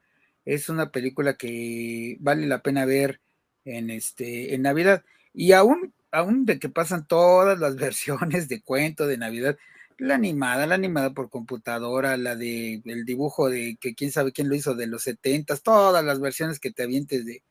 [0.45, 3.20] es una película que vale la pena ver
[3.64, 5.05] en este en Navidad.
[5.35, 9.59] Y aún, aún de que pasan todas las versiones de cuento de Navidad,
[10.01, 14.48] la animada, la animada por computadora, la de el dibujo de que quién sabe quién
[14.48, 17.44] lo hizo de los setentas, todas las versiones que te avientes de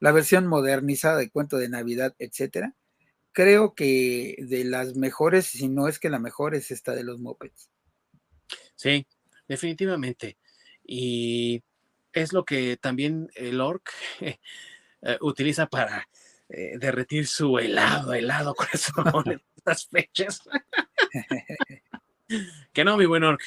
[0.00, 2.74] la versión modernizada de cuento de Navidad, etcétera.
[3.32, 7.20] Creo que de las mejores, si no es que la mejor es esta de los
[7.20, 7.70] mopeds.
[8.74, 9.06] Sí,
[9.48, 10.36] definitivamente.
[10.84, 11.62] Y
[12.12, 13.90] es lo que también el orc
[14.20, 14.38] eh,
[15.20, 16.08] utiliza para
[16.48, 20.40] eh, derretir su helado, helado corazón en estas fechas.
[22.72, 23.42] que no, mi buen orc.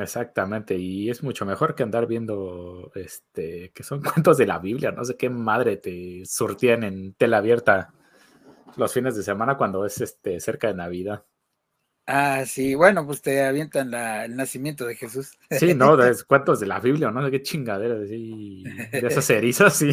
[0.00, 4.90] Exactamente, y es mucho mejor que andar viendo este que son cuentos de la Biblia,
[4.90, 7.94] no sé qué madre te surtían en tela abierta
[8.76, 11.24] los fines de semana cuando es este cerca de Navidad.
[12.06, 15.38] Ah, sí, bueno, pues te avientan la- el nacimiento de Jesús.
[15.50, 19.74] Sí, no, es cuentos de la Biblia, no sé qué chingadera, sí, de esas erizas,
[19.76, 19.90] sí.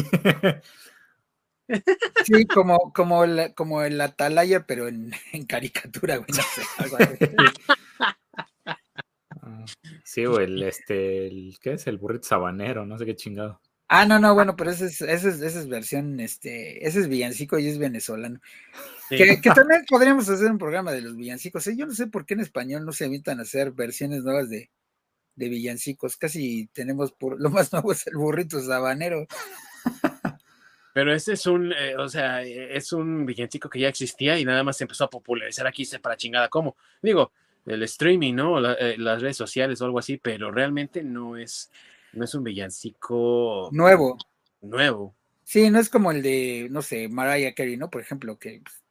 [2.24, 6.96] Sí, como, como, el, como el atalaya, pero en, en caricatura, güey, no sé, algo
[6.96, 7.16] así.
[9.48, 9.64] Ah,
[10.02, 11.86] Sí, o el este, el, ¿qué es?
[11.86, 13.60] El burrito sabanero, no sé qué chingado.
[13.88, 17.68] Ah, no, no, bueno, pero esa es, esa es, versión, este, ese es villancico y
[17.68, 18.40] es venezolano.
[19.08, 19.16] Sí.
[19.16, 21.64] Que, que también podríamos hacer un programa de los villancicos.
[21.68, 21.76] ¿eh?
[21.76, 24.70] Yo no sé por qué en español no se evitan hacer versiones nuevas de,
[25.36, 26.16] de villancicos.
[26.16, 29.28] Casi tenemos por, lo más nuevo es el burrito sabanero.
[30.96, 34.46] Pero ese es un, eh, o sea, eh, es un villancico que ya existía y
[34.46, 36.74] nada más se empezó a popularizar aquí, se para chingada cómo.
[37.02, 37.32] Digo,
[37.66, 38.58] el streaming, ¿no?
[38.60, 41.70] La- eh, las redes sociales o algo así, pero realmente no es,
[42.14, 44.16] no es un villancico Nuevo.
[44.62, 45.14] nuevo.
[45.44, 47.90] Sí, no es como el de, no sé, Mariah Carey, ¿no?
[47.90, 48.82] Por ejemplo, que pues,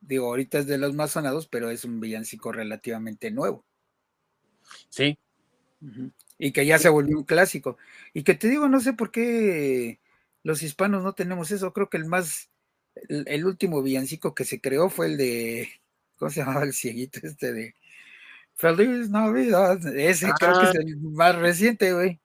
[0.00, 3.66] digo, ahorita es de los más sonados, pero es un villancico relativamente nuevo.
[4.88, 5.18] Sí.
[6.38, 7.76] Y que ya se volvió un clásico.
[8.14, 10.00] Y que te digo, no sé por qué
[10.42, 11.72] los hispanos no tenemos eso.
[11.72, 12.48] Creo que el más,
[13.08, 15.68] el, el último villancico que se creó fue el de,
[16.16, 17.74] ¿cómo se llamaba el cieguito este de
[18.54, 19.78] Feliz Navidad?
[19.96, 20.80] Ese creo que es Ah.
[20.80, 22.18] el más reciente, güey.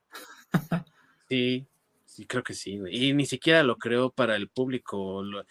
[1.30, 1.66] sí,
[2.06, 2.78] sí, creo que sí.
[2.80, 3.06] güey.
[3.10, 5.46] Y ni siquiera lo creo para el público lo- eh,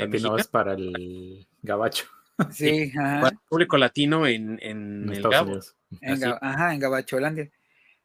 [0.00, 2.06] Latino mexicano, es para el gabacho
[2.52, 3.28] Sí, para ajá.
[3.28, 5.46] el público latino en, en en el Estados Gabo.
[5.48, 5.76] Unidos.
[6.00, 7.44] En, ajá, en Gabacholandia.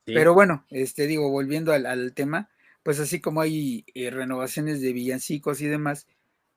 [0.05, 0.13] sí.
[0.13, 2.49] Pero bueno, este digo, volviendo al, al tema,
[2.89, 6.07] pues así como hay eh, renovaciones de villancicos y demás,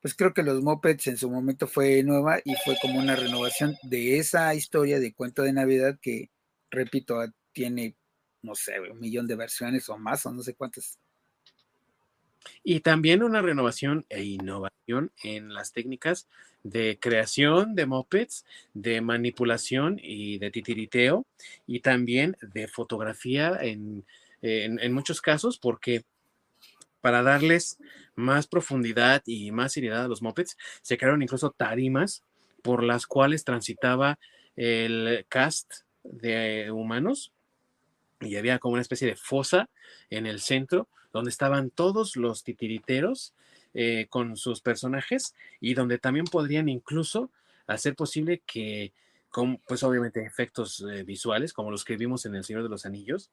[0.01, 3.77] pues creo que los Mopeds en su momento fue nueva y fue como una renovación
[3.83, 6.31] de esa historia de cuento de Navidad que,
[6.71, 7.97] repito, ah, tiene,
[8.41, 10.99] no sé, un millón de versiones o más, o no sé cuántas.
[12.65, 16.29] Y también una renovación e innovación en las técnicas
[16.63, 21.27] de creación de mopeds, de manipulación y de titiriteo,
[21.67, 24.07] y también de fotografía en,
[24.41, 26.07] en, en muchos casos, porque
[27.03, 27.79] para darles
[28.15, 32.23] más profundidad y más seriedad a los mopeds, se crearon incluso tarimas
[32.63, 34.19] por las cuales transitaba
[34.57, 37.33] el cast de humanos
[38.21, 39.69] y había como una especie de fosa
[40.09, 43.35] en el centro donde estaban todos los titiriteros
[43.75, 47.31] eh, con sus personajes y donde también podrían incluso
[47.67, 48.93] hacer posible que,
[49.31, 52.87] con, pues obviamente efectos eh, visuales como los que vimos en El Señor de los
[52.87, 53.31] Anillos,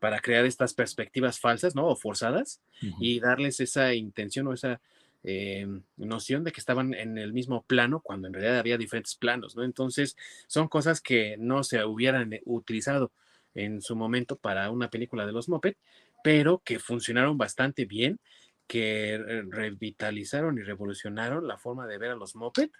[0.00, 1.86] para crear estas perspectivas falsas, ¿no?
[1.86, 2.60] O forzadas
[3.00, 4.80] y darles esa intención o esa
[5.24, 5.66] eh,
[5.96, 9.62] noción de que estaban en el mismo plano cuando en realidad había diferentes planos, ¿no?
[9.62, 10.16] Entonces
[10.46, 13.12] son cosas que no se hubieran utilizado
[13.54, 15.76] en su momento para una película de los Muppet,
[16.24, 18.18] pero que funcionaron bastante bien,
[18.66, 22.72] que revitalizaron y revolucionaron la forma de ver a los Muppet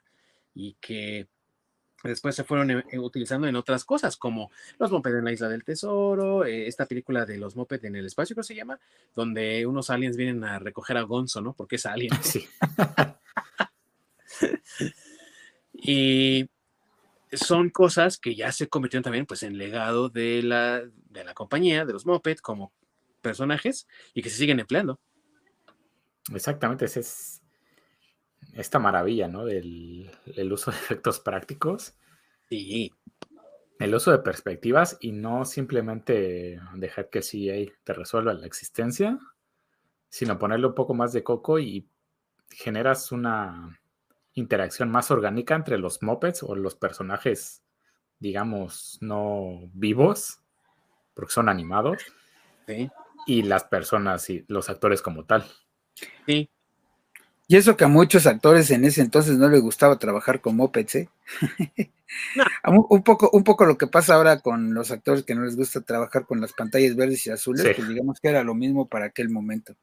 [0.55, 1.29] y que
[2.03, 5.65] después se fueron eh, utilizando en otras cosas, como los Muppet en la Isla del
[5.65, 8.79] Tesoro, eh, esta película de los Muppet en el espacio, ¿cómo se llama?
[9.15, 11.55] Donde unos aliens vienen a recoger a Gonzo, ¿no?
[11.55, 12.13] Porque es alien.
[14.33, 14.49] Sí.
[15.75, 16.49] y
[17.33, 21.85] son cosas que ya se convirtieron también pues en legado de la, de la compañía,
[21.85, 22.73] de los Muppet, como
[23.21, 24.99] personajes y que se siguen empleando.
[26.33, 27.42] Exactamente, ese es
[28.55, 29.45] esta maravilla, ¿no?
[29.45, 31.95] Del el uso de efectos prácticos.
[32.49, 32.93] Sí.
[33.79, 39.19] El uso de perspectivas y no simplemente dejar que el CGI te resuelva la existencia,
[40.09, 41.89] sino ponerle un poco más de coco y
[42.51, 43.81] generas una
[44.35, 47.63] interacción más orgánica entre los mopeds o los personajes,
[48.19, 50.41] digamos, no vivos,
[51.15, 52.03] porque son animados,
[52.67, 52.91] sí.
[53.27, 55.45] y las personas y los actores como tal.
[56.27, 56.49] Sí,
[57.53, 60.95] y eso que a muchos actores en ese entonces no les gustaba trabajar con mopeds,
[60.95, 61.09] ¿eh?
[62.65, 65.83] un, poco, un poco lo que pasa ahora con los actores que no les gusta
[65.83, 69.29] trabajar con las pantallas verdes y azules, pues digamos que era lo mismo para aquel
[69.29, 69.77] momento.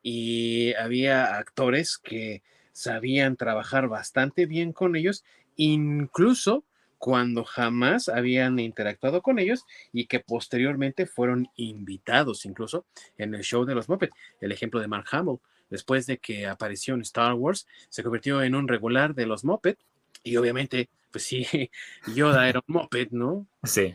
[0.00, 5.24] Y había actores que sabían trabajar bastante bien con ellos,
[5.56, 6.64] incluso
[7.04, 12.86] cuando jamás habían interactuado con ellos y que posteriormente fueron invitados incluso
[13.18, 14.16] en el show de los Muppets.
[14.40, 15.36] El ejemplo de Mark Hamill,
[15.68, 19.84] después de que apareció en Star Wars, se convirtió en un regular de los Muppets
[20.22, 21.46] y obviamente, pues sí,
[22.16, 23.46] Yoda era un Muppet, ¿no?
[23.64, 23.94] Sí.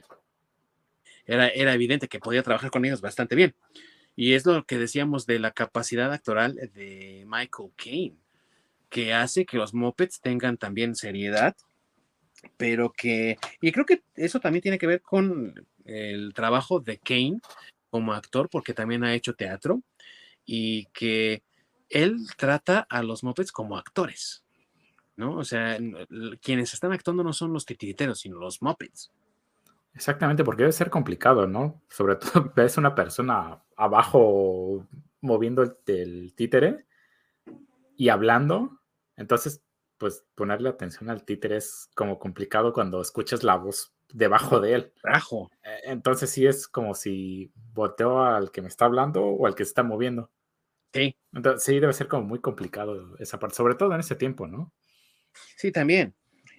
[1.25, 3.55] Era, era evidente que podía trabajar con ellos bastante bien.
[4.15, 8.17] Y es lo que decíamos de la capacidad actoral de Michael Caine,
[8.87, 11.55] que hace que los Muppets tengan también seriedad
[12.57, 17.39] pero que, y creo que eso también tiene que ver con el trabajo de Kane
[17.89, 19.81] como actor, porque también ha hecho teatro
[20.45, 21.43] y que
[21.89, 24.43] él trata a los Muppets como actores,
[25.15, 25.37] ¿no?
[25.37, 25.77] O sea,
[26.41, 29.11] quienes están actuando no son los titiriteros, sino los Muppets.
[29.93, 31.81] Exactamente, porque debe ser complicado, ¿no?
[31.89, 34.87] Sobre todo ves una persona abajo
[35.21, 36.85] moviendo el, el títere
[37.97, 38.79] y hablando,
[39.17, 39.61] entonces
[39.99, 44.93] pues ponerle atención al títere es como complicado cuando escuchas la voz debajo de él.
[45.03, 45.51] Bajo.
[45.63, 49.65] Eh, entonces sí es como si volteo al que me está hablando o al que
[49.65, 50.31] se está moviendo.
[50.93, 51.15] Sí.
[51.33, 54.73] Entonces sí debe ser como muy complicado esa parte, sobre todo en ese tiempo, ¿no?
[55.55, 56.15] Sí, también.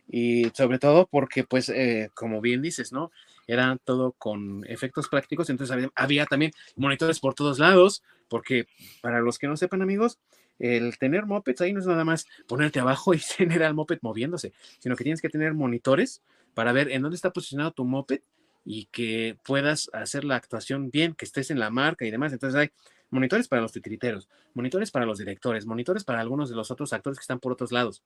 [0.06, 3.10] Y sobre todo porque, pues, eh, como bien dices, ¿no?
[3.46, 8.66] Era todo con efectos prácticos, entonces había, había también monitores por todos lados, porque
[9.02, 10.18] para los que no sepan, amigos,
[10.60, 14.52] el tener mopeds ahí no es nada más ponerte abajo y tener al moped moviéndose,
[14.78, 16.22] sino que tienes que tener monitores
[16.54, 18.20] para ver en dónde está posicionado tu moped
[18.64, 22.32] y que puedas hacer la actuación bien, que estés en la marca y demás.
[22.32, 22.70] Entonces hay
[23.08, 27.18] monitores para los titiriteros, monitores para los directores, monitores para algunos de los otros actores
[27.18, 28.02] que están por otros lados,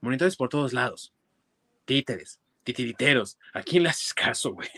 [0.00, 1.14] monitores por todos lados,
[1.84, 3.38] títeres, titiriteros.
[3.54, 4.68] ¿A quién le haces caso, güey?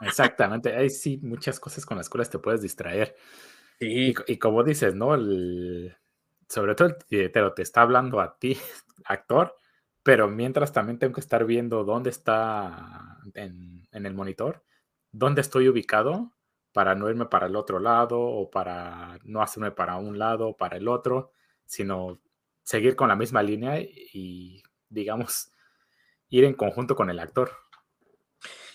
[0.00, 0.74] Exactamente.
[0.74, 3.14] Hay sí muchas cosas con las cuales te puedes distraer.
[3.80, 5.14] Y, y, como dices, ¿no?
[5.14, 5.96] El,
[6.48, 8.58] sobre todo el titiritero te está hablando a ti,
[9.04, 9.56] actor,
[10.02, 14.62] pero mientras también tengo que estar viendo dónde está en, el monitor,
[15.10, 16.32] dónde estoy ubicado
[16.72, 20.56] para no irme para el otro lado o para no hacerme para un lado o
[20.56, 21.32] para el otro,
[21.64, 22.20] sino
[22.62, 25.52] seguir con la misma línea y, digamos,
[26.28, 27.52] ir en conjunto con el actor.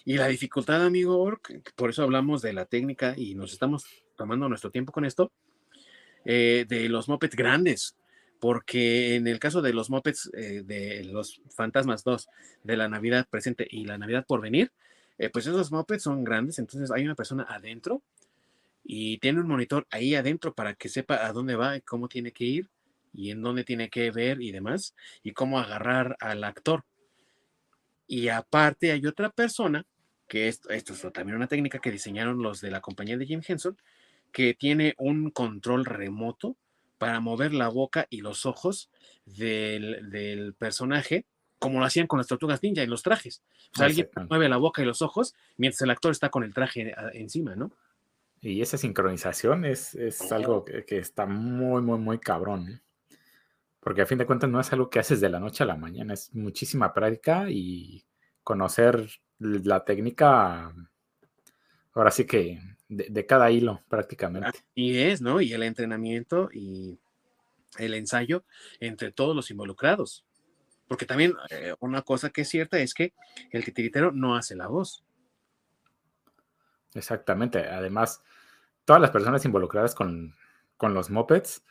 [0.06, 1.38] Y la dificultad, amigo,
[1.76, 5.32] por eso hablamos de la técnica y nos estamos tomando nuestro tiempo con esto,
[6.26, 7.96] eh, de los mopeds grandes,
[8.40, 12.28] porque en el caso de los mopeds eh, de los Fantasmas 2,
[12.64, 14.72] de la Navidad presente y la Navidad por venir,
[15.18, 18.02] eh, pues esos mopeds son grandes, entonces hay una persona adentro
[18.84, 22.32] y tiene un monitor ahí adentro para que sepa a dónde va y cómo tiene
[22.32, 22.70] que ir
[23.14, 26.86] y en dónde tiene que ver y demás, y cómo agarrar al actor.
[28.08, 29.86] Y aparte hay otra persona,
[30.28, 33.42] que esto, esto es también una técnica que diseñaron los de la compañía de Jim
[33.46, 33.78] Henson,
[34.32, 36.56] que tiene un control remoto
[36.98, 38.90] para mover la boca y los ojos
[39.26, 41.26] del, del personaje,
[41.58, 43.42] como lo hacían con las tortugas ninja en los trajes.
[43.74, 46.54] O sea, alguien mueve la boca y los ojos mientras el actor está con el
[46.54, 47.72] traje a- encima, ¿no?
[48.42, 52.70] Y esa sincronización es, es algo que, que está muy, muy, muy cabrón.
[52.70, 52.82] ¿eh?
[53.82, 55.76] Porque a fin de cuentas no es algo que haces de la noche a la
[55.76, 58.06] mañana, es muchísima práctica y
[58.44, 59.10] conocer
[59.40, 60.74] la técnica,
[62.00, 64.60] ahora sí que de, de cada hilo prácticamente.
[64.76, 65.42] Y es, ¿no?
[65.42, 67.00] Y el entrenamiento y
[67.78, 68.44] el ensayo
[68.80, 70.26] entre todos los involucrados.
[70.88, 73.14] Porque también eh, una cosa que es cierta es que
[73.52, 75.04] el titiritero no hace la voz.
[76.96, 77.68] Exactamente.
[77.68, 78.24] Además,
[78.86, 80.36] todas las personas involucradas con,
[80.78, 81.64] con los mopeds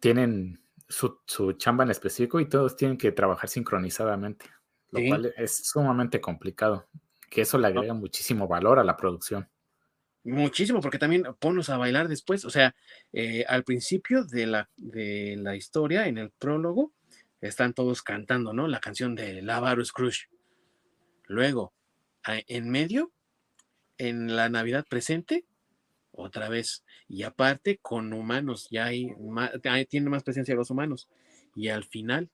[0.00, 4.46] tienen su, su chamba en específico y todos tienen que trabajar sincronizadamente,
[4.90, 5.08] lo Sí.
[5.08, 6.86] cual es sumamente complicado,
[7.30, 9.48] que eso le agrega muchísimo valor a la producción.
[10.24, 12.44] Muchísimo, porque también ponlos a bailar después.
[12.44, 12.74] O sea,
[13.12, 16.92] eh, al principio de la, de la historia, en el prólogo,
[17.40, 18.66] están todos cantando, ¿no?
[18.66, 20.24] La canción de Lazarus Crush.
[21.28, 21.72] Luego,
[22.26, 23.12] en medio,
[23.98, 25.44] en la Navidad presente,
[26.10, 26.84] otra vez.
[27.08, 29.52] Y aparte, con humanos, ya hay más,
[29.88, 31.08] tiene más presencia los humanos.
[31.54, 32.30] Y al final,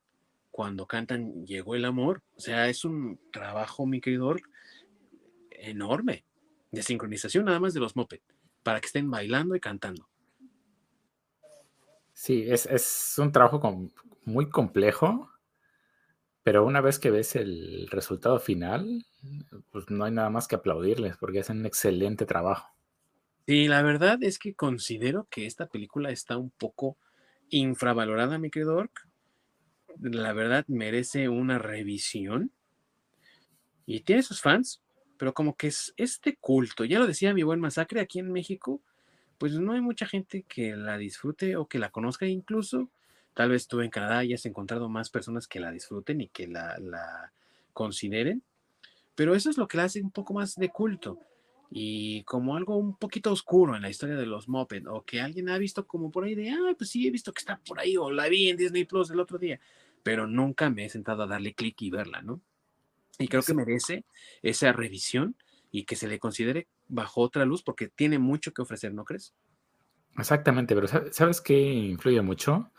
[0.51, 4.27] cuando cantan Llegó el amor, o sea, es un trabajo, mi querido
[5.63, 6.25] enorme
[6.71, 8.21] de sincronización nada más de los moped,
[8.63, 10.09] para que estén bailando y cantando.
[12.13, 13.91] Sí, es, es un trabajo
[14.25, 15.31] muy complejo,
[16.43, 19.05] pero una vez que ves el resultado final,
[19.71, 22.69] pues no hay nada más que aplaudirles porque hacen un excelente trabajo.
[23.47, 26.97] Sí, la verdad es que considero que esta película está un poco
[27.51, 29.09] infravalorada, mi querido Orc.
[30.01, 32.53] La verdad merece una revisión.
[33.85, 34.82] Y tiene sus fans,
[35.23, 38.83] pero como que es este culto, ya lo decía mi buen masacre aquí en México,
[39.39, 42.91] pues no hay mucha gente que la disfrute o que la conozca incluso.
[43.33, 47.33] Tal vez tú en Canadá hayas encontrado más personas que la disfruten y que la,
[47.73, 48.43] consideren,
[49.15, 51.21] pero eso es lo que la hace un poco más de culto
[51.71, 55.51] y como algo un poquito oscuro en la historia de los Muppet o que alguien
[55.51, 57.97] ha visto como por ahí de, ah, pues sí, he visto que está por ahí
[57.97, 59.61] o la vi en Disney Plus el otro día,
[60.03, 62.41] pero nunca me he sentado a darle clic y verla, ¿no?
[63.19, 64.05] Y creo que merece
[64.43, 65.37] esa revisión
[65.71, 69.35] y que se le considere bajo otra luz porque tiene mucho que ofrecer, ¿no crees?
[70.19, 72.71] Exactamente, pero ¿sab- ¿sabes qué influye mucho?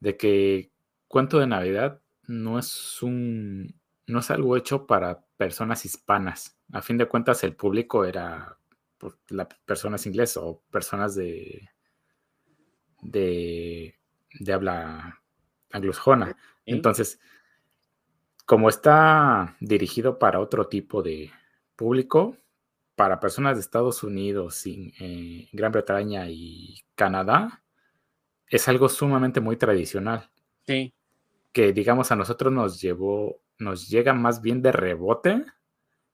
[0.00, 0.70] De que
[1.08, 6.56] Cuento de Navidad no es un no es algo hecho para personas hispanas.
[6.72, 8.58] A fin de cuentas, el público era
[8.98, 11.68] pues, las personas inglesas o personas de,
[13.02, 13.94] de,
[14.40, 15.22] de habla
[15.72, 16.30] anglosajona.
[16.30, 16.34] ¿eh?
[18.46, 21.30] Como está dirigido para otro tipo de
[21.74, 22.36] público,
[22.94, 27.64] para personas de Estados Unidos, eh, Gran Bretaña y Canadá,
[28.48, 30.30] es algo sumamente muy tradicional,
[30.66, 30.94] Sí,
[31.52, 35.44] que digamos a nosotros nos llevó, nos llega más bien de rebote,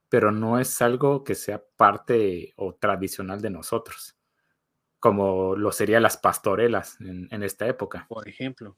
[0.09, 4.17] pero no es algo que sea parte o tradicional de nosotros,
[5.01, 8.07] como lo serían las pastorelas en, en esta época.
[8.09, 8.77] por ejemplo.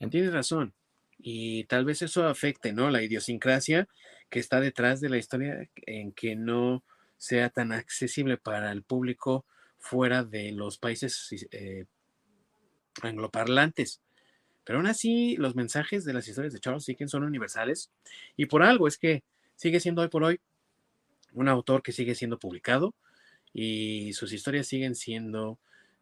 [0.00, 0.74] En- Tienes razón.
[1.18, 2.90] Y tal vez eso afecte, ¿no?
[2.90, 3.88] La idiosincrasia
[4.28, 6.84] que está detrás de la historia en que no
[7.16, 9.46] sea tan accesible para el público
[9.78, 11.86] fuera de los países eh,
[13.02, 14.00] angloparlantes.
[14.64, 17.90] Pero aún así, los mensajes de las historias de Charles Dickens son universales
[18.36, 19.22] y por algo es que
[19.54, 20.40] sigue siendo hoy por hoy
[21.32, 22.94] un autor que sigue siendo publicado
[23.52, 25.58] y sus historias siguen siendo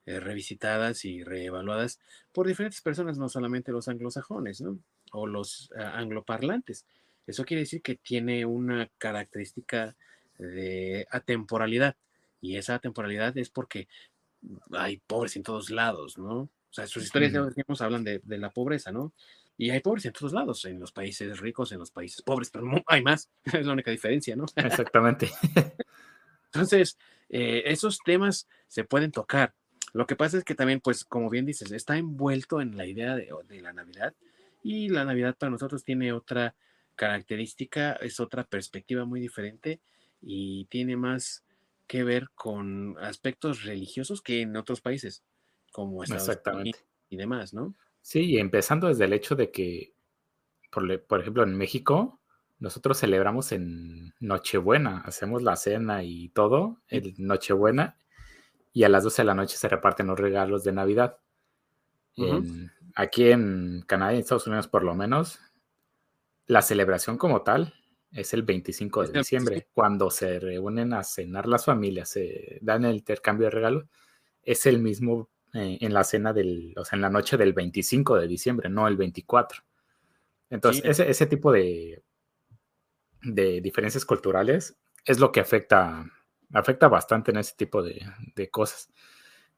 [0.06, 2.00] eh, revisitadas y reevaluadas
[2.32, 4.78] por diferentes personas, no solamente los anglosajones, ¿no?
[5.16, 6.84] O los uh, angloparlantes.
[7.26, 9.96] Eso quiere decir que tiene una característica
[10.38, 11.96] de atemporalidad
[12.40, 13.88] y esa atemporalidad es porque
[14.72, 16.40] hay pobres en todos lados, ¿no?
[16.40, 19.12] O sea, sus historias, lo decíamos, hablan de, de, la pobreza, ¿no?
[19.56, 22.66] Y hay pobres en todos lados, en los países ricos, en los países pobres, pero
[22.66, 24.44] no, hay más, es la única diferencia, ¿no?
[24.56, 25.30] Exactamente.
[26.52, 26.98] Entonces,
[27.28, 29.54] eh, esos temas se pueden tocar.
[29.92, 33.14] Lo que pasa es que también, pues, como bien dices, está envuelto en la idea
[33.14, 34.12] de, de la Navidad
[34.64, 36.56] y la Navidad para nosotros tiene otra
[36.96, 39.80] característica, es otra perspectiva muy diferente
[40.22, 41.44] y tiene más
[41.86, 45.22] que ver con aspectos religiosos que en otros países
[45.70, 47.74] como Estados Unidos y demás, ¿no?
[48.00, 49.92] Sí, y empezando desde el hecho de que,
[50.72, 52.20] por, por, ejemplo, en México,
[52.58, 57.98] nosotros celebramos en Nochebuena, hacemos la cena y todo, el Nochebuena,
[58.72, 61.18] y a las 12 de la noche se reparten los regalos de Navidad.
[62.16, 62.36] Uh -huh.
[62.38, 65.40] en, aquí en Canadá y Estados Unidos, por lo menos,
[66.46, 67.74] la celebración como tal
[68.12, 69.66] es el 25 de diciembre, sí.
[69.72, 73.84] cuando se reúnen a cenar las familias, se dan el intercambio de regalos,
[74.42, 78.16] es el mismo eh, en la cena del, o sea, en la noche del 25
[78.16, 79.62] de diciembre, no el 24.
[80.50, 82.02] Entonces, ese, ese tipo de,
[83.22, 86.04] de diferencias culturales es lo que afecta,
[86.52, 88.00] afecta bastante en ese tipo de,
[88.36, 88.88] de cosas.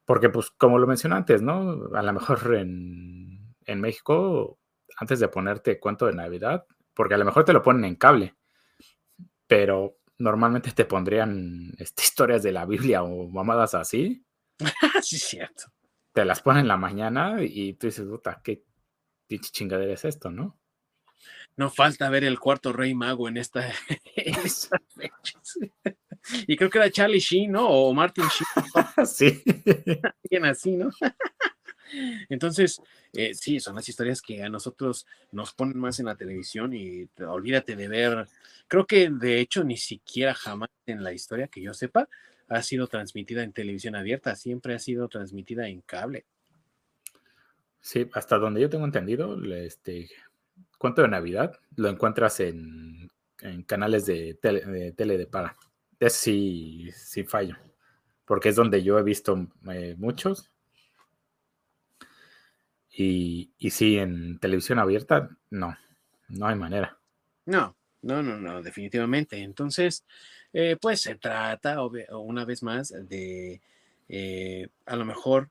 [0.06, 1.90] Porque, pues, como lo mencioné antes, ¿no?
[1.94, 4.58] A lo mejor en, en México,
[4.96, 8.36] antes de ponerte cuento de Navidad, porque a lo mejor te lo ponen en cable,
[9.46, 14.24] pero normalmente te pondrían este, historias de la Biblia o mamadas así.
[15.02, 15.64] sí, cierto.
[16.12, 18.64] Te las ponen en la mañana y tú dices, puta, qué
[19.26, 20.58] pinche chingadera es esto, ¿no?
[21.56, 23.68] No falta ver el cuarto rey mago en esta,
[24.16, 25.58] en estas fechas.
[26.46, 27.68] Y creo que era Charlie Sheen, ¿no?
[27.68, 29.06] O Martin Sheen.
[29.06, 29.42] sí.
[30.24, 30.90] Alguien así, ¿no?
[32.28, 32.80] Entonces,
[33.12, 37.06] eh, sí, son las historias que a nosotros nos ponen más en la televisión y
[37.06, 38.26] te- olvídate de ver.
[38.68, 42.08] Creo que de hecho ni siquiera jamás en la historia que yo sepa
[42.48, 46.26] ha sido transmitida en televisión abierta, siempre ha sido transmitida en cable.
[47.80, 50.10] Sí, hasta donde yo tengo entendido, este
[50.78, 53.10] cuento de Navidad lo encuentras en,
[53.40, 55.56] en canales de tele, de tele de paga.
[55.98, 57.56] Es sí, sí fallo,
[58.26, 60.50] porque es donde yo he visto eh, muchos.
[62.90, 65.76] Y, y sí, en televisión abierta, no,
[66.28, 66.98] no hay manera.
[67.46, 69.42] No, no, no, no, definitivamente.
[69.42, 70.04] Entonces,
[70.52, 73.60] eh, pues se trata una vez más de
[74.08, 75.50] eh, a lo mejor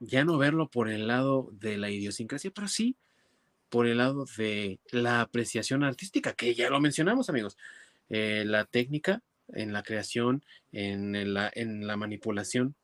[0.00, 2.96] ya no verlo por el lado de la idiosincrasia, pero sí
[3.68, 7.56] por el lado de la apreciación artística, que ya lo mencionamos, amigos.
[8.08, 12.74] La técnica en la creación, en la, en la manipulación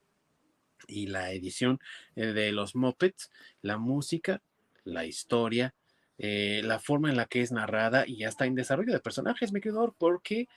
[0.86, 1.80] y la edición
[2.16, 3.30] eh, de los mopeds,
[3.62, 4.42] la música,
[4.84, 5.74] la historia,
[6.18, 9.61] eh, la forma en la que es narrada y hasta en desarrollo de personajes, mi
[9.61, 10.48] querido Or, porque,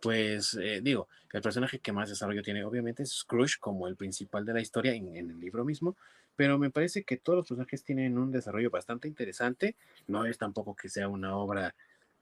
[0.00, 4.44] pues, eh, digo, el personaje que más desarrollo tiene obviamente es Scrooge como el principal
[4.44, 5.96] de la historia en, el libro mismo,
[6.36, 9.76] pero me parece que todos los personajes tienen un desarrollo bastante interesante,
[10.06, 11.74] no es tampoco que sea una obra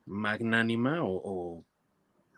[0.06, 1.64] magnánima o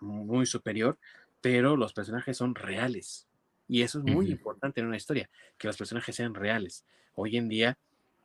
[0.00, 0.98] muy superior,
[1.40, 3.26] pero los personajes son reales.
[3.68, 5.28] Y eso es muy importante en una historia,
[5.58, 6.84] que los personajes sean reales.
[7.14, 7.78] Hoy en día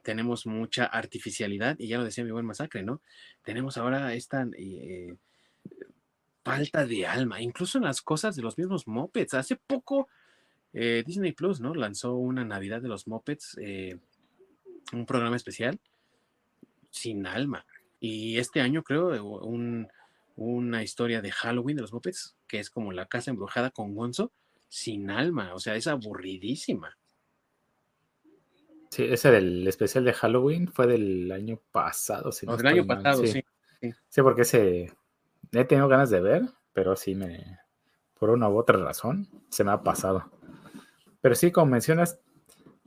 [0.03, 3.01] tenemos mucha artificialidad, y ya lo decía mi buen masacre, ¿no?
[3.43, 5.15] Tenemos ahora esta eh,
[6.43, 9.33] falta de alma, incluso en las cosas de los mismos mopeds.
[9.33, 10.07] Hace poco
[10.73, 11.73] eh, Disney Plus, ¿no?
[11.73, 13.97] Lanzó una Navidad de los mopeds, eh,
[14.93, 15.79] un programa especial
[16.89, 17.65] sin alma.
[17.99, 19.87] Y este año creo un,
[20.35, 24.31] una historia de Halloween de los mopeds, que es como la casa embrujada con Gonzo,
[24.67, 26.97] sin alma, o sea, es aburridísima.
[28.89, 32.31] Sí, ese del especial de Halloween fue del año pasado.
[32.31, 33.43] Si no O del año mal, pasado, sí.
[33.81, 33.93] sí.
[34.09, 34.93] Sí, porque ese
[35.51, 37.59] he tenido ganas de ver, pero sí me,
[38.19, 40.29] por una u otra razón, se me ha pasado.
[41.21, 42.19] Pero sí, como mencionas,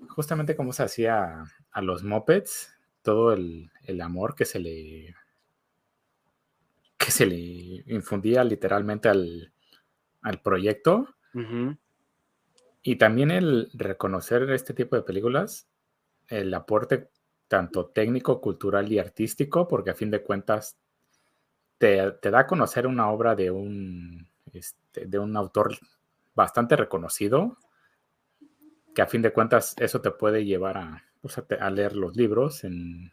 [0.09, 5.15] justamente como se hacía a los mopeds, todo el, el amor que se le
[7.05, 7.37] que se le
[7.87, 9.53] infundía literalmente al,
[10.23, 11.17] al proyecto.
[12.85, 15.69] Y también el reconocer este tipo de películas,
[16.29, 17.11] el aporte
[17.49, 20.79] tanto técnico, cultural y artístico, porque a fin de cuentas
[21.79, 25.77] te, te da a conocer una obra de un, este, de un autor
[26.35, 27.57] bastante reconocido,
[28.95, 31.97] que a fin de cuentas eso te puede llevar a, pues, a, te- a leer
[31.97, 33.13] los libros en,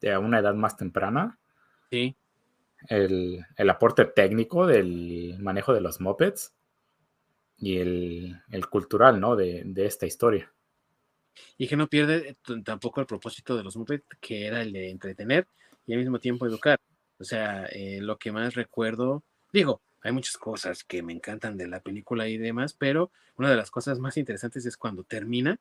[0.00, 1.38] de a una edad más temprana.
[1.90, 2.16] Sí,
[2.88, 6.54] El, el aporte técnico del manejo de los mopeds
[7.58, 9.36] y el, el cultural, ¿no?
[9.36, 10.52] De, de esta historia.
[11.58, 15.46] y que no pierde tampoco el propósito de los Muppets, que era el de entretener
[15.86, 16.80] y al mismo tiempo educar.
[17.18, 19.22] O sea, eh, lo que más recuerdo,
[19.52, 23.56] digo, hay muchas cosas que me encantan de la película y demás, pero una de
[23.56, 25.58] las cosas más interesantes es cuando termina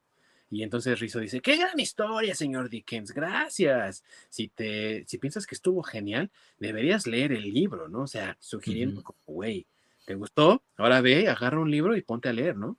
[0.49, 4.03] y entonces Rizzo dice, qué gran historia, señor Dickens, gracias.
[4.29, 6.29] Si te, si piensas que estuvo genial,
[6.59, 8.01] deberías leer el libro, ¿no?
[8.03, 9.65] O sea, sugiriendo, güey,
[10.05, 10.61] ¿te gustó?
[10.77, 12.77] Ahora ve, agarra un libro y ponte a leer, ¿no?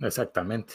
[0.00, 0.74] Exactamente.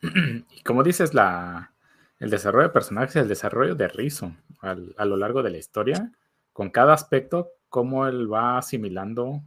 [0.02, 1.72] Y como dices, la,
[2.18, 6.10] el desarrollo de personajes, el desarrollo de Rizzo al- a lo largo de la historia,
[6.52, 9.42] con cada aspecto, cómo él va asimilando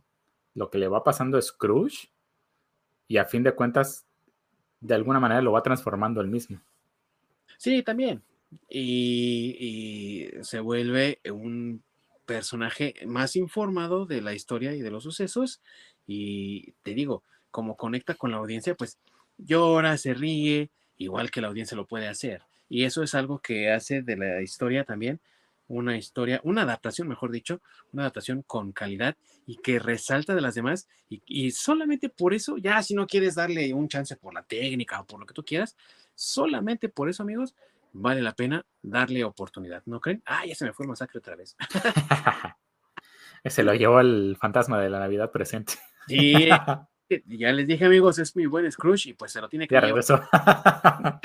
[0.54, 2.10] lo que le va pasando a Scrooge
[3.08, 4.06] y a fin de cuentas,
[4.82, 6.60] de alguna manera lo va transformando él mismo.
[7.58, 8.24] Sí, también.
[8.70, 11.84] Y, y se vuelve un
[12.26, 15.62] personaje más informado de la historia y de los sucesos.
[16.08, 19.00] Y te digo, como conecta con la audiencia, pues
[19.38, 22.44] llora, se ríe, igual que la audiencia lo puede hacer.
[22.70, 25.20] Y eso es algo que hace de la historia también
[25.70, 27.62] una historia, una adaptación, mejor dicho,
[27.94, 29.16] una adaptación con calidad
[29.48, 30.90] y que resalta de las demás.
[31.08, 35.00] Y, y solamente por eso, ya si no quieres darle un chance por la técnica
[35.00, 35.78] o por lo que tú quieras,
[36.20, 37.56] Solamente por eso, amigos,
[37.94, 40.22] vale la pena darle oportunidad, ¿no creen?
[40.26, 41.56] Ah, ya se me fue el masacre otra vez.
[43.46, 45.76] se lo llevó el fantasma de la Navidad presente.
[46.08, 46.34] Sí,
[47.26, 49.82] ya les dije, amigos, es muy buen Scrooge y pues se lo tiene que ya
[49.82, 50.22] regresó.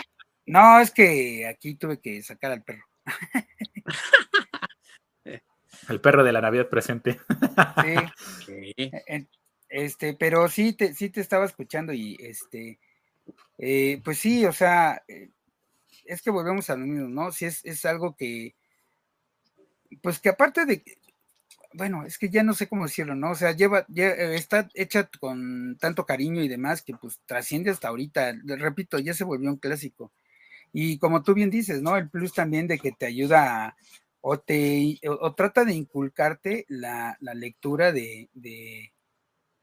[0.47, 2.85] No, es que aquí tuve que sacar al perro.
[5.89, 7.21] El perro de la Navidad presente.
[8.47, 8.75] Sí.
[9.67, 12.79] Este, pero sí te, sí te estaba escuchando y este,
[13.59, 15.31] eh, pues sí, o sea, eh,
[16.05, 17.33] es que volvemos a lo mismo, ¿no?
[17.33, 18.55] Si es, es algo que,
[20.01, 20.85] pues que aparte de,
[21.75, 23.33] bueno, es que ya no sé cómo decirlo, ¿no?
[23.33, 27.71] O sea, lleva, ya eh, está hecha con tanto cariño y demás que pues trasciende
[27.71, 28.33] hasta ahorita.
[28.45, 30.13] Repito, ya se volvió un clásico.
[30.73, 31.97] Y como tú bien dices, ¿no?
[31.97, 33.77] El plus también de que te ayuda
[34.27, 38.91] o te o, trata de inculcarte la, lectura de, de,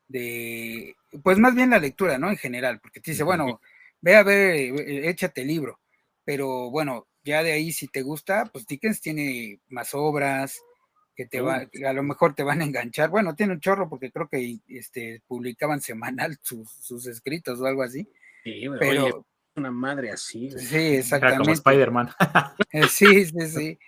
[0.08, 2.30] de, pues más bien la lectura, ¿no?
[2.30, 3.60] En general, porque te dice, bueno,
[4.02, 5.80] ve a ver, eh, échate el libro.
[6.24, 10.62] Pero bueno, ya de ahí si te gusta, pues Dickens tiene más obras,
[11.16, 13.10] que te va, a lo mejor te van a enganchar.
[13.10, 18.08] Bueno, tiene un chorro porque creo que este, publicaban semanal sus, escritos o algo así.
[18.44, 20.52] Sí, pero una madre así.
[20.52, 21.46] Sí, exactamente.
[21.46, 22.10] como Spider-Man.
[22.72, 23.80] Eh, sí, sí, sí.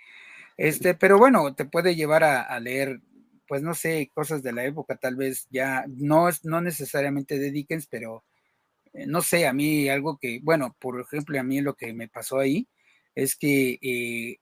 [0.56, 3.00] Este, pero bueno, te puede llevar a, leer,
[3.48, 7.86] pues no sé, cosas de la época, tal vez ya, no, no necesariamente de Dickens,
[7.88, 8.24] pero
[8.92, 12.08] eh, no sé, a mí algo que, bueno, por ejemplo, a mí lo que me
[12.08, 12.68] pasó ahí
[13.14, 14.38] es que eh,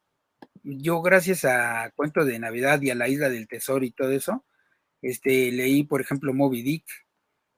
[0.63, 4.45] yo gracias a Cuento de Navidad y a la Isla del Tesoro y todo eso,
[5.03, 6.85] este, leí, por ejemplo, Moby Dick,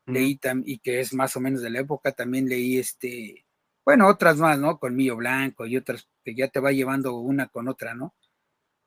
[0.06, 3.44] leí y que es más o menos de la época, también leí este,
[3.84, 4.78] bueno, otras más, ¿no?
[4.78, 8.14] Colmillo Blanco y otras que ya te va llevando una con otra, ¿no?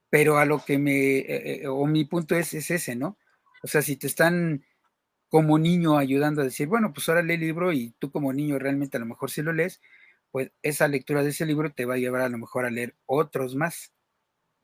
[0.10, 3.18] Pero a lo que me, eh, eh, o mi punto es, es ese, ¿no?
[3.64, 4.64] O sea, si te están
[5.30, 8.60] como niño ayudando a decir, bueno, pues ahora lee el libro y tú como niño
[8.60, 9.82] realmente a lo mejor si lo lees,
[10.32, 12.96] pues esa lectura de ese libro te va a llevar a lo mejor a leer
[13.06, 13.94] otros más.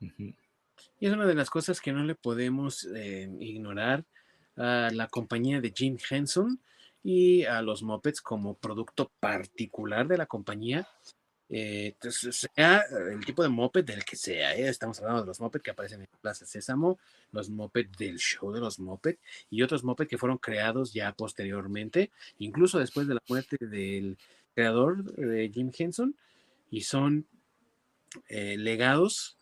[0.00, 4.04] Y es una de las cosas que no le podemos eh, ignorar
[4.56, 6.60] a la compañía de Jim Henson
[7.02, 10.88] y a los mopeds como producto particular de la compañía.
[11.50, 14.68] Eh, sea el tipo de moped del que sea, ¿eh?
[14.68, 16.98] estamos hablando de los moped que aparecen en Plaza Sésamo,
[17.32, 19.16] los moped del show de los moped
[19.50, 24.16] y otros moped que fueron creados ya posteriormente, incluso después de la muerte del
[24.54, 26.16] creador de Jim Henson,
[26.70, 27.26] y son
[28.28, 29.36] legados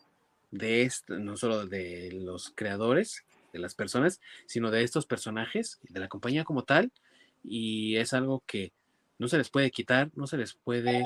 [0.51, 3.23] de esto, no solo de los creadores,
[3.53, 6.91] de las personas, sino de estos personajes, de la compañía como tal,
[7.43, 8.73] y es algo que
[9.19, 11.05] no se les puede quitar, no se les puede eh,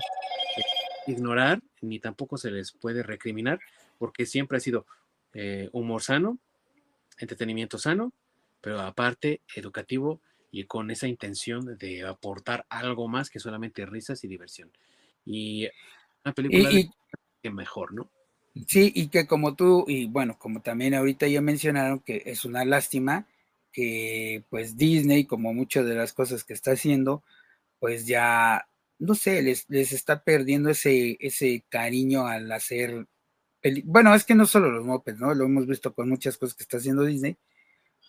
[1.07, 3.59] ignorar, ni tampoco se les puede recriminar,
[3.97, 4.85] porque siempre ha sido
[5.33, 6.37] eh, humor sano,
[7.17, 8.13] entretenimiento sano,
[8.61, 14.27] pero aparte educativo y con esa intención de aportar algo más que solamente risas y
[14.27, 14.71] diversión.
[15.25, 15.67] Y
[16.23, 16.69] una película
[17.41, 18.09] que mejor, ¿no?
[18.65, 22.65] Sí, y que como tú, y bueno, como también ahorita ya mencionaron, que es una
[22.65, 23.27] lástima
[23.71, 27.23] que pues Disney, como muchas de las cosas que está haciendo,
[27.79, 28.66] pues ya,
[28.99, 33.07] no sé, les, les está perdiendo ese, ese cariño al hacer,
[33.85, 35.33] bueno, es que no solo los mopeds, ¿no?
[35.33, 37.37] Lo hemos visto con muchas cosas que está haciendo Disney,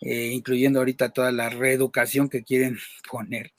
[0.03, 2.79] eh, incluyendo ahorita toda la reeducación que quieren
[3.11, 3.53] poner,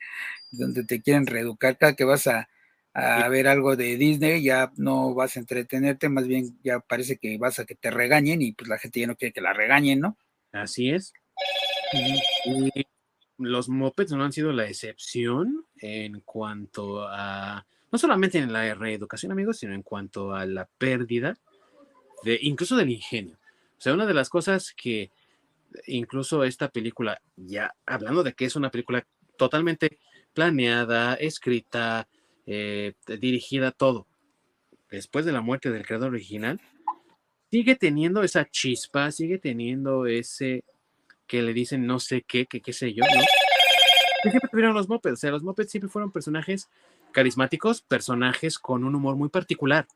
[0.52, 2.50] donde te quieren reeducar, cada que vas a
[2.94, 7.38] a ver algo de Disney, ya no vas a entretenerte, más bien ya parece que
[7.38, 10.00] vas a que te regañen y pues la gente ya no quiere que la regañen,
[10.00, 10.18] ¿no?
[10.52, 11.14] Así es.
[12.46, 12.86] Y
[13.40, 19.32] los mopeds no han sido la excepción en cuanto a, no solamente en la reeducación,
[19.32, 21.38] amigos, sino en cuanto a la pérdida
[22.24, 23.38] de, incluso del ingenio.
[23.78, 25.12] O sea, una de las cosas que
[25.88, 29.06] incluso esta película, ya hablando de que es una película
[29.38, 30.00] totalmente
[30.34, 32.08] planeada, escrita,
[32.46, 34.08] eh, dirigida todo,
[34.90, 36.60] después de la muerte del creador original,
[37.50, 40.66] sigue teniendo esa chispa, sigue teniendo ese
[41.30, 43.22] que le dicen no sé qué, que qué sé yo, ¿no?
[44.24, 46.68] siempre tuvieron los mopeds, o sea, los mopeds siempre fueron personajes
[47.12, 49.88] carismáticos, personajes con un humor muy particular.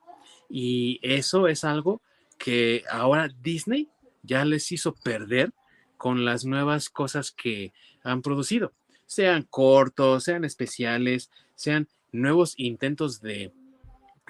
[0.48, 2.02] Y eso es algo
[2.38, 3.90] que ahora Disney
[4.22, 5.52] ya les hizo perder
[5.98, 7.74] con las nuevas cosas que
[8.04, 8.72] han producido,
[9.08, 13.52] sean cortos, sean especiales, sean nuevos intentos de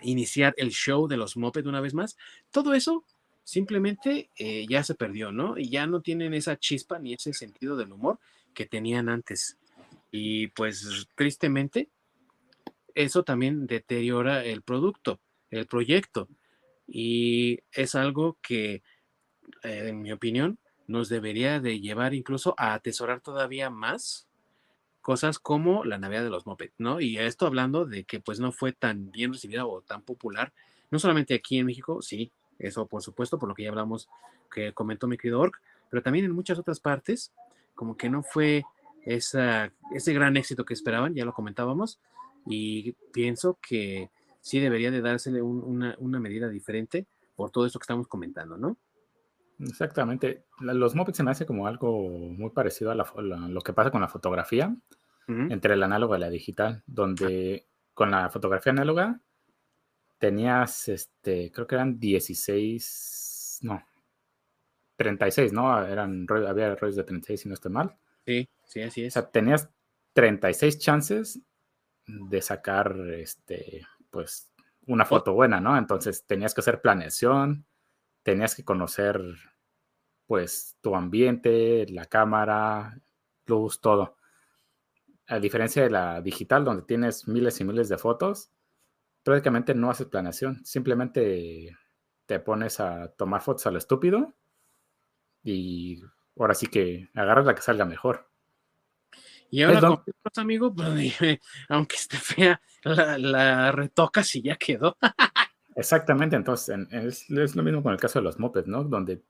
[0.01, 2.17] iniciar el show de los Moped una vez más,
[2.49, 3.03] todo eso
[3.43, 5.57] simplemente eh, ya se perdió, ¿no?
[5.57, 8.19] Y ya no tienen esa chispa ni ese sentido del humor
[8.53, 9.57] que tenían antes.
[10.11, 11.89] Y pues tristemente,
[12.95, 16.29] eso también deteriora el producto, el proyecto.
[16.87, 18.83] Y es algo que,
[19.63, 24.27] eh, en mi opinión, nos debería de llevar incluso a atesorar todavía más
[25.01, 27.01] cosas como la Navidad de los Moped, ¿no?
[27.01, 30.53] Y esto hablando de que pues no fue tan bien recibida o tan popular,
[30.91, 34.09] no solamente aquí en México, sí, eso por supuesto, por lo que ya hablamos,
[34.51, 37.31] que comentó mi querido Orc, pero también en muchas otras partes,
[37.75, 38.63] como que no fue
[39.05, 41.99] esa, ese gran éxito que esperaban, ya lo comentábamos,
[42.45, 44.09] y pienso que
[44.41, 48.77] sí debería de dársele una, una medida diferente por todo esto que estamos comentando, ¿no?
[49.59, 50.45] Exactamente.
[50.59, 54.07] Los mopeds se me hace como algo muy parecido a, lo que pasa con la
[54.07, 54.75] fotografía,
[55.25, 59.21] entre el análogo y la digital, donde con la fotografía análoga
[60.23, 63.83] tenías, este, creo que eran 16, no,
[64.95, 65.85] 36, ¿no?
[65.85, 67.97] Eran, había rollos de 36 si no estoy mal.
[68.25, 69.17] Sí, sí, así es.
[69.17, 69.69] O sea, tenías
[70.13, 71.41] 36 chances
[72.07, 74.49] de sacar, este, pues,
[74.87, 75.77] una foto buena, ¿no?
[75.77, 77.65] Entonces tenías que hacer planeación,
[78.23, 79.21] tenías que conocer,
[80.25, 82.97] pues, tu ambiente, la cámara,
[83.45, 84.15] luz, todo.
[85.27, 88.52] A diferencia de la digital, donde tienes miles y miles de fotos,
[89.23, 91.75] prácticamente no haces planeación, simplemente
[92.25, 94.33] te pones a tomar fotos a lo estúpido
[95.43, 96.01] y
[96.37, 98.29] ahora sí que agarras la que salga mejor.
[99.49, 101.19] Y ahora con otros amigos, pues,
[101.69, 104.97] aunque esté fea, la, la retocas y ya quedó.
[105.75, 108.83] Exactamente, entonces es, es, lo mismo con el caso de los mopeds, ¿no?
[108.83, 109.23] Donde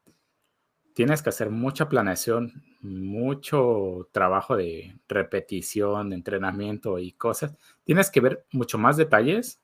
[0.93, 7.55] tienes que hacer mucha planeación, mucho trabajo de repetición, de entrenamiento y cosas.
[7.83, 9.62] Tienes que ver mucho más detalles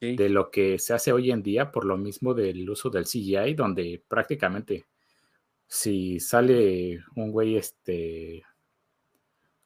[0.00, 3.54] de lo que se hace hoy en día por lo mismo del uso del CGI,
[3.54, 4.86] donde prácticamente
[5.66, 8.44] si sale un güey este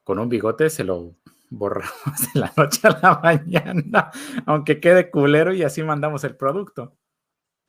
[0.04, 1.14] con un bigote, se lo
[1.50, 1.92] borramos
[2.34, 4.10] de la noche a la mañana,
[4.46, 6.96] aunque quede culero y así mandamos el producto.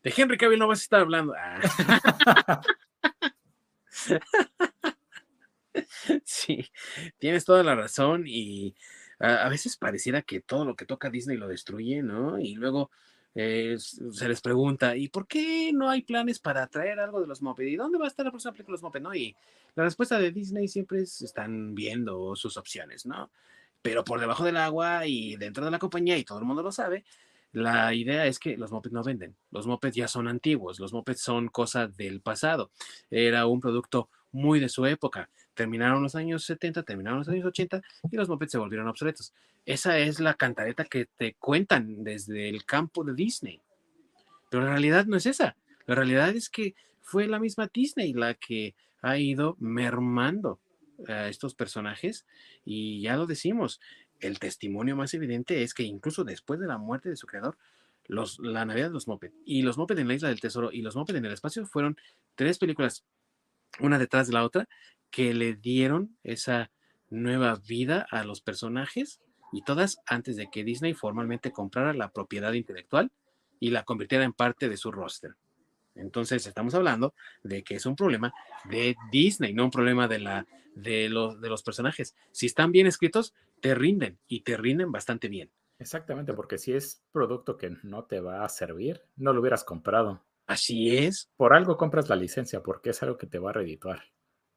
[0.02, 1.34] De Henry Cavill no vas a estar hablando.
[1.38, 2.62] Ah.
[6.26, 6.66] sí,
[7.18, 8.76] tienes toda la razón y
[9.24, 12.38] a, veces pareciera que todo lo que toca Disney lo destruye, ¿no?
[12.40, 12.92] Y luego
[13.36, 17.42] eh, se les pregunta, ¿y por qué no hay planes para traer algo de los
[17.42, 17.72] Muppets?
[17.72, 19.04] ¿Y dónde va a estar la próxima película de los Muppets?
[19.04, 19.16] ¿no?
[19.16, 19.36] Y
[19.76, 23.32] la respuesta de Disney siempre es, están viendo sus opciones, ¿no?
[23.82, 26.72] Pero por debajo del agua y dentro de la compañía, y todo el mundo lo
[26.72, 27.06] sabe,
[27.54, 29.36] la idea es que los mopeds no venden.
[29.52, 32.72] Los mopeds ya son antiguos, los mopeds son cosa del pasado.
[33.10, 35.30] Era un producto muy de su época.
[35.54, 37.82] Terminaron los años 70, terminaron los años 80
[38.12, 39.34] y los mopeds se volvieron obsoletos.
[39.66, 43.62] Esa es la cantareta que te cuentan desde el campo de Disney.
[44.50, 45.56] Pero la realidad no es esa.
[45.86, 50.60] La realidad es que fue la misma Disney la que ha ido mermando
[51.08, 52.26] a estos personajes
[52.64, 53.82] y ya lo decimos,
[54.20, 57.58] el testimonio más evidente es que incluso después de la muerte de su creador,
[58.06, 60.82] los, la Navidad de los Moped y los Moped en la Isla del Tesoro y
[60.82, 61.98] los Moped en el Espacio fueron
[62.36, 63.04] tres películas,
[63.80, 64.68] una detrás de la otra,
[65.14, 66.72] que le dieron esa
[67.12, 69.22] nueva vida a los personajes
[69.52, 73.12] y todas antes de que Disney formalmente comprara la propiedad intelectual
[73.60, 75.36] y la convirtiera en parte de su roster.
[75.94, 77.14] Entonces estamos hablando
[77.44, 78.34] de que es un problema
[78.66, 82.16] de Disney, no un problema de, la, de, los, de los personajes.
[82.32, 85.52] Si están bien escritos, te rinden y te rinden bastante bien.
[85.78, 90.24] Exactamente, porque si es producto que no te va a servir, no lo hubieras comprado.
[90.48, 91.30] Así es.
[91.38, 94.02] Por algo compras la licencia, porque es algo que te va a redituar.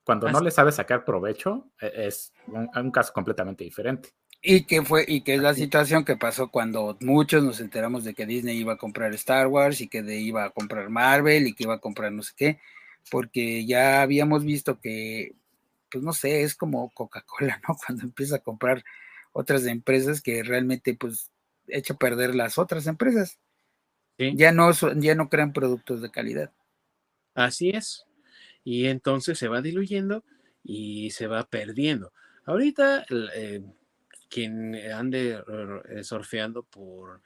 [0.06, 4.10] Cuando no le sabes sacar provecho, e, es un, caso completamente diferente.
[4.40, 8.14] Y que fue, y que es la situación que pasó cuando muchos nos enteramos de
[8.14, 11.54] que Disney iba a comprar Star Wars y que de, iba a comprar Marvel y
[11.54, 12.60] que iba a comprar no sé qué,
[13.10, 15.34] porque ya habíamos visto que
[15.90, 17.74] pues no sé, es como Coca-Cola, ¿no?
[17.86, 18.84] Cuando empieza a comprar
[19.32, 21.32] otras empresas que realmente pues
[21.66, 23.38] echa a perder las otras empresas.
[24.18, 26.50] Ya, no, ya no crean productos de calidad.
[27.34, 28.05] Así es.
[28.66, 30.24] Y entonces se va diluyendo
[30.64, 32.12] y se va perdiendo.
[32.46, 33.62] Ahorita, eh,
[34.28, 35.40] quien ande
[35.88, 37.22] eh, surfeando por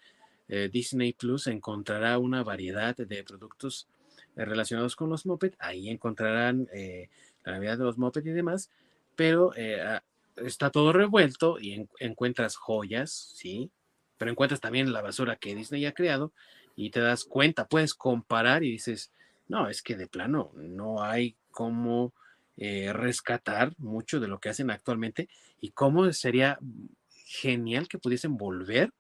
[0.48, 3.88] eh, Disney Plus encontrará una variedad de productos
[4.36, 5.54] relacionados con los moped.
[5.60, 6.68] Ahí encontrarán
[7.44, 8.70] la Navidad de los Moped y demás,
[9.16, 9.52] pero
[9.82, 10.02] ah,
[10.36, 13.70] está todo revuelto y encuentras joyas, ¿sí?
[14.18, 16.34] Pero encuentras también la basura que Disney ha creado
[16.76, 19.10] y te das cuenta, puedes comparar y dices,
[19.50, 22.14] no, es que de plano no hay cómo
[22.56, 25.28] eh, rescatar mucho de lo que hacen actualmente
[25.60, 26.56] y cómo sería
[27.26, 28.92] genial que pudiesen volver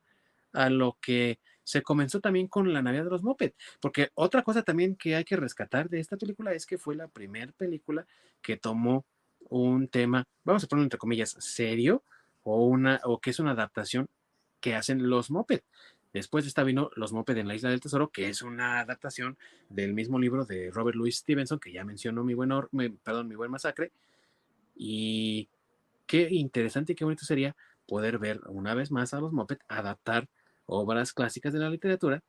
[0.52, 4.64] a lo que se comenzó también con la Navidad de los Moped, porque otra cosa
[4.64, 8.04] también que hay que rescatar de esta película es que fue la primera película
[8.42, 9.06] que tomó
[9.50, 12.02] un tema, vamos a ponerlo entre comillas, serio,
[12.42, 14.08] o, una, o que es una adaptación
[14.60, 15.60] que hacen los Moped.
[16.12, 19.38] Después de esta vino Los Moped en la Isla del Tesoro, que es una adaptación
[19.68, 22.50] del mismo libro de Robert Louis Stevenson, que ya mencionó mi buen,
[23.04, 23.92] perdón, mi buen masacre,
[24.74, 25.48] y
[26.06, 27.54] qué interesante y qué bonito sería
[27.86, 30.28] poder ver una vez más a los Muppet adaptar
[30.66, 32.22] obras clásicas de la literatura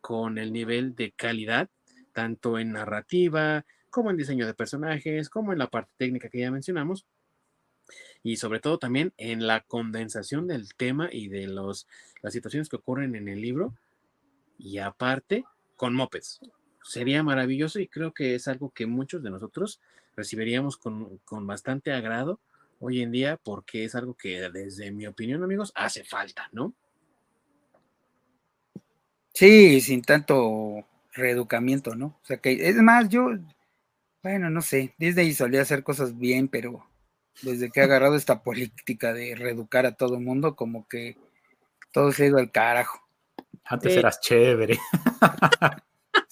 [0.00, 1.68] con el nivel de calidad,
[2.12, 6.50] tanto en narrativa, como en diseño de personajes, como en la parte técnica que ya
[6.50, 7.06] mencionamos,
[8.22, 11.86] y sobre todo también en la condensación del tema y de los,
[12.22, 13.74] las situaciones que ocurren en el libro,
[14.58, 15.44] y aparte
[15.76, 16.40] con mopeds.
[16.82, 19.80] Sería maravilloso y creo que es algo que muchos de nosotros
[20.16, 22.40] recibiríamos con, con bastante agrado
[22.80, 26.74] hoy en día porque es algo que desde mi opinión amigos hace falta, ¿no?
[29.32, 32.06] Sí, sin tanto reeducamiento, ¿no?
[32.06, 33.28] O sea que, es más, yo,
[34.22, 36.87] bueno, no sé, Disney solía hacer cosas bien, pero
[37.42, 41.16] desde que ha agarrado esta política de reeducar a todo el mundo, como que
[41.92, 43.00] todo se ha ido al carajo.
[43.64, 44.78] Antes eras chévere.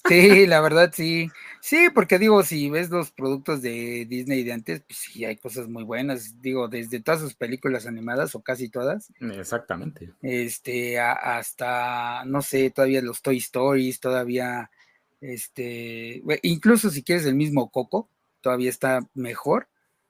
[0.07, 1.29] Sí, la verdad sí.
[1.61, 5.67] Sí, porque digo, si ves los productos de Disney de antes, pues sí, hay cosas
[5.67, 6.41] muy buenas.
[6.41, 9.11] Digo, desde todas sus películas animadas o casi todas.
[9.19, 10.13] Exactamente.
[10.21, 14.71] Este, hasta, no sé, todavía los Toy Stories, todavía,
[15.19, 18.09] este, incluso si quieres el mismo Coco,
[18.39, 19.67] todavía está mejor,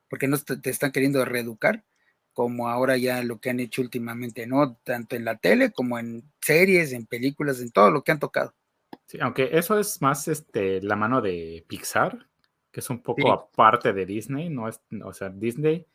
[0.09, 1.83] porque no te, te están queriendo reeducar,
[2.33, 4.75] como ahora ya lo que han hecho últimamente, ¿no?
[4.83, 8.53] Tanto en la tele como en series, en películas, en todo lo que han tocado.
[9.07, 12.27] Sí, aunque eso es más este, la mano de Pixar,
[12.71, 15.87] que es un poco aparte de Disney, no es, o sea, Disney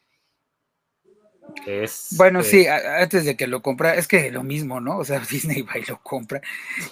[1.66, 2.14] es...
[2.16, 4.98] Bueno, eh, sí, antes de que lo compra, es que lo mismo, ¿no?
[4.98, 6.40] O sea, Disney va y lo compra,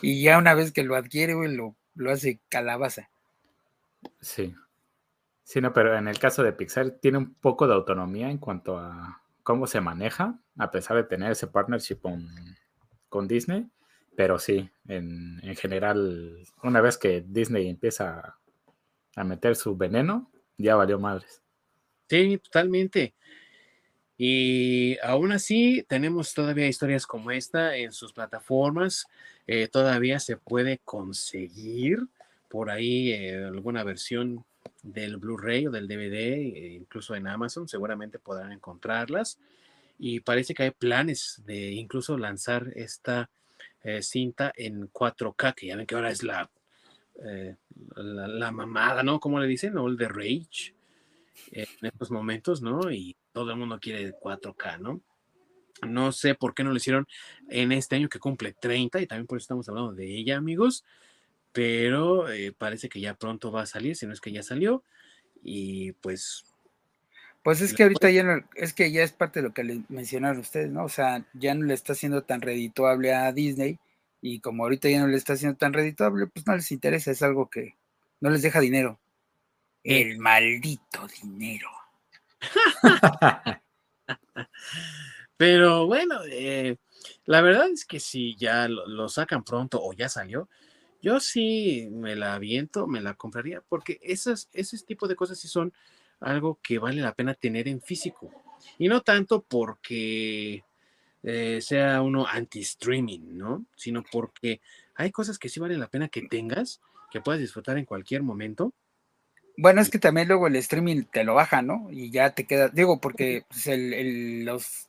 [0.03, 3.11] y ya una vez que lo adquiere, lo, lo hace calabaza.
[4.21, 4.55] Sí.
[5.51, 8.79] Sí, no, pero en el caso de Pixar tiene un poco de autonomía en cuanto
[8.79, 12.29] a cómo se maneja, a pesar de tener ese partnership con,
[13.09, 13.69] con Disney
[14.21, 18.39] pero sí, en, general, una vez que Disney empieza
[19.17, 21.41] a meter su veneno, ya valió madres.
[22.07, 23.15] Sí, totalmente.
[24.19, 29.07] Y aún así, tenemos todavía historias como esta en sus plataformas.
[29.47, 32.07] Eh, todavía se puede conseguir
[32.49, 34.45] por ahí eh, alguna versión
[34.83, 39.39] del Blu-ray o del DVD, eh, incluso en Amazon, seguramente podrán encontrarlas.
[39.99, 43.31] Y parece que hay planes de incluso lanzar esta
[43.83, 46.51] eh, cinta en 4K, que ya ven que ahora es la,
[47.25, 47.57] eh,
[47.97, 49.21] la, mamada, ¿no?
[49.21, 49.77] ¿Cómo le dicen?
[49.77, 50.75] O el de Rage
[51.53, 52.91] en estos momentos, ¿no?
[52.91, 55.01] Y todo el mundo quiere 4K, ¿no?
[55.87, 57.07] No sé por qué no lo hicieron
[57.49, 60.85] en este año que cumple 30 y también por eso estamos hablando de ella, amigos.
[61.53, 64.85] Pero eh, parece que ya pronto va a salir, si no es que ya salió.
[65.43, 66.45] Y pues
[67.43, 69.83] pues es que ahorita ya no, es que ya es parte de lo que le
[69.89, 70.85] mencionaron ustedes, ¿no?
[70.85, 73.79] O sea, ya no le está siendo tan redituable a Disney
[74.21, 77.23] y como ahorita ya no le está siendo tan redituable, pues no les interesa, es
[77.23, 77.77] algo que
[78.21, 79.01] no les deja dinero.
[79.83, 81.71] El maldito dinero.
[85.39, 86.77] Pero bueno, eh,
[87.25, 90.51] la verdad es que si ya lo, sacan pronto o ya salió,
[91.03, 95.49] yo sí me la aviento, me la compraría, porque esas, ese tipo de cosas sí
[95.49, 95.73] son
[96.21, 98.31] algo que vale la pena tener en físico.
[98.79, 100.63] Y no tanto porque
[101.23, 103.65] eh, sea uno anti-streaming, ¿no?
[103.77, 104.61] Sino porque
[104.95, 108.73] hay cosas que sí vale la pena que tengas, que puedas disfrutar en cualquier momento.
[109.57, 111.89] Bueno, es que también luego el streaming te lo baja, ¿no?
[111.91, 113.69] Y ya te queda, digo, porque pues,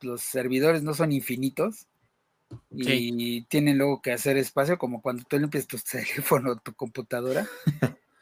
[0.01, 1.87] los, servidores no son infinitos
[2.71, 7.47] y tienen luego que hacer espacio, como cuando tú limpias tu teléfono o tu computadora.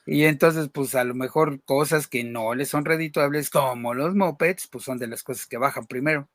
[0.05, 4.67] Y entonces, pues a lo mejor cosas que no les son redituables, como los mopeds,
[4.67, 6.27] pues son de las cosas que bajan primero.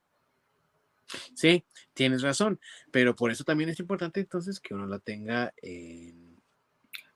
[1.35, 2.61] Sí, tienes razón,
[2.91, 6.41] pero por eso también es importante entonces que uno la tenga en...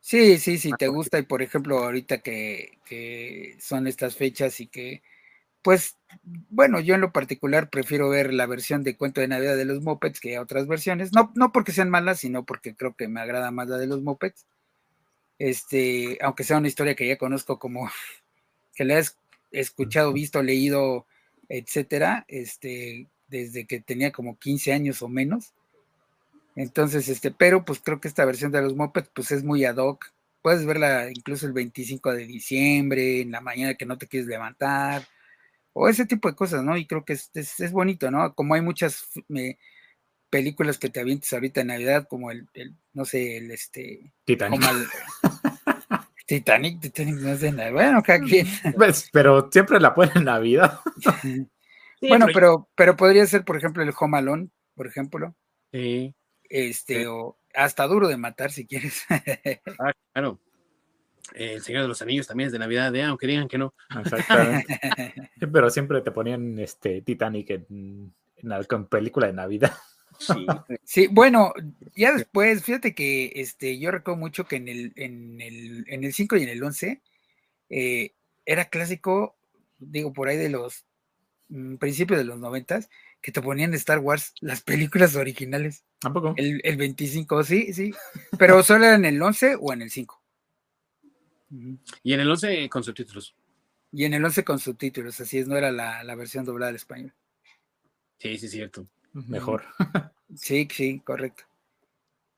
[0.01, 4.69] Sí, sí, sí, te gusta y por ejemplo ahorita que, que son estas fechas y
[4.69, 5.03] que,
[5.63, 5.97] pues,
[6.51, 9.83] bueno, yo en lo particular prefiero ver la versión de Cuento de Navidad de los
[9.83, 13.51] Mopeds que otras versiones, no, no porque sean malas, sino porque creo que me agrada
[13.51, 14.47] más la de los Mopeds
[15.39, 17.91] este, aunque sea una historia que ya conozco como
[18.75, 19.05] que la he
[19.53, 21.07] escuchado, visto, leído,
[21.49, 25.55] etcétera, este, desde que tenía como 15 años o menos.
[26.57, 29.77] Entonces, este, pero pues creo que esta versión de los Muppets pues es muy ad
[29.77, 30.13] hoc.
[30.43, 35.07] Puedes verla incluso el 25 de diciembre, en la mañana que no te quieres levantar,
[35.79, 36.77] o ese tipo de cosas, ¿no?
[36.77, 38.35] Y creo que es, es, bonito, ¿no?
[38.35, 39.09] Como hay muchas
[40.29, 42.49] películas que te avientes ahorita en Navidad, como el,
[42.93, 44.13] no sé, el este.
[44.25, 44.61] Titanic.
[46.27, 47.71] Titanic, Titanic no es de nada.
[47.71, 48.47] Bueno, cada quien.
[48.77, 50.81] Pues, pero siempre la ponen en Navidad.
[52.03, 55.37] bueno, pero, pero podría ser, por ejemplo, el Home Alone, por ejemplo.
[55.73, 56.13] Sí.
[56.51, 59.05] Este, o hasta duro de matar si quieres.
[59.79, 60.41] ah, claro.
[61.35, 63.03] El Señor de los Anillos también es de Navidad, ¿eh?
[63.03, 63.75] aunque digan que no.
[63.99, 64.81] Exactamente.
[65.53, 69.73] Pero siempre te ponían este Titanic en, en, película de Navidad.
[70.19, 70.47] Sí.
[70.85, 71.53] sí, bueno,
[71.95, 76.13] ya después, fíjate que este, yo recuerdo mucho que en el, en el, en el
[76.13, 77.03] 5 y en el 11
[77.71, 78.15] eh,
[78.45, 79.37] era clásico,
[79.79, 80.85] digo, por ahí de los
[81.49, 82.81] mm, principios de los 90
[83.21, 85.85] que te ponían Star Wars las películas originales.
[85.99, 86.35] ¿Tampoco?
[86.37, 87.93] El, el 25, sí, sí.
[88.39, 90.18] Pero solo era en el 11 o en el 5.
[92.03, 93.35] Y en el 11 con subtítulos.
[93.93, 96.77] Y en el 11 con subtítulos, así es, no era la, la versión doblada al
[96.77, 97.15] español.
[98.19, 98.87] Sí, sí, cierto.
[99.13, 99.65] Mejor.
[100.35, 101.45] Sí, sí, correcto.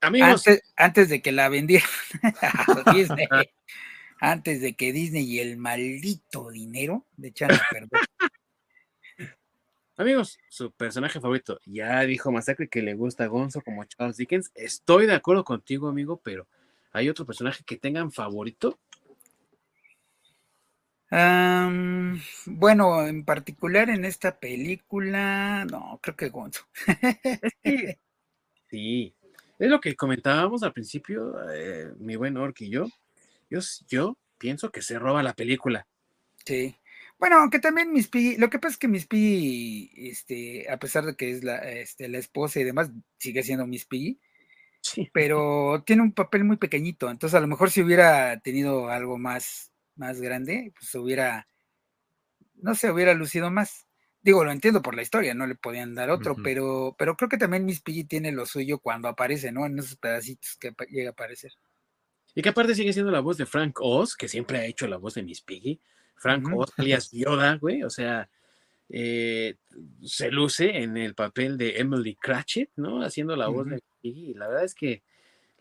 [0.00, 0.46] Amigos.
[0.46, 1.88] Antes, antes de que la vendieran
[2.86, 3.26] a Disney,
[4.20, 8.00] antes de que Disney y el maldito dinero le echaran a perder.
[9.96, 11.60] Amigos, su personaje favorito.
[11.66, 14.50] Ya dijo Masacre que le gusta Gonzo como Charles Dickens.
[14.54, 16.46] Estoy de acuerdo contigo, amigo, pero
[16.92, 18.78] ¿hay otro personaje que tengan favorito?
[21.10, 26.66] Bueno, en particular en esta película, no, creo que Gonzo.
[28.70, 29.14] sí,
[29.58, 32.86] es lo que comentábamos al principio, eh, mi buen Ork y yo.
[33.48, 33.60] yo.
[33.88, 35.86] Yo pienso que se roba la película.
[36.44, 36.76] Sí.
[37.18, 41.04] Bueno, aunque también Miss Piggy, lo que pasa es que Miss Piggy, este, a pesar
[41.04, 44.18] de que es la, este, la esposa y demás, sigue siendo Miss Piggy.
[44.80, 45.10] Sí.
[45.12, 49.69] Pero tiene un papel muy pequeñito, entonces a lo mejor si hubiera tenido algo más
[50.00, 51.46] más grande, pues hubiera,
[52.56, 53.86] no sé, hubiera lucido más.
[54.22, 57.38] Digo, lo entiendo por la historia, no le podían dar otro, pero, pero creo que
[57.38, 59.64] también Miss Piggy tiene lo suyo cuando aparece, ¿no?
[59.64, 61.52] En esos pedacitos que llega a aparecer.
[62.34, 64.98] Y que aparte sigue siendo la voz de Frank Oz, que siempre ha hecho la
[64.98, 65.80] voz de Miss Piggy.
[66.16, 68.28] Frank Oz, alias Yoda, güey, o sea,
[68.90, 69.56] eh,
[70.02, 73.02] se luce en el papel de Emily Cratchit, ¿no?
[73.02, 74.30] Haciendo la voz de Miss Piggy.
[74.30, 75.02] Y la verdad es que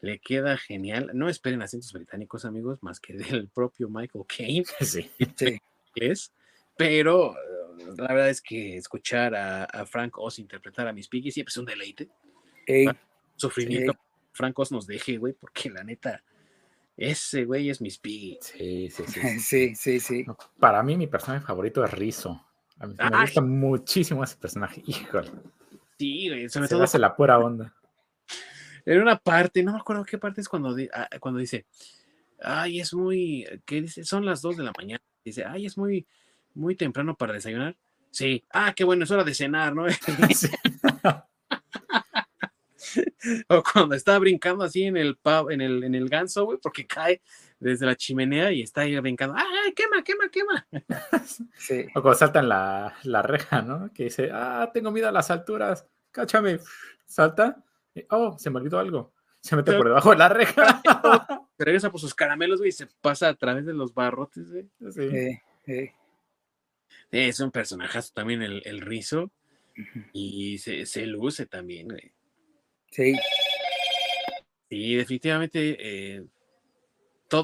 [0.01, 1.11] le queda genial.
[1.13, 4.65] No esperen acentos británicos, amigos, más que del propio Michael Caine.
[4.81, 5.59] Sí, sí.
[5.95, 6.31] Es,
[6.77, 11.49] pero eh, la verdad es que escuchar a, Frank Oz interpretar a Miss Piggy siempre
[11.49, 12.09] es un deleite.
[13.35, 13.93] Sufrimiento.
[14.31, 16.23] Frank Oz nos deje, güey, porque la neta,
[16.95, 18.37] ese güey es Miss Piggy.
[18.41, 19.39] Sí, sí, sí.
[19.39, 20.25] sí, sí, sí.
[20.59, 22.45] Para mí, mi personaje favorito es Rizzo.
[22.77, 25.31] A mí me gusta muchísimo ese personaje, híjole.
[25.97, 26.83] Sí, güey, sobre Se todo.
[26.83, 27.73] hace la pura onda
[28.95, 31.67] en una parte, no me acuerdo qué parte es cuando, ah, cuando dice,
[32.41, 34.03] ay, es muy, ¿qué dice?
[34.03, 35.03] Son las dos de la mañana.
[35.23, 36.07] Dice, ay, es muy,
[36.55, 37.77] muy temprano para desayunar.
[38.09, 39.85] Sí, ah, qué bueno, es hora de cenar, ¿no?
[43.49, 47.21] o cuando está brincando así en el en el, en el ganso, güey, porque cae
[47.59, 50.67] desde la chimenea y está ahí brincando, ¡ay, quema, quema, quema!
[51.57, 51.85] Sí.
[51.93, 53.91] O cuando saltan la, la reja, ¿no?
[53.93, 56.59] Que dice, ah, tengo miedo a las alturas, cáchame,
[57.05, 57.63] salta
[58.09, 59.13] oh, se me olvidó algo.
[59.41, 60.81] Se mete por debajo de la reja.
[61.57, 64.69] Se regresa por sus caramelos, güey, y se pasa a través de los barrotes, güey.
[65.65, 65.91] Sí.
[67.11, 69.29] Es un personajazo también el, el rizo.
[70.13, 72.13] Y se, se, luce también, güey.
[72.91, 73.13] Sí.
[74.69, 76.25] Y definitivamente, eh,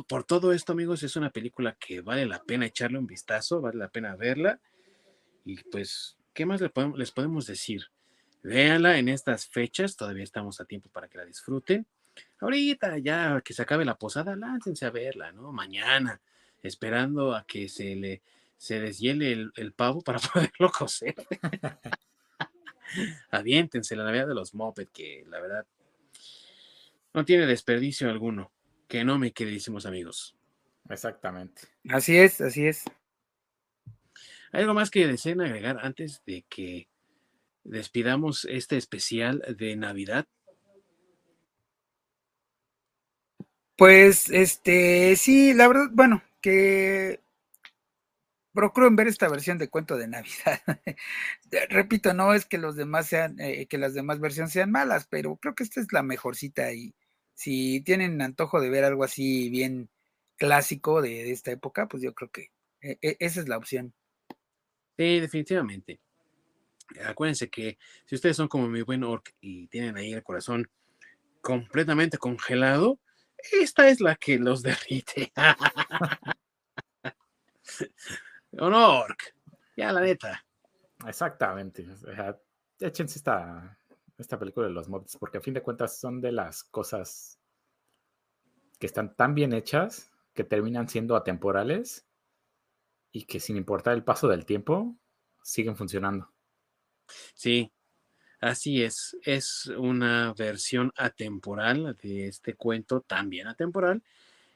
[0.08, 3.78] por todo esto, amigos, es una película que vale la pena echarle un vistazo, vale
[3.78, 4.62] la pena verla.
[5.44, 7.84] Y pues, ¿qué más les podemos decir?
[8.46, 11.88] Véanla en estas fechas, todavía estamos a tiempo para que la disfruten.
[12.40, 15.52] Ahorita ya que se acabe la posada, láncense a verla, ¿no?
[15.52, 16.22] Mañana,
[16.62, 18.22] esperando a que se le
[18.56, 21.16] se deshiele el, pavo para poderlo coser.
[23.32, 25.66] Aviéntense la Navidad de los Moped, que la verdad
[27.16, 28.52] no tiene desperdicio alguno.
[28.88, 30.36] Que no me queridísimos amigos.
[30.88, 31.64] Exactamente.
[31.90, 32.84] Así es, así es.
[34.52, 36.88] ¿Hay algo más que deseen agregar antes de que
[37.66, 40.26] despidamos este especial de Navidad?
[43.78, 47.20] Pues, este, sí, la verdad, bueno, que
[48.54, 50.62] procuren ver esta versión de cuento de Navidad.
[51.70, 55.36] Repito, no es que los demás sean, eh, que las demás versiones sean malas, pero
[55.36, 56.96] creo que esta es la mejorcita y
[57.34, 59.90] si tienen antojo de ver algo así bien
[60.38, 62.52] clásico de, esta época, pues yo creo que
[62.82, 63.94] eh, e, esa es la opción.
[64.98, 66.00] Sí, definitivamente
[67.06, 70.70] acuérdense que si ustedes son como mi buen orc y tienen ahí el corazón
[71.42, 73.00] completamente congelado,
[73.52, 75.32] esta es la que los derrite.
[78.60, 79.36] ¿O no, orc?
[79.76, 80.46] Ya, la neta.
[81.06, 81.86] Exactamente.
[82.80, 83.78] Échense esta,
[84.18, 87.40] esta película de los mods, porque a fin de cuentas son de las cosas
[88.80, 92.06] que están tan bien hechas que terminan siendo atemporales
[93.12, 94.98] y que sin importar el paso del tiempo
[95.42, 96.35] siguen funcionando.
[97.34, 97.72] Sí,
[98.42, 99.18] así es.
[99.24, 104.04] Es una versión atemporal de este cuento, también atemporal.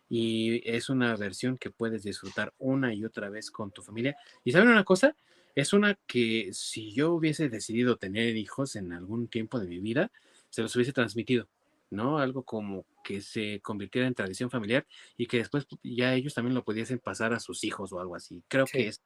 [0.10, 4.18] y es una versión que puedes disfrutar una y otra vez con tu familia.
[4.46, 5.16] Y saben una cosa,
[5.56, 10.12] es una que si yo hubiese decidido tener hijos en algún tiempo de mi vida,
[10.50, 11.50] se los hubiese transmitido,
[11.92, 12.20] ¿no?
[12.20, 16.64] Algo como que se convirtiera en tradición familiar y que después ya ellos también lo
[16.66, 18.44] pudiesen pasar a sus hijos o algo así.
[18.50, 19.02] Creo que es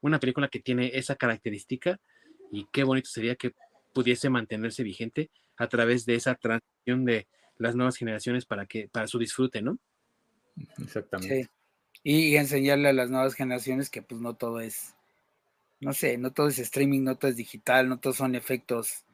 [0.00, 2.00] una película que tiene esa característica
[2.54, 3.52] y qué bonito sería que
[3.92, 7.26] pudiese mantenerse vigente a través de esa transición de
[7.56, 9.78] las nuevas generaciones para que para su disfrute, ¿no?
[10.80, 11.48] Exactamente.
[12.02, 14.94] Y, enseñarle a las nuevas generaciones que pues no todo es,
[15.80, 19.04] no sé, no todo es streaming, no todo es digital, no todos son efectos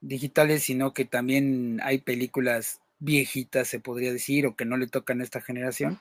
[0.00, 5.20] digitales, sino que también hay películas viejitas, se podría decir, o que no le tocan
[5.20, 6.00] a esta generación,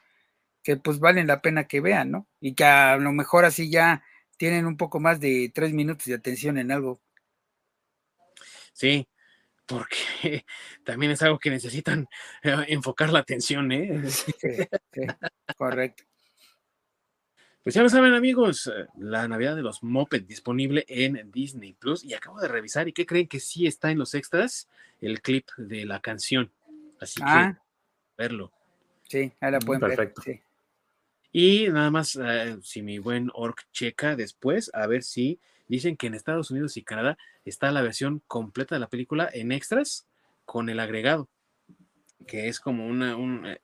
[0.64, 2.27] que pues valen la pena que vean, ¿no?
[2.39, 4.03] Y que a lo mejor así ya
[4.40, 7.02] tienen un poco más de tres minutos de atención en algo.
[8.72, 9.06] Sí,
[9.66, 9.98] porque
[10.86, 12.07] también es algo que necesitan
[12.41, 14.02] eh, enfocar la atención, ¿eh?
[14.94, 15.06] Sí,
[15.57, 16.06] correcto.
[17.64, 22.06] Pues ya lo saben amigos, eh, la Navidad de los Moped disponible en Disney Plus
[22.06, 24.70] y acabo de revisar y ¿qué creen que sí está en los extras?
[25.02, 26.49] El clip de la canción.
[27.02, 27.61] Así que Ah,
[28.18, 28.53] verlo.
[29.10, 30.24] sí, ahí la Mm, pueden perfecto.
[30.26, 30.38] ver.
[30.38, 30.41] sí.
[31.31, 36.07] Y nada más, eh, si mi buen Orc checa después, a ver si dicen que
[36.07, 40.07] en Estados Unidos y Canadá está la versión completa de la película en extras
[40.45, 41.30] con el agregado,
[42.26, 43.61] que es como una, un, eh,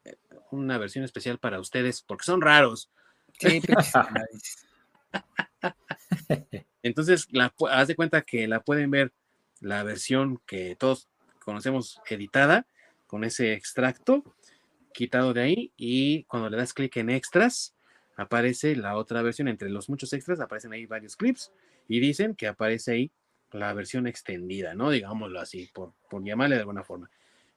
[0.52, 2.92] una versión especial para ustedes, porque son raros.
[3.40, 3.62] Sí.
[6.84, 9.12] Entonces, la, haz de cuenta que la pueden ver
[9.60, 11.10] la versión que todos
[11.40, 12.68] conocemos editada,
[13.08, 14.24] con ese extracto
[14.96, 17.76] quitado de ahí, y cuando le das clic en extras,
[18.16, 19.48] aparece la otra versión.
[19.48, 21.52] Entre los muchos extras aparecen ahí varios clips
[21.88, 23.12] y dicen que aparece ahí
[23.52, 24.90] la versión extendida, ¿no?
[24.90, 27.10] Digámoslo así, por, por llamarle de alguna forma.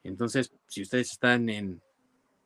[0.05, 1.81] Entonces, si ustedes están en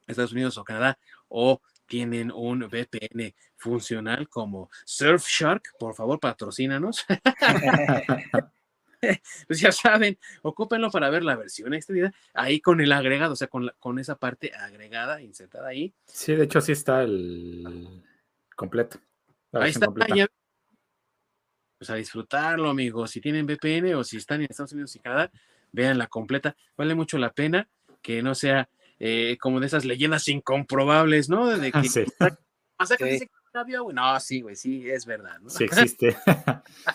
[0.06, 0.98] Estados Unidos o Canadá
[1.28, 7.04] o tienen un VPN funcional como Surfshark, por favor, patrocínanos.
[9.48, 13.48] pues ya saben, ocúpenlo para ver la versión extendida, ahí con el agregado, o sea,
[13.48, 15.92] con, la- con esa parte agregada, insertada ahí.
[16.06, 18.02] Sí, de hecho sí está el
[18.56, 18.98] completo.
[19.52, 20.28] Ahí está, ya-
[21.78, 23.10] Pues a disfrutarlo, amigos.
[23.10, 25.30] Si tienen VPN o si están en Estados Unidos y Canadá,
[25.72, 26.54] vean la completa.
[26.76, 27.68] Vale mucho la pena
[28.00, 28.68] que no sea
[29.00, 31.48] eh, como de esas leyendas incomprobables, ¿no?
[31.48, 32.04] De que Sí,
[32.78, 33.10] o sea, que Sí.
[33.10, 33.94] dice que güey.
[33.94, 35.50] No, sí, güey, sí, es verdad, ¿no?
[35.50, 36.16] sí existe.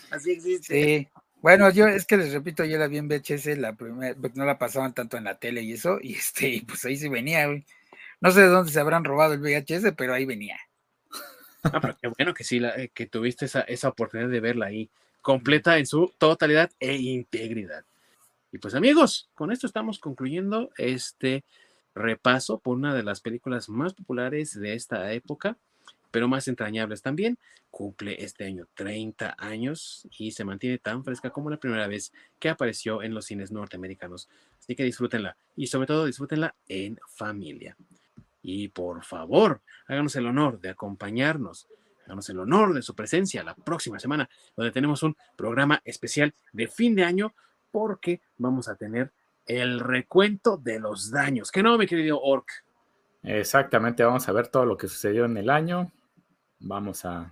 [0.09, 0.73] Así existe.
[0.73, 1.07] Sí.
[1.47, 4.57] Bueno, yo es que les repito, yo la vi en VHS, la primera, no la
[4.57, 7.65] pasaban tanto en la tele y eso, y este, pues ahí sí venía, güey.
[8.19, 10.57] No sé de dónde se habrán robado el VHS, pero ahí venía.
[11.63, 14.65] Ah, pero qué bueno que sí, la- eh, que tuviste esa, esa oportunidad de verla
[14.65, 14.89] ahí,
[15.21, 17.85] completa en su totalidad e integridad.
[18.51, 21.45] Y pues amigos, con esto estamos concluyendo este
[21.95, 25.57] repaso por una de las películas más populares de esta época,
[26.17, 27.37] pero más entrañables también.
[27.69, 32.49] Cumple este año 30 años y se mantiene tan fresca como la primera vez que
[32.49, 34.27] apareció en los cines norteamericanos.
[34.57, 37.77] Así que disfrútenla y sobre todo disfrútenla en familia.
[38.41, 41.67] Y por favor, háganos el honor de acompañarnos,
[42.05, 46.67] háganos el honor de su presencia la próxima semana, donde tenemos un programa especial de
[46.67, 47.35] fin de año,
[47.69, 49.11] porque vamos a tener
[49.45, 51.51] el recuento de los daños.
[51.51, 52.49] Que no, mi querido Orc.
[53.21, 55.91] Exactamente, vamos a ver todo lo que sucedió en el año.
[56.59, 57.31] Vamos a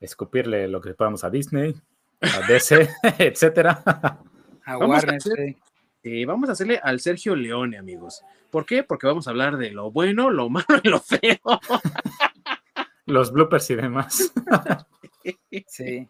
[0.00, 1.74] escupirle lo que podamos a Disney,
[2.20, 2.88] a DC,
[3.18, 3.82] etcétera.
[3.84, 5.56] A Vamos a Warner, hacer- sí.
[6.04, 8.22] Eh, vamos a hacerle al Sergio Leone, amigos.
[8.50, 8.82] ¿Por qué?
[8.84, 11.38] Porque vamos a hablar de lo bueno, lo malo y lo feo.
[13.06, 14.32] Los bloopers y demás.
[15.66, 16.06] sí.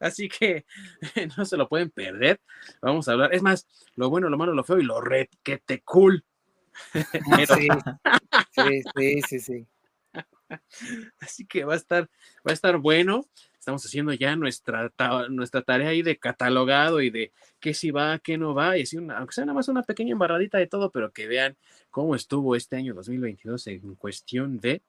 [0.00, 0.64] Así que
[1.36, 2.40] no se lo pueden perder.
[2.80, 3.34] Vamos a hablar.
[3.34, 3.66] Es más,
[3.96, 6.24] lo bueno, lo malo, lo feo y lo requete cool.
[6.92, 7.68] Pero- Sí,
[8.50, 9.66] sí, sí, sí, sí.
[11.20, 12.04] Así que va a estar,
[12.46, 13.26] va a estar bueno.
[13.58, 14.92] Estamos haciendo ya nuestra,
[15.28, 18.96] nuestra tarea ahí de catalogado y de qué sí va, qué no va, y así
[18.96, 21.56] una, aunque sea nada más una pequeña embarradita de todo, pero que vean
[21.90, 24.82] cómo estuvo este año 2022 en cuestión de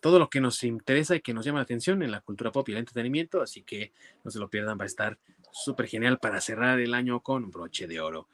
[0.00, 2.68] todo lo que nos interesa y que nos llama la atención en la cultura pop
[2.68, 3.92] y el entretenimiento, así que
[4.22, 5.18] no se lo pierdan, va a estar
[5.50, 8.28] súper genial para cerrar el año con broche de oro.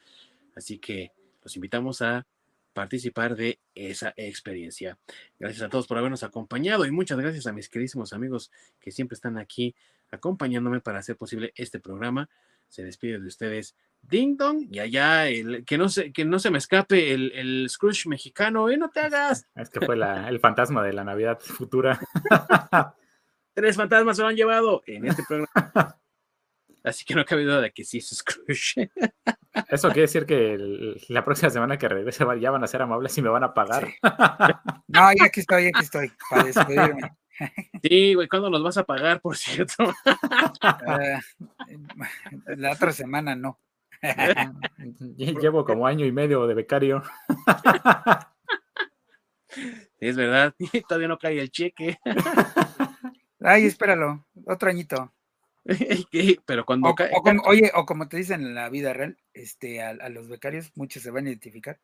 [0.54, 1.12] Así que
[1.42, 2.26] los invitamos a
[2.74, 4.98] participar de esa experiencia.
[5.38, 9.14] Gracias a todos por habernos acompañado y muchas gracias a mis queridísimos amigos que siempre
[9.14, 9.74] están aquí
[10.10, 12.28] acompañándome para hacer posible este programa.
[12.68, 16.50] Se despide de ustedes Ding Dong y allá el, que, no se, que no se
[16.50, 18.76] me escape el, el Scrooge mexicano, ¿eh?
[18.76, 19.46] No te hagas.
[19.54, 21.98] Es que fue la- el fantasma de la Navidad futura.
[23.54, 25.98] Tres fantasmas se lo han llevado en este programa.
[26.84, 28.90] Así que no cabe duda de que sí es Scrooge.
[29.70, 33.16] Eso quiere decir que el- la próxima semana que regrese ya van a ser amables
[33.16, 33.86] y me van a pagar.
[33.86, 33.94] Sí.
[34.88, 37.14] No, ya aquí estoy, aquí estoy, para despedirme.
[37.82, 39.92] Sí, güey, ¿cuándo los vas a pagar, por cierto?
[40.62, 41.20] Ah,
[42.56, 43.58] la otra semana no.
[45.16, 47.02] Llevo como año y medio de becario.
[50.00, 50.54] Es verdad,
[50.88, 51.98] todavía no cae el cheque.
[53.40, 55.12] Ay, espéralo, otro añito.
[56.46, 57.10] Pero cuando O, cae.
[57.14, 60.28] o como- oye, o como te dicen en la vida real, este, a, a los
[60.28, 61.78] becarios, muchos se van a identificar.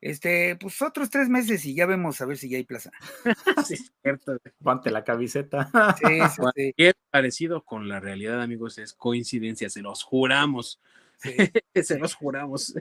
[0.00, 2.90] Este, pues otros tres meses y ya vemos a ver si ya hay plaza.
[3.66, 4.36] Sí, es cierto.
[4.62, 5.70] Ponte la camiseta.
[5.98, 6.18] Sí,
[6.76, 10.80] sí, parecido con la realidad, amigos, es coincidencia, se los juramos.
[11.18, 11.34] sí,
[11.82, 12.74] se los juramos.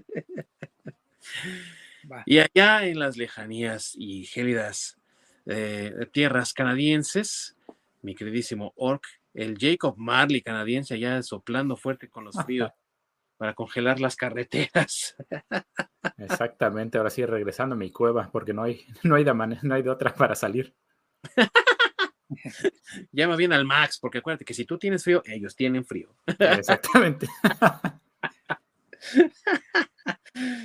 [2.11, 2.23] va.
[2.25, 4.97] Y allá en las lejanías y gélidas
[5.45, 7.55] eh, tierras canadienses,
[8.01, 9.03] mi queridísimo Orc,
[9.33, 12.71] el Jacob Marley canadiense, allá soplando fuerte con los fríos
[13.37, 15.15] para congelar las carreteras.
[16.17, 19.81] Exactamente, ahora sí regresando a mi cueva, porque no hay, no hay de no hay
[19.81, 20.75] de otra para salir.
[23.11, 26.15] Llama bien al Max, porque acuérdate que si tú tienes frío, ellos tienen frío.
[26.39, 27.27] Exactamente.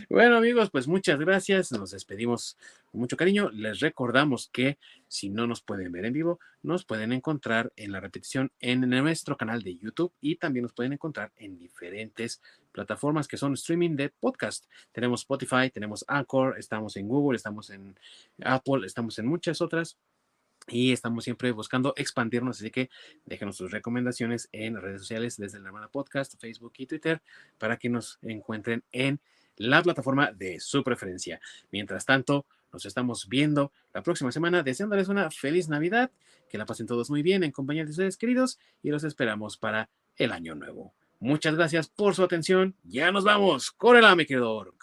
[0.09, 1.73] Bueno, amigos, pues muchas gracias.
[1.73, 2.57] Nos despedimos
[2.91, 3.51] con mucho cariño.
[3.51, 8.01] Les recordamos que si no nos pueden ver en vivo, nos pueden encontrar en la
[8.01, 12.41] repetición en nuestro canal de YouTube y también nos pueden encontrar en diferentes
[12.73, 14.67] plataformas que son streaming de podcast.
[14.93, 17.99] Tenemos Spotify, tenemos Anchor, estamos en Google, estamos en
[18.43, 19.97] Apple, estamos en muchas otras.
[20.69, 22.91] Y estamos siempre buscando expandirnos, así que
[23.25, 27.23] déjenos sus recomendaciones en redes sociales desde el Hermana Podcast, Facebook y Twitter
[27.59, 29.21] para que nos encuentren en
[29.57, 31.41] la plataforma de su preferencia.
[31.71, 36.11] Mientras tanto, nos estamos viendo la próxima semana, deseándoles una feliz Navidad,
[36.49, 39.89] que la pasen todos muy bien en compañía de ustedes queridos y los esperamos para
[40.17, 40.95] el año nuevo.
[41.19, 42.75] Muchas gracias por su atención.
[42.85, 43.71] Ya nos vamos.
[43.71, 44.75] Córrela, mi querido.